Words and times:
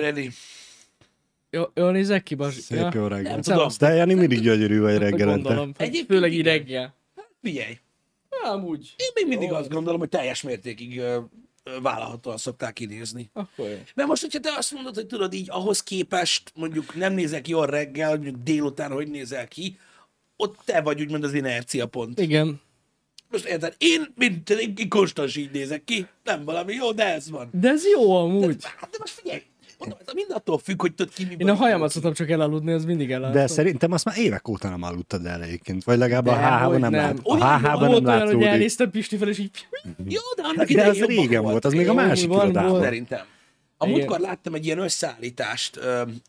Ready. 0.00 0.30
Jó, 1.50 1.62
jól 1.74 1.92
nézek 1.92 2.22
ki, 2.22 2.34
Bas? 2.34 2.54
Szép 2.54 2.92
jó 2.92 3.06
reggel. 3.06 3.32
Nem 3.32 3.40
tudom. 3.40 3.68
De 3.78 3.94
Jani 3.94 4.14
mindig 4.14 4.40
gyönyörű 4.40 4.80
vagy 4.80 4.96
reggelente. 4.98 5.42
Gondolom. 5.42 5.72
Egyébként 5.76 6.06
Főleg 6.06 6.32
így 6.32 6.42
reggel. 6.42 6.94
Figyelj, 7.42 7.78
Amúgy. 8.42 8.94
én 8.96 9.08
még 9.14 9.26
mindig 9.26 9.48
Jó. 9.48 9.54
azt 9.54 9.68
gondolom, 9.68 9.98
hogy 9.98 10.08
teljes 10.08 10.42
mértékig 10.42 10.98
ö, 10.98 11.18
ö, 11.64 11.80
vállalhatóan 11.80 12.36
szokták 12.36 12.72
kinézni. 12.72 13.30
Akkor 13.32 13.68
jó. 13.68 13.76
Mert 13.94 14.08
most, 14.08 14.22
hogyha 14.22 14.40
te 14.40 14.52
azt 14.56 14.72
mondod, 14.72 14.94
hogy 14.94 15.06
tudod 15.06 15.32
így 15.32 15.48
ahhoz 15.50 15.82
képest, 15.82 16.52
mondjuk 16.54 16.94
nem 16.94 17.12
nézek 17.12 17.48
jól 17.48 17.66
reggel, 17.66 18.10
mondjuk 18.10 18.36
délután 18.42 18.92
hogy 18.92 19.08
nézel 19.08 19.48
ki, 19.48 19.78
ott 20.36 20.58
te 20.64 20.80
vagy 20.80 21.00
úgymond 21.00 21.24
az 21.24 21.34
inercia 21.34 21.86
pont. 21.86 22.20
Igen. 22.20 22.60
Most 23.30 23.44
érted, 23.44 23.74
én, 23.78 24.12
mint, 24.16 24.50
én, 24.50 24.72
én 24.76 24.88
konstans 24.88 25.36
így 25.36 25.50
nézek 25.50 25.84
ki, 25.84 26.06
nem 26.24 26.44
valami 26.44 26.74
jó, 26.74 26.92
de 26.92 27.14
ez 27.14 27.30
van. 27.30 27.48
De 27.52 27.68
ez 27.68 27.82
jó 27.86 28.16
amúgy. 28.16 28.64
Hát 28.64 28.90
de 28.90 28.96
most 29.00 29.12
figyelj, 29.12 29.42
mondom, 29.80 29.98
ez 30.06 30.12
mind 30.14 30.30
attól 30.30 30.58
függ, 30.58 30.80
hogy 30.80 30.94
tudod 30.94 31.12
ki 31.14 31.24
mi 31.24 31.34
Én 31.38 31.48
a 31.48 31.54
hajamat 31.54 31.90
szoktam 31.90 32.12
csak 32.12 32.30
elaludni, 32.30 32.72
az 32.72 32.84
mindig 32.84 33.10
elaludni. 33.10 33.40
De 33.40 33.46
szerintem 33.46 33.92
azt 33.92 34.04
már 34.04 34.18
évek 34.18 34.48
óta 34.48 34.68
nem 34.68 34.82
aludtad 34.82 35.26
el 35.26 35.42
egyébként. 35.42 35.84
Vagy 35.84 35.98
legalább 35.98 36.26
a 36.26 36.30
Dehogy 36.30 36.58
HH-ban 36.60 36.80
nem, 36.80 36.90
nem. 36.90 37.00
lát. 37.00 37.18
A 37.22 37.58
HH-ban 37.58 37.78
Volt 37.78 37.80
nem 37.80 37.88
olyan, 37.88 38.02
hogy 38.02 38.04
látszódik. 38.04 38.46
elnéztem 38.46 38.90
Pisti 38.90 39.16
fel, 39.16 39.28
és 39.28 39.38
így... 39.38 39.50
Jó, 40.08 40.20
de 40.36 40.42
annak 40.42 40.68
De 40.70 40.86
az 40.88 40.98
régen 41.04 41.42
volt, 41.42 41.64
az 41.64 41.72
még 41.72 41.88
a 41.88 41.94
másik 41.94 42.30
irodában. 42.30 42.70
volt. 42.70 42.82
Szerintem. 42.82 43.20
A 43.82 43.86
Igen. 43.86 43.98
múltkor 43.98 44.20
láttam 44.20 44.54
egy 44.54 44.64
ilyen 44.64 44.78
összeállítást 44.78 45.76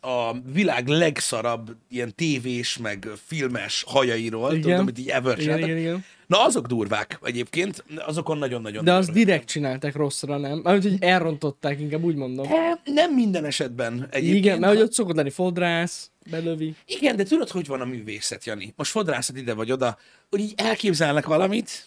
a 0.01 0.35
világ 0.53 0.87
legszarabb 0.87 1.75
ilyen 1.89 2.15
tévés, 2.15 2.77
meg 2.77 3.07
filmes 3.25 3.83
hajairól, 3.87 4.49
Igen. 4.49 4.61
tudod, 4.61 4.79
amit 4.79 4.99
így 4.99 5.09
ever 5.09 5.39
Igen, 5.39 5.57
igen, 5.57 5.77
igen. 5.77 6.05
Na, 6.27 6.43
azok 6.43 6.67
durvák 6.67 7.19
egyébként, 7.23 7.83
azokon 7.97 8.37
nagyon-nagyon 8.37 8.83
De 8.83 8.91
nagyon 8.91 9.13
direkt 9.13 9.47
csináltak 9.47 9.95
rosszra, 9.95 10.37
nem? 10.37 10.57
Mert 10.57 10.83
hogy 10.83 10.95
elrontották, 10.99 11.79
inkább 11.79 12.03
úgy 12.03 12.15
mondom. 12.15 12.47
Nem, 12.47 12.79
nem 12.83 13.13
minden 13.13 13.45
esetben 13.45 14.07
egyébként. 14.11 14.45
Igen, 14.45 14.59
mert 14.59 14.73
hogy 14.73 14.81
ott 14.81 14.93
szokott 14.93 15.15
lenni 15.15 15.29
fodrász, 15.29 16.11
belövi. 16.29 16.75
Igen, 16.85 17.15
de 17.15 17.23
tudod, 17.23 17.49
hogy 17.49 17.67
van 17.67 17.81
a 17.81 17.85
művészet, 17.85 18.45
Jani? 18.45 18.73
Most 18.75 18.91
fodrászat 18.91 19.37
ide 19.37 19.53
vagy 19.53 19.71
oda, 19.71 19.97
hogy 20.29 20.39
így 20.39 20.53
elképzelnek 20.55 21.25
valamit, 21.25 21.85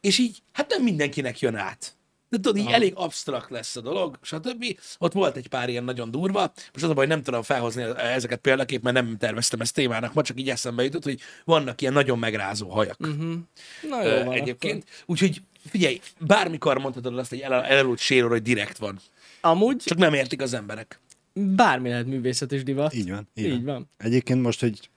és 0.00 0.18
így, 0.18 0.42
hát 0.52 0.70
nem 0.70 0.82
mindenkinek 0.82 1.40
jön 1.40 1.54
át. 1.54 1.95
De 2.28 2.36
tudod, 2.36 2.56
így 2.56 2.70
elég 2.70 2.92
absztrakt 2.96 3.50
lesz 3.50 3.76
a 3.76 3.80
dolog, 3.80 4.18
stb. 4.22 4.64
Ott 4.98 5.12
volt 5.12 5.36
egy 5.36 5.48
pár 5.48 5.68
ilyen 5.68 5.84
nagyon 5.84 6.10
durva. 6.10 6.52
Most 6.72 6.84
az 6.84 6.90
a 6.90 6.94
baj, 6.94 7.06
nem 7.06 7.22
tudom 7.22 7.42
felhozni 7.42 7.82
ezeket 7.96 8.38
példaképp, 8.38 8.82
mert 8.82 8.94
nem 8.96 9.16
terveztem 9.18 9.60
ezt 9.60 9.74
témának, 9.74 10.14
ma 10.14 10.22
csak 10.22 10.40
így 10.40 10.48
eszembe 10.50 10.82
jutott, 10.82 11.04
hogy 11.04 11.20
vannak 11.44 11.80
ilyen 11.80 11.92
nagyon 11.92 12.18
megrázó 12.18 12.68
hajak. 12.68 12.98
Mhm. 12.98 13.32
Na 13.88 14.02
jó 14.06 14.24
van, 14.24 14.34
egyébként. 14.34 14.84
Úgyhogy 15.06 15.42
figyelj, 15.68 16.00
bármikor 16.20 16.78
mondhatod 16.78 17.18
azt 17.18 17.32
egy 17.32 17.40
el- 17.40 17.64
elelult 17.64 18.02
hogy 18.02 18.42
direkt 18.42 18.78
van. 18.78 18.98
Akkor. 19.40 19.50
Amúgy 19.50 19.76
Csak 19.76 19.98
nem 19.98 20.14
értik 20.14 20.42
az 20.42 20.54
emberek. 20.54 21.00
bármi 21.32 21.88
lehet 21.88 22.06
művészet 22.06 22.52
és 22.52 22.62
divat. 22.62 22.94
Így 22.94 23.10
van. 23.10 23.28
Így, 23.34 23.44
Így 23.44 23.64
van. 23.64 23.90
Egyébként 23.96 24.42
most, 24.42 24.60
hogy 24.60 24.90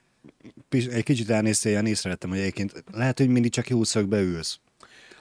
egy 0.70 1.02
kicsit 1.04 1.30
elnéztél, 1.30 1.72
Jani, 1.72 1.88
észrevettem, 1.88 2.30
hogy 2.30 2.38
egyébként 2.38 2.84
lehet, 2.92 3.18
hogy 3.18 3.28
mindig 3.28 3.50
csak 3.50 3.68
jó 3.68 3.84
szögbe 3.84 4.20
ülsz. 4.20 4.58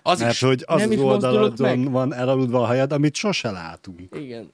Az 0.02 0.20
Mert 0.20 0.34
is. 0.34 0.40
hogy 0.40 0.64
az 0.68 0.80
Nem 0.82 0.92
az 0.92 0.98
oldalon 1.00 1.54
meg. 1.58 1.92
van 1.92 2.14
elaludva 2.14 2.62
a 2.62 2.66
hajad, 2.66 2.92
amit 2.92 3.16
sose 3.16 3.52
látunk. 3.52 4.00
Igen. 4.16 4.50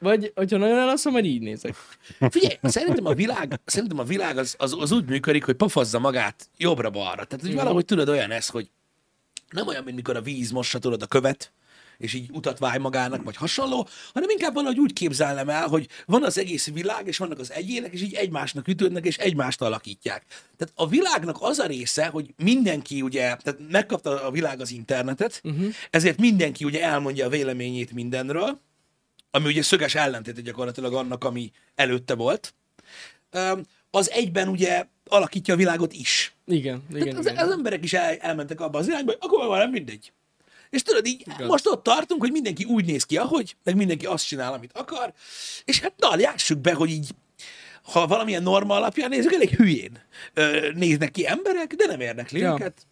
Vagy, 0.00 0.32
hogyha 0.34 0.56
nagyon 0.58 0.78
elaszom, 0.78 1.12
majd 1.12 1.24
így 1.24 1.40
nézek. 1.40 1.74
Figyelj, 2.30 2.58
szerintem 2.62 3.06
a 3.06 3.14
világ, 3.14 3.60
szerintem 3.64 3.98
a 3.98 4.02
világ 4.04 4.38
az, 4.38 4.54
az, 4.58 4.76
az 4.80 4.92
úgy 4.92 5.04
működik, 5.08 5.44
hogy 5.44 5.54
pofazza 5.54 5.98
magát 5.98 6.48
jobbra-balra. 6.56 7.24
Tehát, 7.24 7.44
hogy 7.44 7.54
valahogy 7.54 7.84
tudod 7.84 8.08
olyan 8.08 8.30
ez, 8.30 8.48
hogy 8.48 8.70
nem 9.50 9.66
olyan, 9.66 9.84
mint 9.84 9.96
mikor 9.96 10.16
a 10.16 10.20
víz 10.22 10.50
mossa 10.50 10.78
tudod 10.78 11.02
a 11.02 11.06
követ, 11.06 11.52
és 11.98 12.14
így 12.14 12.30
utat 12.32 12.58
váj 12.58 12.78
magának, 12.78 13.22
vagy 13.22 13.36
hasonló, 13.36 13.88
hanem 14.12 14.30
inkább 14.30 14.54
valahogy 14.54 14.78
úgy 14.78 14.92
képzelnem 14.92 15.48
el, 15.48 15.66
hogy 15.66 15.88
van 16.06 16.24
az 16.24 16.38
egész 16.38 16.70
világ, 16.70 17.06
és 17.06 17.18
vannak 17.18 17.38
az 17.38 17.52
egyének, 17.52 17.92
és 17.92 18.02
így 18.02 18.14
egymásnak 18.14 18.68
ütődnek, 18.68 19.04
és 19.04 19.16
egymást 19.16 19.62
alakítják. 19.62 20.24
Tehát 20.56 20.74
a 20.76 20.88
világnak 20.88 21.36
az 21.40 21.58
a 21.58 21.66
része, 21.66 22.06
hogy 22.06 22.34
mindenki 22.36 23.02
ugye, 23.02 23.20
tehát 23.20 23.60
megkapta 23.70 24.22
a 24.22 24.30
világ 24.30 24.60
az 24.60 24.70
internetet, 24.70 25.40
uh-huh. 25.44 25.74
ezért 25.90 26.18
mindenki 26.18 26.64
ugye 26.64 26.82
elmondja 26.82 27.26
a 27.26 27.28
véleményét 27.28 27.92
mindenről, 27.92 28.60
ami 29.30 29.46
ugye 29.46 29.62
szöges 29.62 29.94
ellentéte 29.94 30.40
gyakorlatilag 30.40 30.94
annak, 30.94 31.24
ami 31.24 31.50
előtte 31.74 32.14
volt, 32.14 32.54
az 33.90 34.10
egyben 34.10 34.48
ugye 34.48 34.86
alakítja 35.06 35.54
a 35.54 35.56
világot 35.56 35.92
is. 35.92 36.34
Igen, 36.46 36.82
igen, 36.90 37.02
Tehát 37.02 37.18
az, 37.18 37.26
igen. 37.26 37.44
az 37.44 37.50
emberek 37.50 37.84
is 37.84 37.92
el, 37.92 38.16
elmentek 38.16 38.60
abba 38.60 38.78
az 38.78 38.88
irányba, 38.88 39.12
hogy 39.12 39.20
akkor 39.20 39.48
már 39.48 39.58
nem 39.58 39.70
mindegy. 39.70 40.12
És 40.70 40.82
tudod, 40.82 41.06
így 41.06 41.20
Igaz. 41.20 41.46
most 41.48 41.66
ott 41.66 41.82
tartunk, 41.82 42.20
hogy 42.20 42.32
mindenki 42.32 42.64
úgy 42.64 42.84
néz 42.84 43.04
ki, 43.04 43.16
ahogy, 43.16 43.56
meg 43.64 43.76
mindenki 43.76 44.06
azt 44.06 44.26
csinál, 44.26 44.52
amit 44.52 44.72
akar, 44.72 45.12
és 45.64 45.80
hát 45.80 45.92
na, 45.96 46.16
lássuk 46.16 46.58
be, 46.58 46.72
hogy 46.74 46.90
így, 46.90 47.10
ha 47.82 48.06
valamilyen 48.06 48.42
norma 48.42 48.74
alapján 48.74 49.08
nézzük, 49.08 49.32
elég 49.32 49.50
hülyén 49.50 49.98
ö, 50.34 50.68
néznek 50.74 51.10
ki 51.10 51.26
emberek, 51.26 51.74
de 51.74 51.86
nem 51.86 52.00
érdekli 52.00 52.40
Ja. 52.40 52.52
őket. 52.52 52.86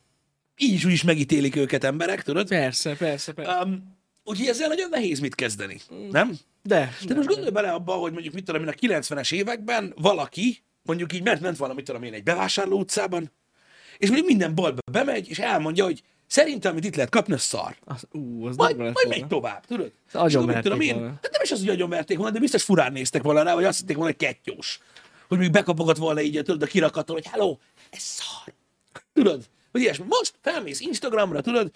Így 0.56 0.72
is 0.72 0.84
úgy 0.84 0.92
is 0.92 1.02
megítélik 1.02 1.56
őket 1.56 1.84
emberek, 1.84 2.22
tudod? 2.22 2.48
Persze, 2.48 2.94
persze, 2.96 3.32
persze. 3.32 3.52
Um, 3.64 3.96
úgyhogy 4.24 4.46
ezzel 4.46 4.68
nagyon 4.68 4.88
nehéz 4.88 5.18
mit 5.18 5.34
kezdeni, 5.34 5.80
nem? 6.10 6.38
De, 6.62 6.92
De 7.06 7.14
most 7.14 7.28
gondolj 7.28 7.50
bele 7.50 7.70
abba, 7.70 7.92
hogy 7.92 8.12
mondjuk 8.12 8.34
mit 8.34 8.44
tudom 8.44 8.62
én, 8.62 8.68
a 8.68 8.72
90-es 8.72 9.32
években 9.34 9.92
valaki, 9.96 10.62
mondjuk 10.82 11.12
így 11.12 11.22
ment, 11.22 11.40
ment 11.40 11.56
valamit 11.56 11.84
tudom 11.84 12.02
én 12.02 12.12
egy 12.12 12.22
bevásárló 12.22 12.78
utcában, 12.78 13.32
és 13.98 14.06
mondjuk 14.08 14.28
minden 14.28 14.54
boltba 14.54 14.80
bemegy, 14.92 15.28
és 15.28 15.38
elmondja, 15.38 15.84
hogy 15.84 16.02
szerintem, 16.26 16.72
amit 16.72 16.84
itt 16.84 16.94
lehet 16.94 17.10
kapni, 17.10 17.34
az 17.34 17.42
szar. 17.42 17.76
az, 17.84 18.06
ú, 18.12 18.46
az 18.46 18.56
Majd, 18.56 18.78
lett 18.78 18.94
majd 18.94 19.08
megy 19.08 19.26
tovább, 19.26 19.66
tudod? 19.66 19.92
Mit 20.12 20.62
tudom 20.62 20.78
verték 20.78 20.82
én, 20.82 21.02
hát 21.22 21.28
nem 21.32 21.42
is 21.42 21.50
az, 21.50 21.58
hogy 21.58 21.68
agyonverték 21.68 22.16
volna, 22.16 22.32
de 22.32 22.38
biztos 22.38 22.62
furán 22.62 22.92
néztek 22.92 23.22
volna 23.22 23.42
rá, 23.42 23.54
vagy 23.54 23.64
azt 23.64 23.78
hitték 23.78 23.96
volna, 23.96 24.14
hogy 24.18 24.28
kettyós. 24.28 24.80
Hogy 25.28 25.38
még 25.38 25.50
bekapogott 25.50 25.96
volna 25.96 26.20
így, 26.20 26.42
tudod, 26.44 26.62
a 26.62 26.66
kirakaton, 26.66 27.16
hogy 27.16 27.26
hello, 27.26 27.56
ez 27.90 28.02
szar. 28.02 28.54
Tudod? 29.12 29.44
Vagy 29.72 29.82
ilyesmi. 29.82 30.04
Most 30.08 30.34
felmész 30.40 30.80
Instagramra, 30.80 31.40
tudod, 31.40 31.70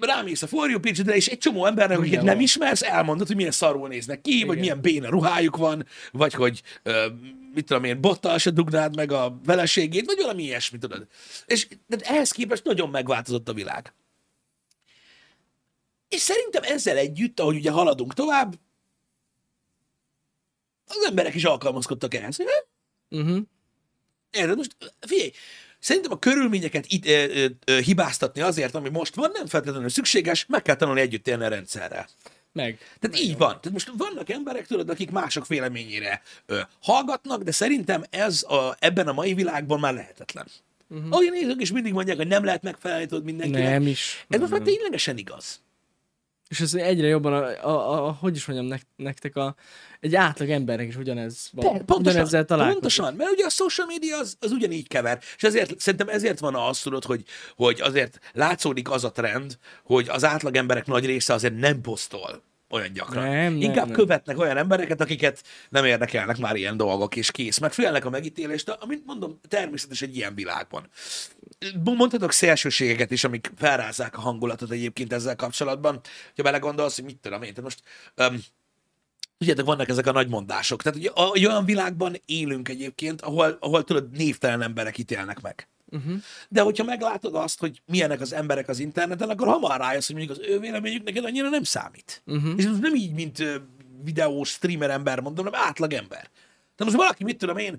rámész 0.00 0.42
a 0.42 0.46
For 0.46 0.70
You 0.70 0.80
page 0.80 1.14
és 1.14 1.26
egy 1.26 1.38
csomó 1.38 1.66
embernek, 1.66 1.98
akiket 1.98 2.16
Minden 2.16 2.24
nem 2.24 2.34
van. 2.34 2.44
ismersz, 2.44 2.82
elmondod, 2.82 3.26
hogy 3.26 3.36
milyen 3.36 3.50
szarul 3.50 3.88
néznek 3.88 4.20
ki, 4.20 4.44
vagy 4.44 4.58
milyen 4.58 4.80
béna 4.80 5.08
ruhájuk 5.08 5.56
van, 5.56 5.86
vagy 6.12 6.34
hogy 6.34 6.62
ö, 6.82 7.06
mit 7.54 7.66
tudom 7.66 7.84
én, 7.84 8.00
bottal 8.00 8.38
se 8.38 8.50
dugnád 8.50 8.96
meg 8.96 9.12
a 9.12 9.40
veleségét, 9.44 10.06
vagy 10.06 10.16
valami 10.20 10.42
ilyesmi, 10.42 10.78
tudod. 10.78 11.06
És 11.46 11.68
de 11.86 11.96
ehhez 12.02 12.30
képest 12.30 12.64
nagyon 12.64 12.90
megváltozott 12.90 13.48
a 13.48 13.52
világ. 13.52 13.94
És 16.08 16.20
szerintem 16.20 16.62
ezzel 16.62 16.96
együtt, 16.96 17.40
ahogy 17.40 17.56
ugye 17.56 17.70
haladunk 17.70 18.14
tovább, 18.14 18.54
az 20.86 21.04
emberek 21.08 21.34
is 21.34 21.44
alkalmazkodtak 21.44 22.14
ehhez. 22.14 22.38
Uh-huh. 23.08 23.38
Érted? 24.30 24.56
Most 24.56 24.76
figyelj, 25.00 25.30
szerintem 25.80 26.12
a 26.12 26.18
körülményeket 26.18 26.84
itt 26.88 27.06
ö, 27.06 27.24
ö, 27.34 27.46
ö, 27.64 27.78
hibáztatni 27.78 28.40
azért, 28.40 28.74
ami 28.74 28.88
most 28.88 29.14
van, 29.14 29.30
nem 29.32 29.46
feltétlenül 29.46 29.88
szükséges, 29.88 30.46
meg 30.48 30.62
kell 30.62 30.74
tanulni 30.74 31.00
együtt 31.00 31.28
élni 31.28 31.44
a 31.44 31.48
rendszerrel. 31.48 32.08
Meg. 32.52 32.78
Tehát 33.00 33.18
így 33.18 33.36
van. 33.36 33.48
Tehát 33.48 33.70
most 33.72 33.92
vannak 33.96 34.30
emberek, 34.30 34.66
tudod, 34.66 34.90
akik 34.90 35.10
mások 35.10 35.46
véleményére 35.46 36.22
ö, 36.46 36.60
hallgatnak, 36.82 37.42
de 37.42 37.50
szerintem 37.50 38.04
ez 38.10 38.42
a, 38.42 38.76
ebben 38.78 39.08
a 39.08 39.12
mai 39.12 39.34
világban 39.34 39.80
már 39.80 39.94
lehetetlen. 39.94 40.46
Uh-huh. 40.88 41.06
Ahogy 41.10 41.30
nézők 41.30 41.60
is 41.60 41.72
mindig 41.72 41.92
mondják, 41.92 42.16
hogy 42.16 42.26
nem 42.26 42.44
lehet 42.44 42.62
megfelelni 42.62 43.06
tudod 43.06 43.24
mindenkinek. 43.24 43.70
Nem 43.70 43.86
is. 43.86 44.24
Ez 44.28 44.40
most 44.40 44.52
már 44.52 44.60
ténylegesen 44.60 45.18
igaz. 45.18 45.60
És 46.50 46.60
ez 46.60 46.74
egyre 46.74 47.06
jobban, 47.06 47.32
a, 47.32 47.68
a, 47.68 48.06
a, 48.06 48.12
hogy 48.12 48.36
is 48.36 48.46
mondjam 48.46 48.68
nek, 48.68 48.82
nektek, 48.96 49.36
a, 49.36 49.54
egy 50.00 50.14
átlag 50.14 50.50
embernek 50.50 50.86
is 50.86 50.96
ugyanez 50.96 51.50
van. 51.52 51.64
Te, 51.64 51.70
pontosan, 51.78 51.98
Ugyanezzel 52.00 52.44
találkozik. 52.44 52.80
pontosan, 52.80 53.14
mert 53.14 53.30
ugye 53.30 53.44
a 53.44 53.48
social 53.48 53.86
media 53.86 54.18
az, 54.18 54.36
az 54.40 54.52
ugyanígy 54.52 54.88
kever, 54.88 55.22
és 55.36 55.42
ezért, 55.42 55.80
szerintem 55.80 56.08
ezért 56.08 56.38
van 56.38 56.54
az, 56.54 56.78
tudod, 56.80 57.04
hogy, 57.04 57.24
hogy 57.56 57.80
azért 57.80 58.18
látszódik 58.32 58.90
az 58.90 59.04
a 59.04 59.12
trend, 59.12 59.58
hogy 59.84 60.08
az 60.08 60.24
átlag 60.24 60.56
emberek 60.56 60.86
nagy 60.86 61.06
része 61.06 61.32
azért 61.32 61.56
nem 61.56 61.80
posztol 61.80 62.42
olyan 62.70 62.92
gyakran. 62.92 63.24
Nem, 63.24 63.52
nem, 63.52 63.60
Inkább 63.60 63.86
nem. 63.86 63.96
követnek 63.96 64.38
olyan 64.38 64.56
embereket, 64.56 65.00
akiket 65.00 65.42
nem 65.68 65.84
érdekelnek 65.84 66.38
már 66.38 66.56
ilyen 66.56 66.76
dolgok, 66.76 67.16
és 67.16 67.30
kész. 67.30 67.58
Mert 67.58 67.74
félnek 67.74 68.04
a 68.04 68.10
megítélést, 68.10 68.68
amit 68.68 69.02
mondom, 69.06 69.40
természetes 69.48 70.02
egy 70.02 70.16
ilyen 70.16 70.34
világban. 70.34 70.88
Mondhatok 71.84 72.32
szélsőségeket 72.32 73.10
is, 73.10 73.24
amik 73.24 73.50
felrázzák 73.56 74.16
a 74.16 74.20
hangulatot 74.20 74.70
egyébként 74.70 75.12
ezzel 75.12 75.36
kapcsolatban. 75.36 76.00
Ha 76.36 76.42
belegondolsz, 76.42 76.94
hogy 76.94 77.04
mit 77.04 77.18
tudom 77.18 77.42
én, 77.42 77.54
tehát 77.54 77.62
most 77.62 77.82
um, 78.32 78.40
Tudjátok, 79.38 79.66
vannak 79.66 79.88
ezek 79.88 80.06
a 80.06 80.12
nagy 80.12 80.28
mondások. 80.28 80.82
Tehát 80.82 80.98
ugye, 80.98 81.10
olyan 81.32 81.64
világban 81.64 82.16
élünk 82.26 82.68
egyébként, 82.68 83.20
ahol, 83.20 83.56
ahol 83.60 83.84
tudod, 83.84 84.10
névtelen 84.10 84.62
emberek 84.62 84.98
ítélnek 84.98 85.40
meg. 85.40 85.68
Uh-huh. 85.90 86.14
De 86.48 86.60
hogyha 86.60 86.84
meglátod 86.84 87.34
azt, 87.34 87.58
hogy 87.58 87.82
milyenek 87.86 88.20
az 88.20 88.32
emberek 88.32 88.68
az 88.68 88.78
interneten, 88.78 89.30
akkor 89.30 89.46
hamar 89.46 89.80
rájössz, 89.80 90.06
hogy 90.06 90.16
mondjuk 90.16 90.38
az 90.38 90.44
ő 90.48 90.58
véleményük 90.58 91.04
neked 91.04 91.24
annyira 91.24 91.48
nem 91.48 91.62
számít. 91.62 92.22
Uh-huh. 92.26 92.52
És 92.56 92.64
ez 92.64 92.78
nem 92.78 92.94
így, 92.94 93.12
mint 93.12 93.44
videós, 94.04 94.48
streamer 94.48 94.90
ember 94.90 95.20
mondom, 95.20 95.44
hanem 95.44 95.60
átlag 95.60 95.92
ember. 95.92 96.30
Tehát 96.76 96.92
most 96.92 96.96
valaki, 96.96 97.24
mit 97.24 97.38
tudom 97.38 97.56
én, 97.56 97.78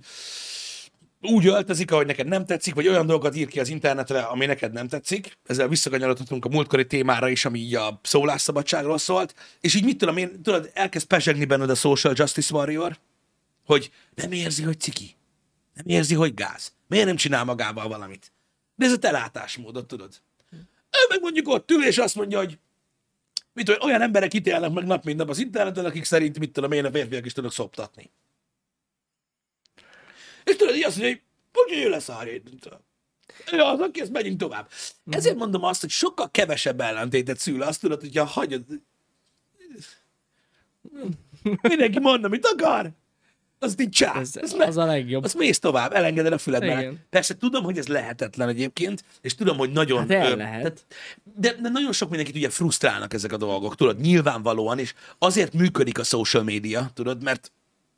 úgy 1.21 1.47
öltözik, 1.47 1.91
ahogy 1.91 2.05
neked 2.05 2.27
nem 2.27 2.45
tetszik, 2.45 2.73
vagy 2.73 2.87
olyan 2.87 3.05
dolgokat 3.05 3.35
ír 3.35 3.47
ki 3.47 3.59
az 3.59 3.69
internetre, 3.69 4.19
ami 4.19 4.45
neked 4.45 4.71
nem 4.71 4.87
tetszik. 4.87 5.37
Ezzel 5.45 5.67
visszakanyarodhatunk 5.67 6.45
a 6.45 6.49
múltkori 6.49 6.85
témára 6.85 7.29
is, 7.29 7.45
ami 7.45 7.59
így 7.59 7.75
a 7.75 7.99
szólásszabadságról 8.03 8.97
szólt. 8.97 9.35
És 9.59 9.75
így 9.75 9.83
mit 9.83 9.97
tudom 9.97 10.17
én, 10.17 10.41
tudod, 10.41 10.71
elkezd 10.73 11.07
pesegni 11.07 11.45
benned 11.45 11.69
a 11.69 11.75
social 11.75 12.13
justice 12.17 12.55
warrior, 12.55 12.97
hogy 13.65 13.91
nem 14.15 14.31
érzi, 14.31 14.63
hogy 14.63 14.79
ciki. 14.79 15.15
Nem 15.73 15.85
érzi, 15.87 16.15
hogy 16.15 16.33
gáz. 16.33 16.73
Miért 16.87 17.05
nem 17.05 17.15
csinál 17.15 17.43
magával 17.43 17.87
valamit? 17.87 18.31
De 18.75 18.85
ez 18.85 18.91
a 18.91 18.97
te 18.97 19.11
látásmódod, 19.11 19.85
tudod. 19.85 20.21
Ő 20.91 21.05
meg 21.09 21.21
mondjuk 21.21 21.47
ott 21.47 21.71
ül, 21.71 21.85
és 21.85 21.97
azt 21.97 22.15
mondja, 22.15 22.37
hogy 22.37 22.57
mit 23.53 23.65
tudom, 23.65 23.81
olyan 23.81 24.01
emberek 24.01 24.33
ítélnek 24.33 24.71
meg 24.71 24.85
nap, 24.85 25.03
mint 25.03 25.17
nap 25.17 25.29
az 25.29 25.39
interneten, 25.39 25.85
akik 25.85 26.03
szerint, 26.03 26.39
mit 26.39 26.51
tudom 26.51 26.71
én, 26.71 26.85
a 26.85 26.91
férfiak 26.91 27.25
is 27.25 27.33
tudnak 27.33 27.53
szoptatni. 27.53 28.09
És 30.43 30.55
tudod, 30.55 30.75
így 30.75 30.83
azt 30.83 30.97
mondja, 30.97 31.15
hogy 31.15 31.23
hogy 31.51 31.77
ő 31.77 31.89
lesz 31.89 32.09
a 32.09 32.23
ő 33.51 33.59
az, 33.59 33.79
aki 33.79 34.01
ezt 34.01 34.11
megyünk 34.11 34.39
tovább. 34.39 34.69
Ezért 35.09 35.35
mondom 35.35 35.63
azt, 35.63 35.81
hogy 35.81 35.89
sokkal 35.89 36.31
kevesebb 36.31 36.81
ellentétet 36.81 37.37
szül 37.37 37.61
azt, 37.61 37.81
tudod, 37.81 37.99
hogyha 37.99 38.25
hagyod... 38.25 38.63
Mindenki 41.61 41.99
mond, 41.99 42.23
amit 42.23 42.45
akar, 42.45 42.91
az 43.63 43.75
csá. 43.89 44.19
Ez, 44.19 44.37
Ez 44.37 44.53
az 44.59 44.77
a 44.77 44.85
legjobb. 44.85 45.23
azt 45.23 45.37
mész 45.37 45.59
tovább, 45.59 45.93
elengeded 45.93 46.33
a. 46.33 46.39
Igen. 46.63 46.99
Persze 47.09 47.37
tudom, 47.37 47.63
hogy 47.63 47.77
ez 47.77 47.87
lehetetlen 47.87 48.49
egyébként, 48.49 49.03
és 49.21 49.35
tudom, 49.35 49.57
hogy 49.57 49.71
nagyon... 49.71 49.99
Hát 49.99 50.11
el 50.11 50.31
ö, 50.31 50.35
lehet. 50.35 50.61
tehát- 50.61 50.85
De, 51.35 51.53
de 51.61 51.69
nagyon 51.69 51.91
sok 51.91 52.09
mindenkit 52.09 52.35
ugye 52.35 52.49
frusztrálnak 52.49 53.13
ezek 53.13 53.31
a 53.33 53.37
dolgok, 53.37 53.75
tudod, 53.75 53.99
nyilvánvalóan, 53.99 54.79
és 54.79 54.93
azért 55.17 55.53
működik 55.53 55.99
a 55.99 56.03
social 56.03 56.43
media, 56.43 56.89
tudod, 56.93 57.23
mert 57.23 57.51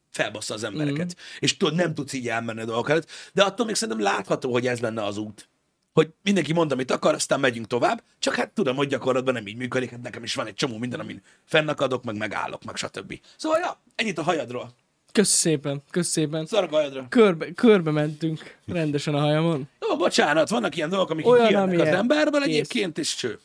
felbassza 0.09 0.53
az 0.53 0.63
embereket, 0.63 1.05
mm. 1.05 1.37
és 1.39 1.57
tudod, 1.57 1.75
nem 1.75 1.93
tudsz 1.93 2.13
így 2.13 2.27
elmenni 2.27 2.61
a 2.61 2.65
dolgok 2.65 2.89
előtt, 2.89 3.09
de 3.33 3.43
attól 3.43 3.65
még 3.65 3.75
szerintem 3.75 4.03
látható, 4.03 4.51
hogy 4.51 4.67
ez 4.67 4.79
lenne 4.79 5.03
az 5.03 5.17
út. 5.17 5.49
Hogy 5.93 6.09
mindenki 6.23 6.53
mond, 6.53 6.71
amit 6.71 6.91
akar, 6.91 7.13
aztán 7.13 7.39
megyünk 7.39 7.67
tovább, 7.67 8.03
csak 8.19 8.35
hát 8.35 8.51
tudom, 8.51 8.75
hogy 8.75 8.87
gyakorlatban 8.87 9.33
nem 9.33 9.47
így 9.47 9.57
működik, 9.57 9.89
hát 9.89 10.01
nekem 10.01 10.23
is 10.23 10.35
van 10.35 10.47
egy 10.47 10.53
csomó 10.53 10.77
minden, 10.77 10.99
amin 10.99 11.21
fennakadok, 11.45 12.03
meg 12.03 12.17
megállok, 12.17 12.63
meg 12.63 12.75
stb. 12.75 13.19
Szóval, 13.37 13.59
ja, 13.59 13.81
ennyit 13.95 14.17
a 14.17 14.23
hajadról. 14.23 14.73
Kösz 15.13 15.29
szépen, 15.29 15.81
kösz 15.91 16.07
szépen. 16.07 16.45
Szarok 16.45 16.71
a 16.71 16.75
hajadra. 16.75 17.05
Körbe, 17.09 17.51
körbe 17.55 17.91
mentünk 17.91 18.55
rendesen 18.67 19.13
a 19.15 19.19
hajamon. 19.19 19.67
Jó, 19.89 19.95
bocsánat, 19.97 20.49
vannak 20.49 20.75
ilyen 20.75 20.89
dolgok, 20.89 21.09
amik 21.09 21.27
Olyan, 21.27 21.47
kijönnek 21.47 21.79
az 21.79 21.87
emberből 21.87 22.41
Kész. 22.41 22.49
egyébként, 22.53 22.97
és 22.97 23.15
cső. 23.15 23.39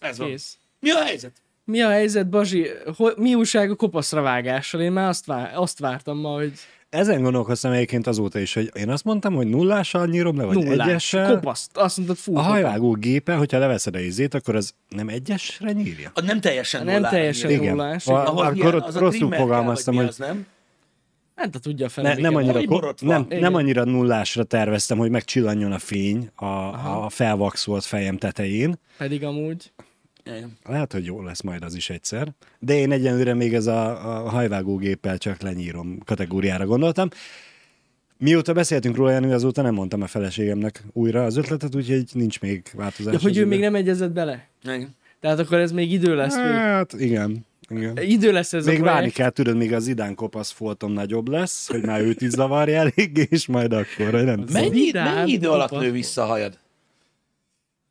Ez 0.00 0.18
van. 0.18 0.28
Kész. 0.28 0.56
Mi 0.80 0.90
a 0.90 1.02
helyzet? 1.04 1.32
Mi 1.64 1.80
a 1.80 1.88
helyzet, 1.90 2.28
Bazsi? 2.28 2.66
Ho- 2.96 3.16
mi 3.16 3.34
újság 3.34 3.70
a 3.70 3.74
kopaszra 3.74 4.22
vágással? 4.22 4.80
Én 4.80 4.92
már 4.92 5.08
azt, 5.08 5.26
vá- 5.26 5.56
azt 5.56 5.78
vártam 5.78 6.18
ma, 6.18 6.28
hogy 6.34 6.52
Ezen 6.90 7.22
gondolkoztam 7.22 7.72
egyébként 7.72 8.06
azóta 8.06 8.38
is, 8.38 8.54
hogy 8.54 8.70
én 8.74 8.90
azt 8.90 9.04
mondtam, 9.04 9.34
hogy 9.34 9.46
nullással 9.46 10.06
nyírom 10.06 10.36
le, 10.36 10.44
vagy 10.44 10.56
nullás. 10.56 10.86
egyessel. 10.88 11.34
Kopaszt. 11.34 11.76
Azt 11.76 11.96
mondtad, 11.96 12.16
fú, 12.18 12.36
A 12.36 12.40
hajvágó 12.40 12.92
gépe, 12.94 13.34
hogyha 13.34 13.58
leveszed 13.58 13.94
a 13.94 13.98
izét, 13.98 14.34
akkor 14.34 14.54
az 14.56 14.74
nem 14.88 15.08
egyesre 15.08 15.72
nyírja? 15.72 16.10
A 16.14 16.20
nem 16.20 16.40
teljesen 16.40 16.84
Nem 16.84 16.94
nullán 16.94 17.10
teljesen 17.10 17.46
nyílik. 17.50 17.62
Igen. 17.62 17.76
nullás. 17.76 18.06
A- 18.06 18.26
Ahol 18.26 18.44
akkor 18.44 18.56
ilyen, 18.56 18.74
ott 18.74 18.86
az 18.86 18.96
a 18.96 18.98
rosszul 19.00 19.32
fogalmaztam, 19.32 19.94
hogy- 19.94 20.06
az, 20.06 20.16
nem? 20.16 20.46
Nem 21.42 21.50
te 21.50 21.58
tudja 21.58 21.88
fel. 21.88 22.04
Ne, 22.04 22.14
nem, 22.14 22.34
annyira, 22.34 22.64
ko- 22.64 23.00
nem, 23.00 23.22
Igen. 23.28 23.40
nem 23.40 23.54
annyira 23.54 23.84
nullásra 23.84 24.44
terveztem, 24.44 24.98
hogy 24.98 25.10
megcsillanjon 25.10 25.72
a 25.72 25.78
fény 25.78 26.30
a, 26.34 26.44
a 27.04 27.08
felvaxolt 27.08 27.84
fejem 27.84 28.16
tetején. 28.16 28.78
Pedig 28.98 29.24
amúgy. 29.24 29.72
Igen. 30.24 30.56
Lehet, 30.64 30.92
hogy 30.92 31.04
jó 31.04 31.22
lesz 31.22 31.40
majd 31.42 31.62
az 31.62 31.74
is 31.74 31.90
egyszer. 31.90 32.32
De 32.58 32.74
én 32.74 32.92
egyenlőre 32.92 33.34
még 33.34 33.54
ez 33.54 33.66
a, 33.66 33.88
a 34.24 34.28
hajvágógéppel 34.28 35.18
csak 35.18 35.40
lenyírom 35.40 35.98
kategóriára 36.04 36.66
gondoltam. 36.66 37.08
Mióta 38.18 38.52
beszéltünk 38.52 38.96
róla, 38.96 39.10
Jani, 39.10 39.32
azóta 39.32 39.62
nem 39.62 39.74
mondtam 39.74 40.02
a 40.02 40.06
feleségemnek 40.06 40.82
újra 40.92 41.24
az 41.24 41.36
ötletet, 41.36 41.74
úgyhogy 41.74 42.04
nincs 42.12 42.40
még 42.40 42.62
változás. 42.74 43.12
Ja, 43.12 43.18
hogy 43.22 43.36
ő 43.36 43.46
még 43.46 43.60
nem 43.60 43.74
egyezett 43.74 44.12
bele? 44.12 44.48
Igen. 44.62 44.94
Tehát 45.20 45.38
akkor 45.38 45.58
ez 45.58 45.72
még 45.72 45.92
idő 45.92 46.14
lesz. 46.14 46.36
Még. 46.36 46.44
Hát, 46.44 46.92
igen. 46.92 47.44
Igen. 47.76 47.96
Idő 48.00 48.32
lesz 48.32 48.52
ez 48.52 48.66
Még 48.66 48.80
a 48.80 48.84
várni 48.84 48.96
projekt. 48.98 49.14
kell, 49.16 49.30
tudod, 49.30 49.56
míg 49.56 49.72
az 49.72 49.86
idán 49.86 50.14
kopasz 50.14 50.50
foltom 50.50 50.92
nagyobb 50.92 51.28
lesz, 51.28 51.68
hogy 51.68 51.82
már 51.82 52.00
őt 52.00 52.20
is 52.20 52.30
zavarja 52.30 52.76
elég, 52.78 53.26
és 53.30 53.46
majd 53.46 53.72
akkor, 53.72 54.10
nem 54.10 54.24
tudom. 54.26 54.46
Mennyi, 54.52 54.70
Vidám, 54.70 55.14
mennyi 55.14 55.32
idő 55.32 55.48
alatt 55.50 55.70
nő 55.70 55.90
vissza 55.90 56.22
a 56.22 56.26
hajad? 56.26 56.58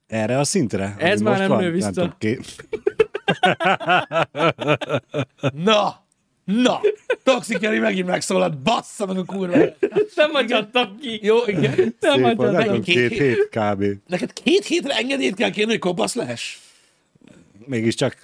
Erre 0.08 0.40
a 0.40 0.44
szintre? 0.44 0.96
Ez 0.98 1.22
már 1.22 1.38
nem 1.38 1.48
van? 1.50 1.64
nő 1.64 1.72
vissza. 1.72 1.92
tudom, 1.92 2.14
ké- 2.18 2.56
Na! 5.64 6.06
Na! 6.46 6.80
Toxic 7.24 7.62
Jani 7.62 7.78
megint 7.78 8.08
megszólalt, 8.08 8.58
bassza 8.58 9.06
meg 9.06 9.18
a 9.18 9.24
kurva. 9.24 9.58
Nem 10.16 10.32
hagyhattam 10.32 10.98
ki. 11.02 11.20
Jó, 11.22 11.38
igen. 11.46 11.96
Nem 12.00 12.22
hagyhattam 12.22 12.54
nekem 12.54 12.82
Két 12.82 13.12
hét 13.12 13.50
kb. 13.50 13.84
Neked 14.08 14.34
két 14.34 14.66
hétre 14.66 14.96
engedélyt 14.96 15.36
kell 15.36 15.50
kérni, 15.50 15.72
hogy 15.72 15.80
kopasz 15.80 16.16
lehess? 16.16 16.58
Mégiscsak 17.66 18.18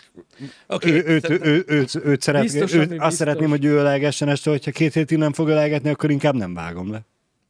Oké. 0.67 0.89
ő, 0.91 1.03
őt, 1.05 1.29
ő, 1.29 1.39
őt, 1.43 1.69
őt, 1.69 1.95
őt 2.03 2.21
szeret, 2.21 2.41
Biztos, 2.41 2.73
őt, 2.73 2.79
azt 2.81 2.89
biztos. 2.89 3.13
szeretném, 3.13 3.49
hogy 3.49 3.65
ő 3.65 3.75
ölegessen 3.77 4.29
este, 4.29 4.49
hogyha 4.49 4.71
két 4.71 4.93
hétig 4.93 5.17
nem 5.17 5.33
fog 5.33 5.47
ölegetni, 5.47 5.89
akkor 5.89 6.11
inkább 6.11 6.35
nem 6.35 6.53
vágom 6.53 6.91
le. 6.91 7.01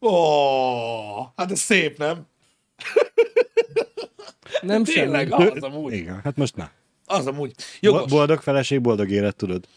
Ó, 0.01 0.11
hát 1.35 1.51
ez 1.51 1.59
szép, 1.59 1.97
nem? 1.97 2.25
Nem 4.61 4.83
Tényleg, 4.83 5.29
semmi. 5.29 5.45
az 5.47 5.63
amúgy. 5.63 5.93
Igen, 5.93 6.19
hát 6.23 6.35
most 6.35 6.55
na. 6.55 6.69
Az 7.05 7.27
amúgy. 7.27 7.53
Jogos. 7.79 8.11
boldog 8.11 8.39
feleség, 8.41 8.81
boldog 8.81 9.09
élet, 9.09 9.35
tudod. 9.35 9.67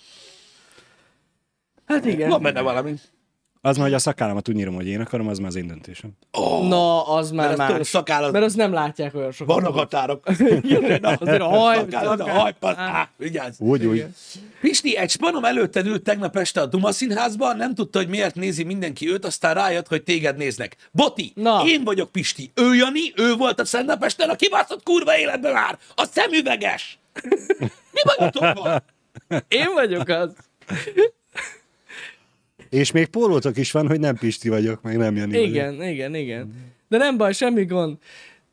Hát 1.87 2.05
igen. 2.05 2.29
Van 2.29 2.43
benne 2.43 2.61
valami. 2.61 2.95
Az 3.63 3.77
már, 3.77 3.87
hogy 3.87 3.95
a 3.95 3.99
szakállamat 3.99 4.49
úgy 4.49 4.55
nyírom, 4.55 4.75
hogy 4.75 4.87
én 4.87 5.01
akarom, 5.01 5.29
az 5.29 5.39
már 5.39 5.49
az 5.49 5.55
én 5.55 5.67
döntésem. 5.67 6.11
Na, 6.69 7.07
az 7.15 7.31
már 7.31 7.47
Mert 7.47 7.59
tudod, 7.61 7.77
más. 7.77 7.87
szakállat, 7.87 8.33
Mert 8.33 8.45
azt 8.45 8.57
nem 8.57 8.73
látják 8.73 9.15
olyan 9.15 9.33
sokan. 9.33 9.55
vannak 9.55 9.75
határok. 9.75 10.27
Azért 11.03 11.41
a 11.41 11.45
haj... 11.49 11.77
Szakállat, 11.77 12.21
a 12.21 12.31
hajpat, 12.31 12.77
á, 12.79 13.09
vigyázz. 13.17 13.61
Úgy, 13.61 13.87
úgy. 13.87 14.07
Pisti, 14.61 14.97
egy 14.97 15.11
spanom 15.11 15.45
előtted 15.45 15.87
ült 15.87 16.03
tegnap 16.03 16.37
este 16.37 16.61
a 16.61 16.67
Duma 16.67 16.93
színházban, 16.93 17.57
nem 17.57 17.75
tudta, 17.75 17.99
hogy 17.99 18.09
miért 18.09 18.35
nézi 18.35 18.63
mindenki 18.63 19.11
őt, 19.11 19.25
aztán 19.25 19.55
rájött, 19.55 19.89
hogy 19.89 20.03
téged 20.03 20.37
néznek. 20.37 20.77
Boti, 20.93 21.33
Na. 21.35 21.63
én 21.67 21.85
vagyok 21.85 22.13
Pisti. 22.13 22.53
Ő 22.55 22.75
Jani, 22.75 23.13
ő 23.17 23.35
volt 23.35 23.61
a 23.61 23.65
Szennapesten, 23.65 24.29
a 24.29 24.37
kibaszott 24.37 24.83
kurva 24.83 25.19
életben 25.19 25.53
már. 25.53 25.79
A 25.95 26.05
szemüveges. 26.13 26.99
Mi 27.95 28.01
bajotok 28.17 28.63
van? 28.63 28.83
Én 29.49 29.73
vagyok 29.75 30.09
az. 30.09 30.33
És 32.71 32.91
még 32.91 33.07
pólótok 33.07 33.57
is 33.57 33.73
van, 33.73 33.87
hogy 33.87 34.01
nem 34.01 34.17
Pisti 34.17 34.49
vagyok, 34.49 34.83
meg 34.83 34.97
nem 34.97 35.17
Jani 35.17 35.33
vagyok. 35.33 35.47
Igen, 35.47 35.83
igen, 35.83 36.15
igen. 36.15 36.73
De 36.89 36.97
nem 36.97 37.17
baj, 37.17 37.33
semmi 37.33 37.65
gond. 37.65 37.97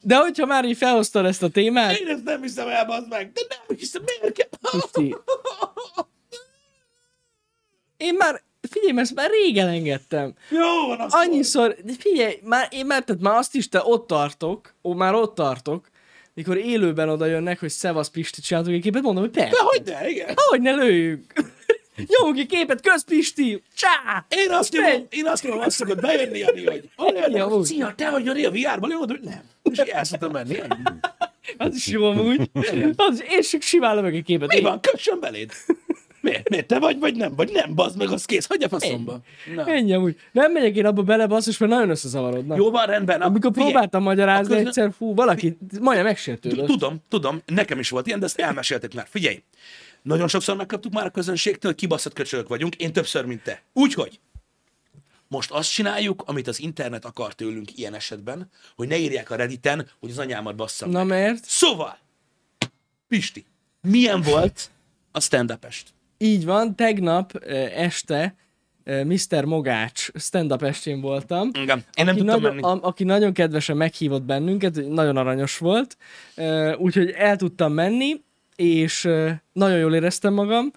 De 0.01 0.17
hogyha 0.17 0.45
már 0.45 0.65
így 0.65 0.77
felhoztad 0.77 1.25
ezt 1.25 1.43
a 1.43 1.49
témát, 1.49 1.99
Én 1.99 2.07
ezt 2.07 2.23
nem 2.23 2.41
hiszem 2.41 2.67
el, 2.67 2.85
bazd 2.85 3.09
meg. 3.09 3.31
De 3.31 3.41
nem 3.49 3.77
hiszem, 3.77 4.01
miért 4.05 4.33
kell? 4.35 4.71
Pisti, 4.71 5.15
én 7.97 8.15
már, 8.17 8.43
figyelj, 8.69 8.99
ezt 8.99 9.15
már 9.15 9.29
régen 9.29 9.67
engedtem. 9.67 10.33
Jó 10.49 10.87
van, 10.87 10.99
akkor. 10.99 11.25
Annyiszor, 11.25 11.75
de 11.83 11.94
figyelj, 11.97 12.39
már, 12.44 12.68
én 12.71 12.85
már, 12.85 13.03
tehát 13.03 13.21
már 13.21 13.37
azt 13.37 13.56
is 13.56 13.69
te 13.69 13.81
ott 13.83 14.07
tartok, 14.07 14.73
ó, 14.83 14.94
már 14.94 15.13
ott 15.13 15.35
tartok, 15.35 15.89
mikor 16.33 16.57
élőben 16.57 17.09
oda 17.09 17.25
jönnek, 17.25 17.59
hogy 17.59 17.69
Szevasz 17.69 18.09
Pisti 18.09 18.42
csináltuk 18.42 18.73
egy 18.73 18.81
képet, 18.81 19.01
mondom, 19.01 19.23
hogy 19.23 19.33
persze. 19.33 19.49
De 19.49 19.57
hogy 19.59 19.81
ne, 19.85 20.09
igen. 20.09 20.33
Hogy 20.49 20.61
ne 20.61 20.71
lőjünk? 20.75 21.33
Nyomunk 22.06 22.39
egy 22.39 22.45
képet, 22.45 22.81
kösz 22.81 23.04
Pisti! 23.04 23.63
Csá! 23.75 24.25
Én 24.30 24.51
azt 24.51 24.71
nyomom, 24.73 25.06
én 25.09 25.25
azt 25.25 25.44
nyomom, 25.44 25.59
azt 25.59 25.75
szokott 25.75 26.01
bejönni, 26.01 26.37
Jani, 26.37 26.66
hogy 26.66 26.89
úgy. 27.54 27.63
szia, 27.66 27.94
te 27.95 28.09
vagy 28.09 28.25
Jani 28.25 28.45
a 28.45 28.51
VR-ban, 28.51 28.89
mondod, 28.89 29.09
hogy 29.09 29.19
nem. 29.30 29.42
És 29.63 29.77
el 29.77 30.04
szoktam 30.04 30.31
menni. 30.31 30.57
Az 31.57 31.75
is 31.75 31.87
jó 31.87 32.04
amúgy. 32.04 32.49
Az, 32.95 33.23
én 33.30 33.42
csak 33.42 33.61
simán 33.61 33.95
lövök 33.95 34.13
egy 34.13 34.23
képet. 34.23 34.54
Mi 34.54 34.61
van, 34.61 34.80
kössön 34.80 35.19
beléd. 35.19 35.51
Miért? 36.21 36.49
Miért? 36.49 36.68
Te 36.68 36.80
vagy, 36.80 36.99
vagy 36.99 37.16
nem? 37.16 37.35
Vagy 37.35 37.51
nem, 37.51 37.75
bazd 37.75 37.97
meg, 37.97 38.11
az 38.11 38.25
kész. 38.25 38.45
Hagyja 38.47 38.68
faszomba. 38.68 39.19
Na. 39.56 39.66
Ennyi 39.66 39.94
amúgy. 39.94 40.16
Nem 40.31 40.51
megyek 40.51 40.75
én 40.75 40.85
abba 40.85 41.01
bele, 41.01 41.27
basszus, 41.27 41.57
mert 41.57 41.71
nagyon 41.71 41.89
összezavarodnak. 41.89 42.57
Jó 42.57 42.71
van, 42.71 42.85
rendben. 42.85 43.21
Amikor 43.21 43.51
Figyelj, 43.54 43.71
próbáltam 43.71 44.04
magyarázni 44.04 44.45
a 44.45 44.47
közön- 44.49 44.66
egyszer, 44.68 44.92
fú, 44.97 45.13
valaki 45.16 45.57
majdnem 45.80 46.06
megsértődött. 46.06 46.66
Tudom, 46.66 46.97
tudom, 47.09 47.42
nekem 47.45 47.80
is 47.80 47.89
volt 47.89 48.07
ilyen, 48.07 48.19
de 48.19 48.25
ezt 48.25 48.39
elmeséltek 48.39 48.94
már. 48.94 49.07
Figyelj, 49.09 49.44
nagyon 50.07 50.28
sokszor 50.28 50.56
megkaptuk 50.56 50.94
már 50.94 51.06
a 51.06 51.09
közönségtől, 51.09 51.71
hogy 51.71 51.80
kibaszott 51.80 52.14
köcsögök 52.14 52.47
vagyunk, 52.47 52.76
én 52.76 52.94
többször, 52.94 53.26
mint 53.26 53.44
te. 53.44 53.61
Úgyhogy 53.73 54.19
most 55.28 55.52
azt 55.52 55.71
csináljuk, 55.71 56.23
amit 56.26 56.47
az 56.47 56.59
internet 56.59 57.06
akar 57.06 57.33
tőlünk 57.33 57.78
ilyen 57.78 57.94
esetben, 57.94 58.49
hogy 58.76 58.87
ne 58.87 58.97
írják 58.97 59.31
a 59.31 59.35
Redditen, 59.35 59.90
hogy 59.99 60.09
az 60.09 60.18
anyámat 60.18 60.56
basszam. 60.56 60.90
Na 60.90 61.04
mert? 61.04 61.44
Szóval, 61.45 61.97
Pisti, 63.07 63.45
milyen 63.81 64.21
volt 64.21 64.69
a 65.11 65.19
stand 65.19 65.57
est 65.61 65.94
Így 66.18 66.45
van, 66.45 66.76
tegnap 66.76 67.35
este 67.76 68.35
Mr. 68.83 69.44
Mogács 69.45 70.09
stand-up 70.16 70.64
estén 70.64 71.02
voltam. 71.02 71.49
Igen, 71.54 71.83
én 71.94 72.06
nem 72.06 72.07
aki, 72.07 72.18
tudtam 72.18 72.42
nagyon, 72.42 72.56
menni. 72.56 72.80
a, 72.80 72.87
aki 72.87 73.04
nagyon 73.04 73.33
kedvesen 73.33 73.78
meghívott 73.78 74.23
bennünket, 74.23 74.87
nagyon 74.87 75.18
aranyos 75.18 75.57
volt, 75.57 75.97
úgyhogy 76.78 77.09
el 77.09 77.35
tudtam 77.35 77.73
menni, 77.73 78.26
és 78.57 79.09
nagyon 79.52 79.78
jól 79.78 79.94
éreztem 79.95 80.33
magam. 80.33 80.71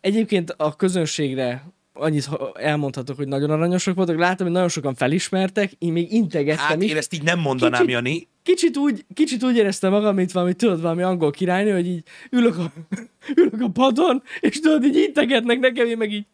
Egyébként 0.00 0.54
a 0.56 0.76
közönségre 0.76 1.64
annyit 1.92 2.24
ha- 2.24 2.52
elmondhatok, 2.54 3.16
hogy 3.16 3.28
nagyon 3.28 3.50
aranyosak 3.50 3.94
voltak. 3.94 4.18
Láttam, 4.18 4.46
hogy 4.46 4.54
nagyon 4.54 4.68
sokan 4.68 4.94
felismertek, 4.94 5.72
én 5.78 5.92
még 5.92 6.12
integettem 6.12 6.66
Hát 6.66 6.82
én 6.82 6.96
ezt 6.96 7.14
így 7.14 7.22
nem 7.22 7.38
mondanám, 7.40 7.80
Kicsit- 7.80 7.94
Jani. 7.94 8.28
Kicsit 8.42 8.76
úgy, 8.76 9.04
kicsit 9.14 9.44
úgy 9.44 9.56
éreztem 9.56 9.90
magam, 9.90 10.14
mint 10.14 10.32
valami, 10.32 10.52
tudod, 10.52 10.80
valami 10.80 11.02
angol 11.02 11.30
királynő, 11.30 11.72
hogy 11.72 11.86
így 11.86 12.02
ülök 12.30 12.58
a, 12.58 12.72
ülök 13.40 13.60
a 13.60 13.68
padon, 13.68 14.22
és 14.40 14.60
tudod, 14.60 14.84
így 14.84 14.96
integetnek 14.96 15.58
nekem, 15.58 15.86
én 15.86 15.96
meg 15.96 16.12
így 16.12 16.24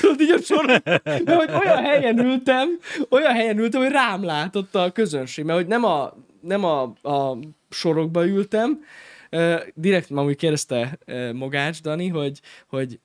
Tudod, 0.00 0.20
így 0.20 0.30
a 0.30 0.38
sor, 0.38 0.64
mert 1.04 1.34
hogy 1.34 1.50
olyan 1.64 1.82
helyen 1.82 2.18
ültem, 2.18 2.68
olyan 3.10 3.32
helyen 3.32 3.58
ültem, 3.58 3.80
hogy 3.82 3.90
rám 3.90 4.24
látott 4.24 4.74
a 4.74 4.92
közönség, 4.92 5.44
mert 5.44 5.58
hogy 5.58 5.66
nem 5.68 5.84
a, 5.84 6.16
nem 6.40 6.64
a, 6.64 6.82
a 7.02 7.38
sorokba 7.70 8.26
ültem, 8.26 8.84
direkt 9.74 10.10
ma 10.10 10.24
úgy 10.24 10.36
kérdezte 10.36 10.98
Mogács 11.32 11.80
Dani, 11.82 12.08
hogy, 12.08 12.40
hogy 12.66 13.00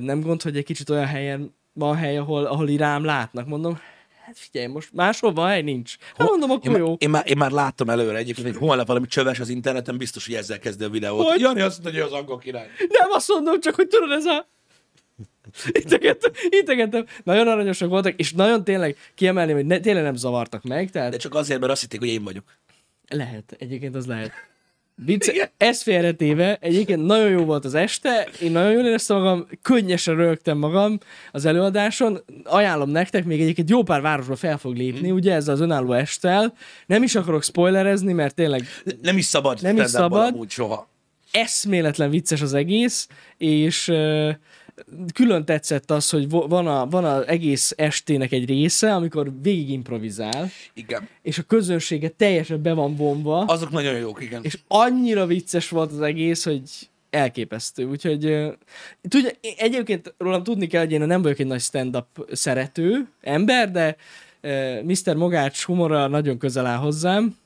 nem 0.00 0.20
gond, 0.20 0.42
hogy 0.42 0.56
egy 0.56 0.64
kicsit 0.64 0.90
olyan 0.90 1.06
helyen 1.06 1.54
van 1.72 1.96
hely, 1.96 2.16
ahol, 2.18 2.44
ahol 2.44 2.68
így 2.68 2.78
rám 2.78 3.04
látnak. 3.04 3.46
Mondom, 3.46 3.78
hát 4.24 4.38
figyelj, 4.38 4.66
most 4.72 4.92
máshol 4.92 5.32
van 5.32 5.48
hely, 5.48 5.62
nincs. 5.62 5.96
Hát 6.16 6.28
mondom, 6.28 6.50
Én, 6.50 6.56
akkor 6.56 6.70
már- 6.70 6.80
jó. 6.80 6.94
én, 6.98 7.10
már, 7.10 7.22
én 7.30 7.36
már 7.36 7.50
láttam 7.50 7.90
előre 7.90 8.16
egyébként, 8.18 8.46
hogy 8.48 8.56
holnap 8.56 8.86
valami 8.86 9.06
csöves 9.06 9.40
az 9.40 9.48
interneten, 9.48 9.96
biztos, 9.98 10.26
hogy 10.26 10.34
ezzel 10.34 10.58
kezdi 10.58 10.84
a 10.84 10.88
videót. 10.88 11.26
Hogy? 11.26 11.40
Jani 11.40 11.60
azt 11.60 11.82
mondja, 11.82 12.02
hogy 12.02 12.12
az 12.12 12.18
angol 12.18 12.38
király. 12.38 12.66
Nem 12.78 13.10
azt 13.10 13.28
mondom, 13.28 13.60
csak 13.60 13.74
hogy 13.74 13.86
tudod, 13.88 14.10
ez 14.10 14.24
a... 14.24 14.46
Integettem, 15.72 16.30
integettem. 16.50 17.06
Nagyon 17.24 17.48
aranyosak 17.48 17.88
voltak, 17.88 18.14
és 18.18 18.32
nagyon 18.32 18.64
tényleg 18.64 18.96
kiemelném, 19.14 19.54
hogy 19.56 19.66
ne, 19.66 19.80
tényleg 19.80 20.02
nem 20.02 20.16
zavartak 20.16 20.62
meg, 20.62 20.90
tehát 20.90 21.10
De 21.10 21.16
csak 21.16 21.34
azért, 21.34 21.60
mert 21.60 21.72
azt 21.72 21.80
hitték, 21.80 22.00
hogy 22.00 22.08
én 22.08 22.24
vagyok. 22.24 22.44
lehet, 23.08 23.56
egyébként 23.58 23.94
az 23.94 24.06
lehet. 24.06 24.32
Vicce, 25.04 25.52
ez 25.56 25.82
félretéve, 25.82 26.58
egyébként 26.60 27.06
nagyon 27.06 27.28
jó 27.28 27.44
volt 27.44 27.64
az 27.64 27.74
este, 27.74 28.28
én 28.42 28.52
nagyon 28.52 28.72
jól 28.72 28.84
éreztem 28.84 29.16
magam, 29.16 29.46
könnyesen 29.62 30.16
rögtem 30.16 30.58
magam 30.58 30.98
az 31.32 31.44
előadáson, 31.44 32.18
ajánlom 32.44 32.90
nektek, 32.90 33.24
még 33.24 33.40
egyébként 33.40 33.70
jó 33.70 33.82
pár 33.82 34.00
városba 34.00 34.36
fel 34.36 34.58
fog 34.58 34.76
lépni, 34.76 35.10
ugye 35.10 35.34
ez 35.34 35.48
az 35.48 35.60
önálló 35.60 35.92
estel, 35.92 36.54
nem 36.86 37.02
is 37.02 37.14
akarok 37.14 37.42
spoilerezni, 37.42 38.12
mert 38.12 38.34
tényleg 38.34 38.64
Nem 39.02 39.16
is 39.16 39.24
szabad. 39.24 39.62
Nem 39.62 39.76
is 39.76 39.86
szabad. 39.86 40.34
Amúgy 40.34 40.50
soha. 40.50 40.88
eszméletlen 41.30 42.10
vicces 42.10 42.40
az 42.42 42.54
egész, 42.54 43.08
és 43.38 43.92
külön 45.14 45.44
tetszett 45.44 45.90
az, 45.90 46.10
hogy 46.10 46.28
van, 46.28 46.66
a, 46.66 46.86
van 46.86 47.04
az 47.04 47.26
egész 47.26 47.72
estének 47.76 48.32
egy 48.32 48.46
része, 48.46 48.94
amikor 48.94 49.32
végig 49.42 49.70
improvizál, 49.70 50.50
Igen. 50.74 51.08
és 51.22 51.38
a 51.38 51.42
közönsége 51.42 52.08
teljesen 52.08 52.62
be 52.62 52.72
van 52.72 52.96
vonva, 52.96 53.38
Azok 53.44 53.70
nagyon 53.70 53.98
jók, 53.98 54.22
igen. 54.22 54.42
és 54.44 54.58
annyira 54.68 55.26
vicces 55.26 55.68
volt 55.68 55.92
az 55.92 56.00
egész, 56.00 56.44
hogy 56.44 56.62
elképesztő. 57.10 57.84
Úgyhogy 57.84 58.18
tudja, 59.08 59.30
én- 59.40 59.54
egyébként 59.56 60.14
rólam 60.18 60.42
tudni 60.42 60.66
kell, 60.66 60.82
hogy 60.82 60.92
én 60.92 61.00
nem 61.00 61.22
vagyok 61.22 61.38
egy 61.38 61.46
nagy 61.46 61.60
stand-up 61.60 62.06
szerető 62.32 63.08
ember, 63.20 63.70
de 63.70 63.96
Mr. 64.82 65.14
Mogács 65.16 65.64
humora 65.64 66.06
nagyon 66.06 66.38
közel 66.38 66.66
áll 66.66 66.76
hozzám, 66.78 67.36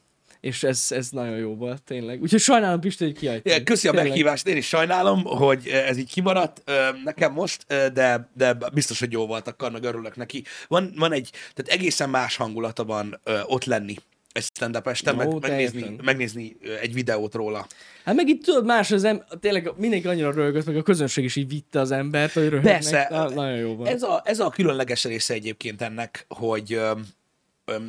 és 0.41 0.63
ez, 0.63 0.87
ez 0.89 1.11
nagyon 1.11 1.37
jó 1.37 1.55
volt, 1.55 1.83
tényleg. 1.83 2.23
Úgyhogy 2.23 2.41
sajnálom, 2.41 2.81
Pisti, 2.81 3.05
hogy 3.05 3.19
kihagytad. 3.19 3.53
Ja, 3.53 3.63
Köszi 3.63 3.89
a 3.89 3.91
Tényleg. 3.91 4.09
meghívást, 4.09 4.47
én 4.47 4.57
is 4.57 4.67
sajnálom, 4.69 5.25
hogy 5.25 5.67
ez 5.67 5.97
így 5.97 6.13
kimaradt 6.13 6.63
ö, 6.65 6.89
nekem 7.05 7.33
most, 7.33 7.65
ö, 7.69 7.87
de, 7.93 8.31
de 8.37 8.57
biztos, 8.73 8.99
hogy 8.99 9.13
jó 9.13 9.27
volt 9.27 9.49
akkor, 9.49 9.71
meg 9.71 9.85
örülök 9.85 10.17
neki. 10.17 10.45
Van, 10.69 10.93
van 10.97 11.13
egy, 11.13 11.31
tehát 11.55 11.81
egészen 11.81 12.11
más 12.11 12.37
hangulata 12.37 12.85
van 12.85 13.21
ott 13.47 13.65
lenni 13.65 13.95
egy 14.33 14.43
stand-up 14.43 14.87
este, 14.87 15.11
Jó, 15.11 15.17
meg, 15.17 15.41
megnézni, 15.41 15.97
megnézni 16.03 16.57
egy 16.81 16.95
videót 16.95 17.35
róla. 17.35 17.67
Hát 18.05 18.15
meg 18.15 18.29
itt 18.29 18.45
tudod, 18.45 18.65
más 18.65 18.91
az 18.91 19.05
em- 19.05 19.25
tényleg 19.41 19.71
mindenki 19.77 20.07
annyira 20.07 20.33
röhögött, 20.33 20.67
meg 20.67 20.77
a 20.77 20.83
közönség 20.83 21.25
is 21.25 21.37
így 21.37 21.49
vitte 21.49 21.81
az 21.81 21.91
embert, 21.91 22.33
hogy 22.33 22.49
röhögnek. 22.49 22.73
Persze. 22.73 23.07
Na, 23.11 23.29
nagyon 23.29 23.57
jó 23.57 23.75
volt. 23.75 23.89
Ez 23.89 24.03
a, 24.03 24.23
ez 24.25 24.39
a 24.41 24.51
különleges 24.51 25.05
része 25.05 25.35
egyébként 25.35 25.83
ennek, 25.83 26.25
hogy, 26.29 26.81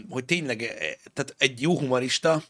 hogy 0.10 0.26
tényleg, 0.26 0.62
e, 0.62 0.76
tehát 1.14 1.36
egy 1.38 1.62
jó 1.62 1.78
humorista, 1.80 2.44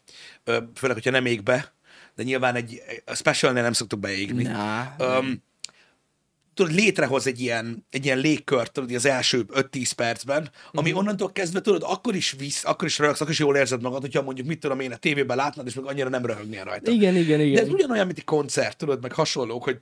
főleg, 0.74 0.96
hogyha 0.96 1.10
nem 1.10 1.26
ég 1.26 1.42
be, 1.42 1.72
de 2.14 2.22
nyilván 2.22 2.54
egy 2.54 2.82
a 3.06 3.14
specialnél 3.14 3.62
nem 3.62 3.72
szoktuk 3.72 4.00
beégni. 4.00 4.42
Na, 4.42 4.94
Öm, 4.98 5.42
tudod, 6.54 6.72
létrehoz 6.72 7.26
egy 7.26 7.40
ilyen, 7.40 7.86
egy 7.90 8.04
ilyen 8.04 8.18
légkört, 8.18 8.72
tudod, 8.72 8.92
az 8.94 9.04
első 9.06 9.44
5-10 9.54 9.90
percben, 9.96 10.50
ami 10.72 10.88
Mhm. 10.90 10.98
onnantól 10.98 11.32
kezdve, 11.32 11.60
tudod, 11.60 11.82
akkor 11.86 12.14
is 12.14 12.34
visz, 12.38 12.64
akkor 12.64 12.88
is 12.88 12.98
röhögsz, 12.98 13.20
akkor 13.20 13.32
is 13.32 13.38
jól 13.38 13.56
érzed 13.56 13.82
magad, 13.82 14.00
hogyha 14.00 14.22
mondjuk, 14.22 14.46
mit 14.46 14.60
tudom 14.60 14.80
én, 14.80 14.92
a 14.92 14.96
tévében 14.96 15.36
látnád, 15.36 15.66
és 15.66 15.74
meg 15.74 15.84
annyira 15.84 16.08
nem 16.08 16.26
röhögnél 16.26 16.64
rajta. 16.64 16.90
igen, 16.90 17.16
igen, 17.16 17.38
De 17.38 17.44
igen. 17.44 17.64
ez 17.64 17.70
ugyanolyan, 17.72 18.06
mint 18.06 18.18
egy 18.18 18.24
koncert, 18.24 18.76
tudod, 18.76 19.02
meg 19.02 19.12
hasonlók, 19.12 19.64
hogy 19.64 19.78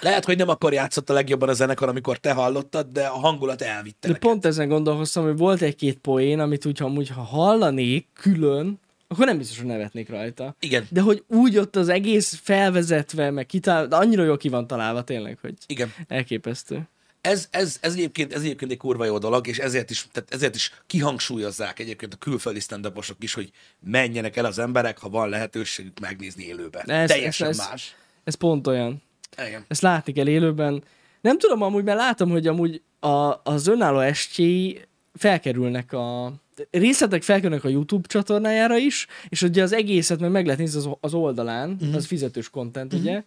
lehet, 0.00 0.24
hogy 0.24 0.36
nem 0.36 0.48
akkor 0.48 0.72
játszott 0.72 1.10
a 1.10 1.12
legjobban 1.12 1.48
a 1.48 1.52
zenekar, 1.52 1.88
amikor 1.88 2.16
te 2.18 2.32
hallottad, 2.32 2.86
de 2.86 3.06
a 3.06 3.18
hangulat 3.18 3.62
elvitte 3.62 3.96
De 4.00 4.08
neked. 4.08 4.22
pont 4.22 4.44
ezen 4.46 4.68
gondolkoztam, 4.68 5.24
hogy 5.24 5.36
volt 5.36 5.62
egy-két 5.62 5.98
poén, 5.98 6.40
amit 6.40 6.66
úgy, 6.66 6.82
amúgy, 6.82 7.08
ha 7.08 7.22
hallanék 7.22 8.06
külön, 8.12 8.80
akkor 9.08 9.26
nem 9.26 9.38
biztos, 9.38 9.56
hogy 9.58 9.66
nevetnék 9.66 10.08
rajta. 10.08 10.56
Igen, 10.60 10.86
De 10.90 11.00
hogy 11.00 11.24
úgy 11.28 11.58
ott 11.58 11.76
az 11.76 11.88
egész 11.88 12.40
felvezetve, 12.42 13.30
meg 13.30 13.46
kitál, 13.46 13.86
de 13.86 13.96
annyira 13.96 14.24
jól 14.24 14.36
ki 14.36 14.48
van 14.48 14.66
találva 14.66 15.02
tényleg, 15.02 15.38
hogy 15.40 15.54
igen. 15.66 15.92
elképesztő. 16.08 16.88
Ez, 17.20 17.48
ez, 17.50 17.78
ez, 17.80 17.92
egyébként, 17.92 18.32
ez 18.34 18.40
egyébként 18.40 18.70
egy 18.70 18.76
kurva 18.76 19.04
jó 19.04 19.18
dolog, 19.18 19.46
és 19.46 19.58
ezért 19.58 19.90
is, 19.90 20.06
tehát 20.12 20.34
ezért 20.34 20.54
is 20.54 20.72
kihangsúlyozzák 20.86 21.78
egyébként 21.78 22.14
a 22.14 22.16
külföldi 22.16 22.60
stand 22.60 22.92
is, 23.18 23.34
hogy 23.34 23.50
menjenek 23.80 24.36
el 24.36 24.44
az 24.44 24.58
emberek, 24.58 24.98
ha 24.98 25.08
van 25.08 25.28
lehetőségük 25.28 26.00
megnézni 26.00 26.44
élőben. 26.44 26.90
Ez- 26.90 27.08
Teljesen 27.08 27.48
ez- 27.48 27.58
ez- 27.58 27.68
más. 27.68 27.96
Ez 28.24 28.34
pont 28.34 28.66
olyan. 28.66 29.02
Igen. 29.46 29.64
Ezt 29.68 29.82
látni 29.82 30.12
kell 30.12 30.28
élőben. 30.28 30.82
Nem 31.20 31.38
tudom 31.38 31.62
amúgy, 31.62 31.84
mert 31.84 31.98
látom, 31.98 32.30
hogy 32.30 32.46
amúgy 32.46 32.82
a, 33.00 33.40
az 33.42 33.66
önálló 33.66 33.98
estjéi 33.98 34.80
felkerülnek 35.14 35.92
a 35.92 36.32
részletek 36.70 37.22
felkerülnek 37.22 37.64
a 37.64 37.68
YouTube 37.68 38.08
csatornájára 38.08 38.76
is, 38.76 39.06
és 39.28 39.42
ugye 39.42 39.62
az 39.62 39.72
egészet 39.72 40.20
meg 40.20 40.30
meg 40.30 40.44
lehet 40.44 40.60
nézni 40.60 40.78
az, 40.78 40.88
az 41.00 41.14
oldalán, 41.14 41.68
Mhm. 41.68 41.78
uh-huh. 41.80 41.96
az 41.96 42.06
fizetős 42.06 42.50
content, 42.50 42.92
uh-huh. 42.92 43.08
ugye. 43.08 43.22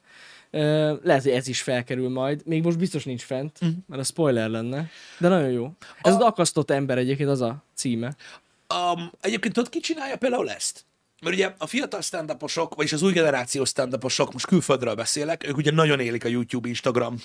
Ö, 0.52 0.94
lehet, 1.04 1.24
hogy 1.24 1.32
ez 1.32 1.48
is 1.48 1.62
felkerül 1.62 2.10
majd. 2.10 2.42
Még 2.46 2.64
most 2.64 2.78
biztos 2.78 3.04
nincs 3.04 3.22
fent, 3.22 3.58
Mhm. 3.60 3.70
uh-huh. 3.70 3.84
mert 3.88 4.02
a 4.02 4.06
spoiler 4.06 4.50
lenne. 4.50 4.90
De 5.18 5.28
nagyon 5.28 5.50
jó. 5.52 5.72
Ez 6.02 6.14
az 6.16 6.22
akasztott 6.22 6.72
ember 6.72 6.98
egyébként 6.98 7.30
az 7.30 7.42
a 7.42 7.64
címe. 7.74 8.16
Um, 8.94 9.12
egyébként 9.22 9.54
tudod, 9.54 9.70
ki 9.70 9.80
csinálja 9.80 10.18
például 10.18 10.50
ezt? 10.50 10.86
Mert 11.22 11.36
ugye 11.36 11.54
a 11.58 11.68
fiatal 11.68 12.02
stand 12.02 12.36
vagyis 12.76 12.94
az 12.94 13.02
új 13.02 13.12
generációs 13.12 13.70
stand 13.70 14.04
most 14.34 14.46
külföldről 14.46 14.96
beszélek, 14.96 15.48
ők 15.48 15.58
ugye 15.58 15.72
nagyon 15.72 16.00
élik 16.00 16.26
a 16.26 16.28
YouTube, 16.28 16.68
Instagram, 16.68 17.22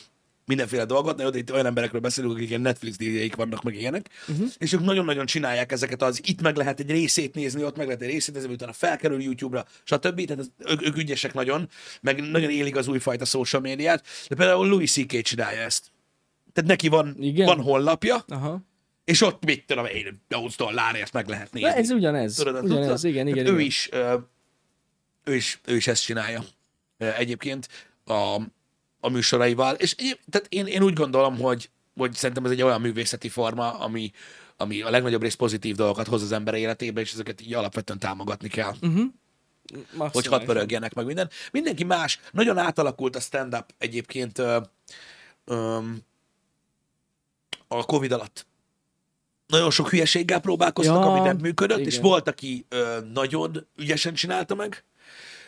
mindenféle 0.47 0.85
dolgot, 0.85 1.17
de 1.17 1.39
itt 1.39 1.53
olyan 1.53 1.67
emberekről 1.67 2.01
beszélünk, 2.01 2.35
akik 2.35 2.49
ilyen 2.49 2.61
Netflix 2.61 2.97
díjeik 2.97 3.37
vannak, 3.37 3.63
meg 3.63 3.75
ilyenek, 3.75 4.09
uh-huh. 4.29 4.49
és 4.59 4.73
ők 4.73 4.81
nagyon-nagyon 4.81 5.27
csinálják 5.27 5.73
ezeket 5.73 6.03
az, 6.03 6.21
itt 6.25 6.41
meg 6.41 6.57
lehet 6.57 6.81
egy 6.81 6.91
részét 6.91 7.35
nézni, 7.35 7.65
ott 7.65 7.77
meg 7.77 7.87
lehet 7.87 8.03
egy 8.03 8.11
részét 8.11 8.35
nézni, 8.35 8.53
utána 8.53 8.73
felkerül 8.73 9.23
YouTube-ra, 9.23 9.65
stb. 9.85 10.25
Tehát 10.25 10.39
ez, 10.39 10.71
ők, 10.71 10.87
ők 10.87 10.97
ügyesek 10.97 11.35
nagyon, 11.35 11.69
meg 12.01 12.31
nagyon 12.31 12.51
élik 12.51 12.77
az 12.77 12.89
újfajta 12.89 13.25
social 13.25 13.63
médiát, 13.63 14.05
de 14.29 14.35
például 14.35 14.69
Louis 14.69 14.93
C.K. 14.93 15.21
csinálja 15.21 15.61
ezt. 15.61 15.93
Tehát 16.53 16.71
neki 16.71 16.89
van, 16.89 17.17
Igen? 17.21 17.47
van 17.47 17.61
honlapja, 17.61 18.25
Aha. 18.29 18.63
És 19.05 19.21
ott 19.21 19.45
mit 19.45 19.67
tudom 19.67 19.87
én, 19.87 20.21
8 20.29 20.57
dollárért 20.57 21.13
meg 21.13 21.29
lehet 21.29 21.53
nézni. 21.53 21.69
De 21.69 21.77
ez 21.77 21.91
ugyanez. 21.91 22.35
Tudod, 22.35 22.65
ugyanez, 22.65 23.01
tudod? 23.01 23.05
igen, 23.05 23.27
igen, 23.27 23.45
Tehát 23.45 23.51
ő 23.51 23.55
igen. 23.55 23.67
is, 23.67 23.89
ö, 23.93 24.17
ő 25.25 25.35
is, 25.35 25.61
ő 25.65 25.77
is 25.77 25.87
ezt 25.87 26.03
csinálja 26.05 26.45
egyébként 26.99 27.69
a, 28.05 28.41
a 29.01 29.09
műsoraival, 29.09 29.75
és 29.75 29.93
egyéb- 29.93 30.21
tehát 30.31 30.47
én, 30.49 30.67
én 30.67 30.83
úgy 30.83 30.93
gondolom, 30.93 31.39
hogy, 31.39 31.71
hogy 31.97 32.15
szerintem 32.15 32.45
ez 32.45 32.51
egy 32.51 32.63
olyan 32.63 32.81
művészeti 32.81 33.29
forma, 33.29 33.79
ami, 33.79 34.13
ami 34.57 34.83
a 34.83 34.91
legnagyobb 34.91 35.23
rész 35.23 35.35
pozitív 35.35 35.77
dolgokat 35.77 36.07
hoz 36.07 36.23
az 36.23 36.33
ember 36.33 36.55
életébe, 36.55 37.01
és 37.01 37.13
ezeket 37.13 37.41
így 37.41 37.55
alapvetően 37.55 37.99
támogatni 37.99 38.49
kell, 38.49 38.75
uh-huh. 38.81 40.13
hogy 40.13 40.27
hadd 40.27 40.45
pörögjenek 40.45 40.95
meg 40.95 41.07
minden. 41.07 41.31
Mindenki 41.53 41.85
más, 41.85 42.21
nagyon 42.33 42.59
átalakult 42.59 43.17
a 43.17 43.21
stand-up 43.21 43.75
egyébként 43.79 44.39
ö, 44.39 44.61
ö, 45.45 45.79
a 47.69 47.85
Covid 47.85 48.13
alatt. 48.13 48.47
Nagyon 49.47 49.71
sok 49.71 49.89
hülyeséggel 49.91 50.41
próbálkoztak, 50.41 50.95
Ja, 51.05 51.11
ami 51.11 51.21
nem 51.21 51.37
működött, 51.41 51.79
és 51.79 51.93
igen. 51.97 52.03
volt, 52.09 52.29
aki 52.29 52.67
ö, 52.69 52.99
nagyon 53.13 53.67
ügyesen 53.79 54.15
csinálta 54.15 54.55
meg, 54.55 54.85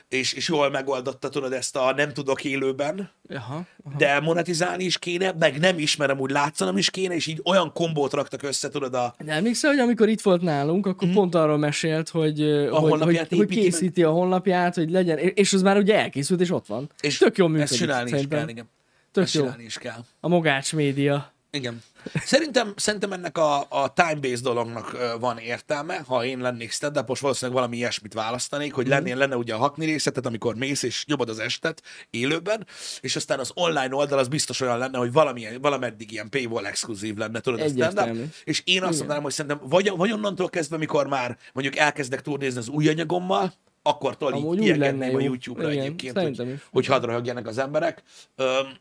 és, 0.08 0.32
és 0.32 0.48
jól 0.48 0.70
megoldotta, 0.70 1.28
tudod, 1.28 1.52
ezt 1.52 1.76
a 1.76 1.92
nem 1.96 2.12
tudok 2.12 2.44
élőben, 2.44 3.10
Aha, 3.28 3.66
aha. 3.84 3.96
de 3.98 4.20
monetizálni 4.20 4.84
is 4.84 4.98
kéne, 4.98 5.32
meg 5.38 5.58
nem 5.58 5.78
ismerem, 5.78 6.18
úgy 6.20 6.30
látszanom 6.30 6.76
is 6.76 6.90
kéne, 6.90 7.14
és 7.14 7.26
így 7.26 7.40
olyan 7.44 7.72
kombót 7.72 8.12
raktak 8.12 8.42
össze, 8.42 8.68
tudod, 8.68 8.94
a, 8.94 9.14
De 9.24 9.32
emlékszel, 9.32 9.70
hogy 9.70 9.78
amikor 9.80 10.08
itt 10.08 10.20
volt 10.20 10.42
nálunk, 10.42 10.86
akkor 10.86 11.08
pont 11.12 11.34
arról 11.34 11.56
mesélt, 11.58 12.08
hogy, 12.08 12.40
ö, 12.40 12.68
hogy, 12.68 12.90
hogy, 12.90 13.00
hogy 13.02 13.14
építi 13.14 13.36
meg. 13.36 13.46
készíti 13.46 14.02
a 14.02 14.10
honlapját, 14.10 14.74
hogy 14.74 14.90
legyen, 14.90 15.18
és 15.18 15.52
az 15.52 15.62
már 15.62 15.76
ugye 15.76 15.98
elkészült, 15.98 16.40
és 16.40 16.50
ott 16.50 16.66
van. 16.66 16.90
és 17.00 17.18
Tök 17.18 17.36
jól 17.36 17.48
működik. 17.48 17.70
ezt 17.70 17.80
csinálni 17.80 18.04
is 18.04 18.10
szerintem. 18.10 18.38
kell, 18.38 18.48
igen. 18.48 18.68
Tök 19.12 19.24
Ezt 19.24 19.34
jó. 19.34 19.40
csinálni 19.42 19.64
is 19.64 19.78
kell. 19.78 20.04
A 20.20 20.28
Mogács 20.28 20.72
média. 20.74 21.32
Igen. 21.50 21.82
Szerintem, 22.24 22.72
szerintem 22.76 23.12
ennek 23.12 23.38
a, 23.38 23.66
a 23.68 23.92
time-based 23.92 24.42
dolognak 24.42 24.96
van 25.20 25.38
értelme, 25.38 26.02
ha 26.06 26.24
én 26.24 26.38
lennék 26.38 26.72
stand 26.72 27.04
valószínűleg 27.06 27.56
valami 27.60 27.76
ilyesmit 27.76 28.14
választanék, 28.14 28.72
hogy 28.72 28.86
lennél, 28.86 29.16
lenne 29.16 29.36
ugye 29.36 29.54
a 29.54 29.58
hakni 29.58 29.84
részletet, 29.84 30.26
amikor 30.26 30.54
mész 30.54 30.82
és 30.82 31.04
nyomod 31.06 31.28
az 31.28 31.38
estet 31.38 31.82
élőben, 32.10 32.66
és 33.00 33.16
aztán 33.16 33.38
az 33.38 33.50
online 33.54 33.94
oldal 33.94 34.18
az 34.18 34.28
biztos 34.28 34.60
olyan 34.60 34.78
lenne, 34.78 34.98
hogy 34.98 35.12
valami, 35.12 35.46
valameddig 35.60 36.12
ilyen 36.12 36.28
paywall 36.28 36.66
exkluzív 36.66 37.16
lenne, 37.16 37.40
tudod, 37.40 37.60
a 37.60 37.68
stand. 37.90 38.32
És 38.44 38.62
én 38.64 38.82
azt 38.82 38.98
mondanám, 38.98 39.22
hogy 39.22 39.32
szerintem 39.32 39.68
vagy, 39.68 39.92
vagy 39.96 40.12
onnantól 40.12 40.48
kezdve, 40.48 40.76
mikor 40.76 41.06
már 41.06 41.38
mondjuk 41.52 41.76
elkezdek 41.76 42.22
turnézni 42.22 42.58
az 42.58 42.68
új 42.68 42.88
anyagommal, 42.88 43.52
akkor 43.82 44.16
így 44.60 44.76
lenne 44.76 45.06
a. 45.06 45.20
YouTube-ra 45.20 45.72
Igen, 45.72 45.84
egyébként, 45.84 46.18
hogy, 46.18 46.60
hogy 46.70 46.86
hadd 46.86 47.04
röhögjenek 47.04 47.46
az 47.46 47.58
emberek. 47.58 48.02
Öm, 48.36 48.78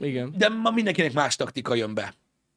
Igen. 0.00 0.34
de 0.36 0.48
ma 0.48 0.70
mindenkinek 0.70 1.12
más 1.12 1.36
taktika 1.36 1.74
jön 1.74 1.94
be. 1.94 2.14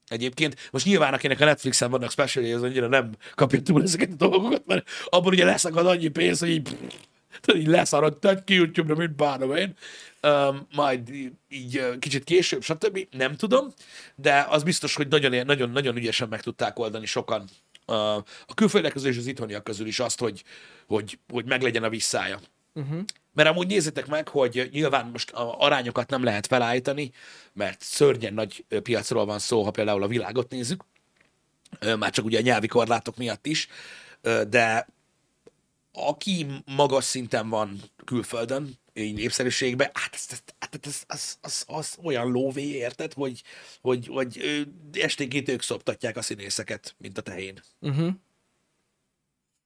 Egyébként, 0.08 0.70
most 0.72 0.86
nyilván 0.86 1.14
akinek 1.14 1.40
a 1.40 1.46
Netflixen 1.46 1.92
vannak 1.92 2.12
special 2.12 2.56
az 2.56 2.64
annyira 2.64 2.88
nem 2.88 3.12
kapja 3.36 3.62
túl 3.62 3.82
ezeket 3.82 4.12
a 4.12 4.16
dolgokat, 4.16 4.66
mert 4.66 4.90
abban 5.06 5.34
ugye 5.34 5.46
leszakad 5.46 5.86
annyi 5.86 6.08
pénz, 6.08 6.40
hogy 6.40 6.50
így, 6.50 6.78
tudod, 7.42 7.62
így 7.62 7.68
leszarod, 7.68 8.18
tehát 8.18 8.44
ki 8.44 8.54
YouTube-ra, 8.54 8.96
mint 8.96 9.16
bánom 9.16 9.56
én. 9.56 9.74
Um, 10.28 10.68
majd 10.76 11.10
így 11.50 12.00
kicsit 12.00 12.24
később, 12.24 12.64
stb. 12.64 13.08
Nem 13.12 13.36
tudom, 13.36 13.74
de 14.16 14.46
az 14.50 14.64
biztos, 14.64 14.96
hogy 14.96 15.08
nagyon, 15.08 15.46
nagyon, 15.46 15.70
nagyon 15.70 15.96
ügyesen 15.96 16.28
meg 16.28 16.42
tudták 16.42 16.80
oldani 16.80 17.06
sokan 17.06 17.50
a 17.86 18.54
külföldiek 18.56 18.94
közül 18.94 19.10
és 19.10 19.18
az 19.18 19.28
itthoniak 19.28 19.64
közül 19.64 19.88
is 19.88 20.00
azt, 20.00 20.20
hogy, 20.20 20.44
hogy, 20.88 21.20
hogy 21.32 21.46
meglegyen 21.46 21.84
a 21.84 21.90
visszája. 21.90 22.40
Uh-huh. 22.74 23.04
Mert 23.34 23.50
amúgy 23.50 23.68
nézzétek 23.68 24.08
meg, 24.08 24.28
hogy 24.28 24.70
nyilván 24.72 25.06
most 25.06 25.32
a 25.32 25.60
arányokat 25.60 26.10
nem 26.10 26.24
lehet 26.24 26.48
felállítani, 26.48 27.12
mert 27.54 27.82
szörnyen 27.82 28.34
nagy 28.34 28.66
piacról 28.84 29.26
van 29.26 29.40
szó, 29.40 29.64
ha 29.64 29.72
például 29.72 30.04
a 30.04 30.08
világot 30.08 30.50
nézzük, 30.50 30.84
már 31.98 32.12
csak 32.12 32.26
ugye 32.26 32.38
a 32.38 32.42
nyelvi 32.42 32.68
korlátok 32.68 33.18
miatt 33.18 33.46
is, 33.46 33.68
de 34.50 34.88
aki 35.94 36.48
magas 36.66 37.04
szinten 37.04 37.50
van 37.50 37.82
külföldön, 38.06 38.82
így 38.94 39.14
népszerűségben, 39.14 39.90
hát 39.94 40.14
ez, 40.14 40.26
ez, 40.30 40.42
hát 40.60 40.80
ez, 40.86 41.04
az, 41.08 41.38
az, 41.42 41.64
az, 41.68 41.98
olyan 42.04 42.32
lóvé, 42.32 42.68
érted, 42.68 43.14
hogy, 43.14 43.44
hogy, 43.82 44.08
hogy 44.08 44.42
esténként 44.92 45.50
ők 45.50 45.62
szoptatják 45.62 46.18
a 46.18 46.22
színészeket, 46.22 46.96
mint 46.98 47.18
a 47.18 47.22
tehén, 47.22 47.62
Uh-huh. 47.80 48.14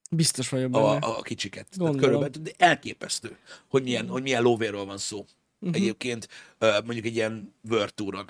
Biztos 0.08 0.48
vagyok 0.48 0.76
a, 0.76 0.80
benne. 0.82 1.06
a, 1.06 1.18
a 1.18 1.22
kicsiket. 1.22 1.66
Tehát 1.70 1.78
Gondolom. 1.78 2.00
körülbelül, 2.00 2.42
de 2.42 2.64
elképesztő, 2.66 3.36
hogy 3.68 3.82
milyen, 3.82 4.08
hogy 4.08 4.22
milyen 4.22 4.42
lóvéről 4.42 4.84
van 4.84 4.98
szó. 4.98 5.26
Uh-huh. 5.60 5.76
Egyébként 5.76 6.28
mondjuk 6.58 7.04
egy 7.04 7.14
ilyen 7.14 7.54
World 7.68 7.94
Touron. 7.94 8.24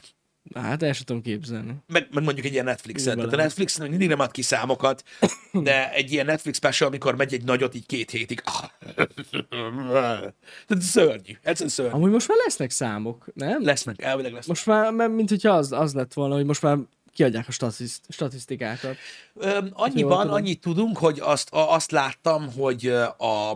Hát 0.54 0.82
el 0.82 0.92
sem 0.92 1.04
tudom 1.04 1.22
képzelni. 1.22 1.74
Meg, 1.86 2.08
meg 2.12 2.24
mondjuk 2.24 2.46
egy 2.46 2.52
ilyen 2.52 2.64
Netflixen. 2.64 3.16
Jó 3.18 3.24
Tehát 3.24 3.38
a. 3.38 3.42
Netflix 3.42 3.78
mindig 3.78 4.08
nem 4.08 4.20
ad 4.20 4.30
ki 4.30 4.42
számokat, 4.42 5.04
de 5.52 5.92
egy 5.92 6.12
ilyen 6.12 6.26
Netflix 6.26 6.56
special, 6.56 6.88
amikor 6.88 7.16
megy 7.16 7.34
egy 7.34 7.44
nagyot 7.44 7.74
így 7.74 7.86
két 7.86 8.10
hétig. 8.10 8.40
Tehát 8.40 10.34
szörnyű. 10.78 11.32
Egyszerűen 11.42 11.68
szörnyű. 11.68 11.92
Amúgy 11.92 12.10
most 12.10 12.28
már 12.28 12.38
lesznek 12.44 12.70
számok, 12.70 13.26
nem? 13.34 13.64
Lesznek, 13.64 14.02
elvileg 14.02 14.32
lesznek. 14.32 14.48
Most 14.48 14.66
már, 14.66 14.92
mert 14.92 15.12
mint 15.12 15.28
hogyha 15.28 15.52
az, 15.52 15.72
az 15.72 15.94
lett 15.94 16.12
volna, 16.12 16.34
hogy 16.34 16.44
most 16.44 16.62
már 16.62 16.78
kiadják 17.18 17.48
a 17.48 17.52
statiszt, 17.52 18.04
statisztikákat. 18.08 18.96
Öm, 19.34 19.70
annyiban, 19.72 20.28
annyit 20.28 20.60
tudunk, 20.60 20.98
hogy 20.98 21.20
azt, 21.20 21.50
a, 21.50 21.72
azt 21.72 21.90
láttam, 21.90 22.52
hogy 22.52 22.86
a, 23.18 23.52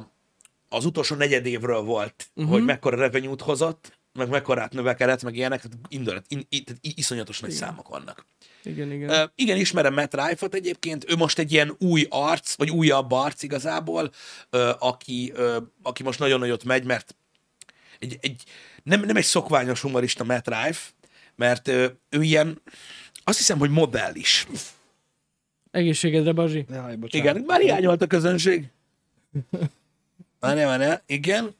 az 0.69 0.85
utolsó 0.85 1.15
negyed 1.17 1.47
évről 1.47 1.81
volt, 1.81 2.31
uh-huh. 2.35 2.53
hogy 2.53 2.65
mekkora 2.65 2.97
revenue-t 2.97 3.41
hozott, 3.41 3.99
meg 4.13 4.29
mekkorát 4.29 4.73
növekedett, 4.73 5.23
meg 5.23 5.37
ilyenek, 5.37 5.63
tehát 5.63 5.79
indulat, 5.89 6.25
in, 6.29 6.47
in, 6.49 6.65
tehát 6.65 6.85
i- 6.85 6.93
iszonyatos 6.97 7.41
nagy 7.41 7.51
számok 7.51 7.89
vannak. 7.89 8.27
Igen, 8.63 8.93
igen. 8.93 9.11
Uh, 9.11 9.31
igen, 9.35 9.57
ismerem 9.57 9.95
Matt 9.95 10.15
Rife-ot 10.15 10.55
egyébként, 10.55 11.11
ő 11.11 11.17
most 11.17 11.39
egy 11.39 11.53
ilyen 11.53 11.77
új 11.79 12.07
arc, 12.11 12.55
vagy 12.55 12.71
újabb 12.71 13.13
arc 13.13 13.43
igazából, 13.43 14.11
uh, 14.51 14.71
aki, 14.79 15.33
uh, 15.37 15.57
aki 15.83 16.03
most 16.03 16.19
nagyon 16.19 16.39
nagyot 16.39 16.65
megy, 16.65 16.85
mert 16.85 17.17
egy, 17.99 18.19
egy, 18.21 18.43
nem, 18.83 19.01
nem 19.01 19.17
egy 19.17 19.25
szokványos 19.25 19.81
humorista 19.81 20.25
Matt 20.25 20.49
Rife, 20.49 20.81
mert 21.37 21.69
uh, 21.69 21.85
ő 22.09 22.23
ilyen, 22.23 22.63
azt 23.25 23.39
hiszem, 23.39 23.59
hogy 23.59 23.71
modell 23.71 24.15
is. 24.15 24.47
Egészségedre, 25.71 26.33
Bazsi. 26.33 26.65
Jaj, 26.71 26.97
bocsánat. 26.97 27.15
Igen, 27.15 27.45
már 27.47 27.61
hiányolt 27.61 28.03
a 28.03 28.07
közönség. 28.07 28.67
Várjál, 30.41 30.67
várjál, 30.67 31.03
igen. 31.07 31.55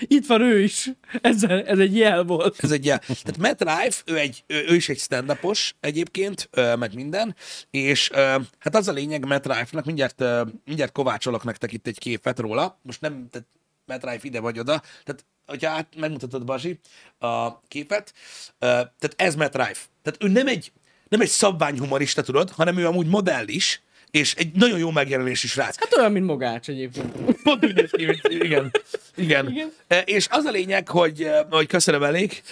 Itt 0.00 0.26
van 0.26 0.40
ő 0.40 0.60
is. 0.60 0.90
Ez, 1.20 1.42
ez 1.42 1.78
egy 1.78 1.96
jel 1.96 2.24
volt. 2.24 2.56
Ez 2.60 2.70
egy 2.70 2.84
ilyen, 2.84 3.00
tehát 3.00 3.36
Matt 3.38 3.60
Rife, 3.60 4.02
ő, 4.06 4.18
egy, 4.18 4.44
ő, 4.46 4.64
ő 4.68 4.74
is 4.74 4.88
egy 4.88 4.98
stand 4.98 5.38
egyébként, 5.80 6.48
meg 6.52 6.94
minden, 6.94 7.36
és 7.70 8.10
hát 8.58 8.74
az 8.74 8.88
a 8.88 8.92
lényeg 8.92 9.26
Matt 9.26 9.46
Rife-nak, 9.46 9.84
mindjárt, 9.84 10.24
mindjárt 10.64 10.92
kovácsolok 10.92 11.44
nektek 11.44 11.72
itt 11.72 11.86
egy 11.86 11.98
képet 11.98 12.38
róla, 12.38 12.78
most 12.82 13.00
nem, 13.00 13.28
tehát 13.30 13.48
Matt 13.86 14.04
Rife 14.04 14.26
ide 14.26 14.40
vagy 14.40 14.58
oda, 14.58 14.82
tehát 15.04 15.24
hogyha 15.46 15.70
át 15.70 15.96
megmutatod, 15.96 16.44
Bazsi, 16.44 16.78
a 17.18 17.60
képet, 17.60 18.12
tehát 18.58 19.14
ez 19.16 19.34
Matt 19.34 19.54
Rife. 19.54 19.80
Tehát 20.02 20.22
ő 20.22 20.28
nem 20.28 20.46
egy, 20.46 20.72
nem 21.08 21.20
egy 21.20 21.28
szabványhumorista, 21.28 22.22
tudod, 22.22 22.50
hanem 22.50 22.78
ő 22.78 22.86
amúgy 22.86 23.06
modell 23.06 23.46
is, 23.46 23.82
és 24.10 24.34
egy 24.34 24.52
nagyon 24.52 24.78
jó 24.78 24.90
megjelenésű 24.90 25.46
srác. 25.46 25.78
Hát 25.78 25.96
olyan, 25.96 26.12
mint 26.12 26.26
Mogács 26.26 26.68
egyébként. 26.68 27.12
Pont 27.42 27.64
úgy 27.64 27.74
néz 27.74 27.90
ki, 27.90 28.02
igen. 28.28 28.70
Igen. 29.16 29.50
Igen. 29.50 29.72
E, 29.86 29.98
És 29.98 30.26
az 30.30 30.44
a 30.44 30.50
lényeg, 30.50 30.88
hogy, 30.88 31.22
e, 31.22 31.46
hogy 31.50 31.66
köszönöm 31.66 32.02
elég, 32.02 32.42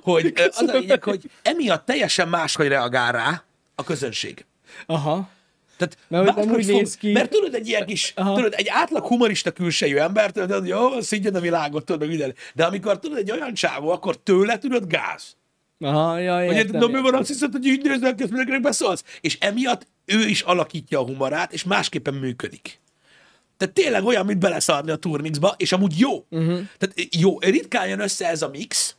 hogy 0.00 0.32
e, 0.34 0.44
az 0.44 0.68
a 0.68 0.78
lényeg, 0.78 1.04
hogy 1.04 1.30
emiatt 1.42 1.86
teljesen 1.86 2.28
máshogy 2.28 2.68
reagál 2.68 3.12
rá 3.12 3.44
a 3.74 3.84
közönség. 3.84 4.44
Aha. 4.86 5.28
Tehát 5.76 5.98
Mert 6.08 6.36
nem 6.36 6.54
úgy 6.54 6.66
néz 6.66 6.96
ki. 6.96 7.12
Mert 7.12 7.30
tudod, 7.30 7.54
egy 7.54 7.68
ilyen 7.68 7.86
kis, 7.86 8.12
Aha. 8.16 8.34
tudod, 8.34 8.54
egy 8.56 8.68
átlag 8.68 9.06
humorista 9.06 9.50
külsejű 9.50 9.96
ember, 9.96 10.30
tudod, 10.30 10.58
hogy 10.58 10.68
jó, 10.68 11.00
szígyed 11.00 11.34
a 11.34 11.40
világot, 11.40 11.84
tudod, 11.84 12.00
meg 12.00 12.08
minden. 12.08 12.34
De 12.54 12.64
amikor 12.64 12.98
tudod, 12.98 13.18
egy 13.18 13.30
olyan 13.30 13.54
csávó, 13.54 13.90
akkor 13.90 14.16
tőle, 14.16 14.58
tudod, 14.58 14.86
gáz. 14.86 15.36
Aha, 15.80 16.18
ja, 16.18 16.46
Hogy 16.46 16.56
értem. 16.56 16.80
na, 16.80 16.86
mi 16.86 17.00
van, 17.00 17.14
azt 17.14 17.28
hiszed, 17.28 17.52
hogy 17.52 17.66
így 17.66 17.82
nézel 17.82 18.14
ki, 18.14 18.22
ezt 18.22 18.30
mindenkinek 18.30 18.60
beszólsz? 18.60 19.04
És 19.20 19.38
emiatt 19.40 19.86
ő 20.04 20.26
is 20.26 20.40
alakítja 20.40 20.98
a 20.98 21.04
humorát, 21.04 21.52
és 21.52 21.64
másképpen 21.64 22.14
működik. 22.14 22.80
Tehát 23.56 23.74
tényleg 23.74 24.04
olyan, 24.04 24.26
mint 24.26 24.38
beleszarni 24.38 24.90
a 24.90 24.96
turmixba, 24.96 25.54
és 25.56 25.72
amúgy 25.72 25.98
jó. 25.98 26.26
Uh-huh. 26.30 26.60
Tehát 26.78 26.94
jó, 27.10 27.38
ritkán 27.38 27.88
jön 27.88 28.00
össze 28.00 28.28
ez 28.28 28.42
a 28.42 28.48
mix 28.48 28.96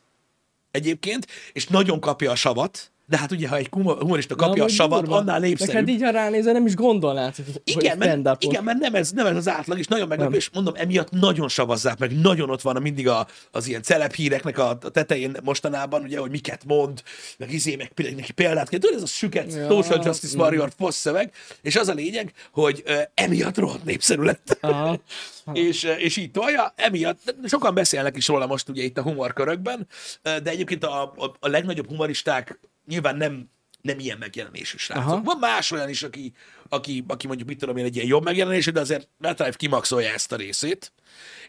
egyébként, 0.71 1.27
és 1.53 1.67
nagyon 1.67 1.99
kapja 1.99 2.31
a 2.31 2.35
savat, 2.35 2.90
de 3.11 3.17
hát 3.17 3.31
ugye, 3.31 3.47
ha 3.47 3.55
egy 3.55 3.67
humor- 3.71 3.99
humorista 4.01 4.35
Na, 4.35 4.45
kapja 4.45 4.61
a 4.61 4.65
amúgy 4.65 4.75
savat, 4.75 4.99
durva. 4.99 5.15
annál 5.15 5.39
népszerűbb. 5.39 5.75
hát 5.75 5.89
így, 5.89 6.01
ha 6.01 6.09
ránézel, 6.09 6.53
nem 6.53 6.65
is 6.65 6.75
gondolnád, 6.75 7.35
hogy 7.35 7.61
Igen, 7.63 7.97
mert, 7.97 8.43
igen, 8.43 8.63
mert 8.63 8.79
nem 8.79 8.95
ez, 8.95 9.11
nem 9.11 9.25
ez 9.25 9.35
az 9.35 9.47
átlag, 9.47 9.77
és 9.79 9.87
nagyon 9.87 10.07
meglepő, 10.07 10.35
és 10.35 10.49
mondom, 10.53 10.73
emiatt 10.77 11.11
nagyon 11.11 11.47
savazzák 11.47 11.97
meg, 11.97 12.19
nagyon 12.19 12.49
ott 12.49 12.61
van 12.61 12.81
mindig 12.81 13.07
a, 13.07 13.27
az 13.51 13.67
ilyen 13.67 13.81
celeb 13.81 14.13
híreknek 14.13 14.57
a, 14.57 14.69
a 14.69 14.77
tetején 14.77 15.35
mostanában, 15.43 16.03
ugye, 16.03 16.19
hogy 16.19 16.31
miket 16.31 16.65
mond, 16.65 17.03
meg 17.37 17.53
izé, 17.53 17.75
meg 17.75 17.91
például 17.93 18.15
neki 18.15 18.31
példát 18.31 18.69
kell. 18.69 18.79
Tudod, 18.79 18.95
ez 18.95 19.03
a 19.03 19.05
süket 19.05 19.53
Ja, 19.53 19.67
Social 19.69 20.01
Justice 20.03 20.37
mm. 20.37 20.39
Warrior 20.39 20.71
fosz 20.77 20.95
szöveg, 20.95 21.31
és 21.61 21.75
az 21.75 21.87
a 21.87 21.93
lényeg, 21.93 22.33
hogy 22.51 22.83
uh, 22.85 23.01
emiatt 23.13 23.57
rohadt 23.57 23.83
népszerű 23.83 24.21
lett. 24.21 24.57
Aha. 24.61 24.99
és, 25.53 25.83
eh, 25.83 26.03
és 26.03 26.17
így 26.17 26.31
tolja, 26.31 26.73
emiatt 26.75 27.35
sokan 27.45 27.73
beszélnek 27.73 28.17
is 28.17 28.27
róla 28.27 28.45
most 28.47 28.69
ugye 28.69 28.83
itt 28.83 28.97
a 28.97 29.01
humorkörökben, 29.01 29.87
de 30.23 30.43
egyébként 30.43 30.83
a, 30.83 31.01
a, 31.03 31.35
a 31.39 31.47
legnagyobb 31.47 31.87
humoristák 31.87 32.59
nyilván 32.91 33.15
nem, 33.15 33.49
nem 33.81 33.99
ilyen 33.99 34.17
megjelenésű 34.17 34.77
srácok. 34.77 35.05
Aha. 35.05 35.21
Van 35.21 35.37
más 35.37 35.71
olyan 35.71 35.89
is, 35.89 36.03
aki, 36.03 36.33
aki, 36.69 37.03
aki 37.07 37.27
mondjuk, 37.27 37.47
mit 37.47 37.57
tudom 37.57 37.77
én, 37.77 37.85
egy 37.85 37.95
ilyen 37.95 38.07
jobb 38.07 38.23
megjelenésű, 38.23 38.71
de 38.71 38.79
azért 38.79 39.07
Matt 39.17 39.39
Rife 39.39 39.57
kimaxolja 39.57 40.13
ezt 40.13 40.31
a 40.31 40.35
részét, 40.35 40.93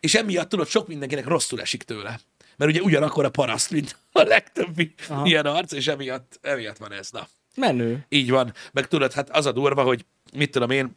és 0.00 0.14
emiatt 0.14 0.48
tudod, 0.48 0.68
sok 0.68 0.88
mindenkinek 0.88 1.26
rosszul 1.26 1.60
esik 1.60 1.82
tőle. 1.82 2.20
Mert 2.56 2.70
ugye 2.70 2.80
ugyanakkor 2.80 3.24
a 3.24 3.30
paraszt, 3.30 3.70
mint 3.70 3.98
a 4.12 4.22
legtöbbi 4.22 4.94
Aha. 5.08 5.26
ilyen 5.26 5.46
arc, 5.46 5.72
és 5.72 5.86
emiatt, 5.86 6.38
emiatt 6.42 6.76
van 6.76 6.92
ez. 6.92 7.10
Na. 7.10 7.28
Menő. 7.56 8.06
Így 8.08 8.30
van. 8.30 8.54
Meg 8.72 8.88
tudod, 8.88 9.12
hát 9.12 9.30
az 9.30 9.46
a 9.46 9.52
durva, 9.52 9.82
hogy 9.82 10.04
mit 10.32 10.50
tudom 10.50 10.70
én, 10.70 10.96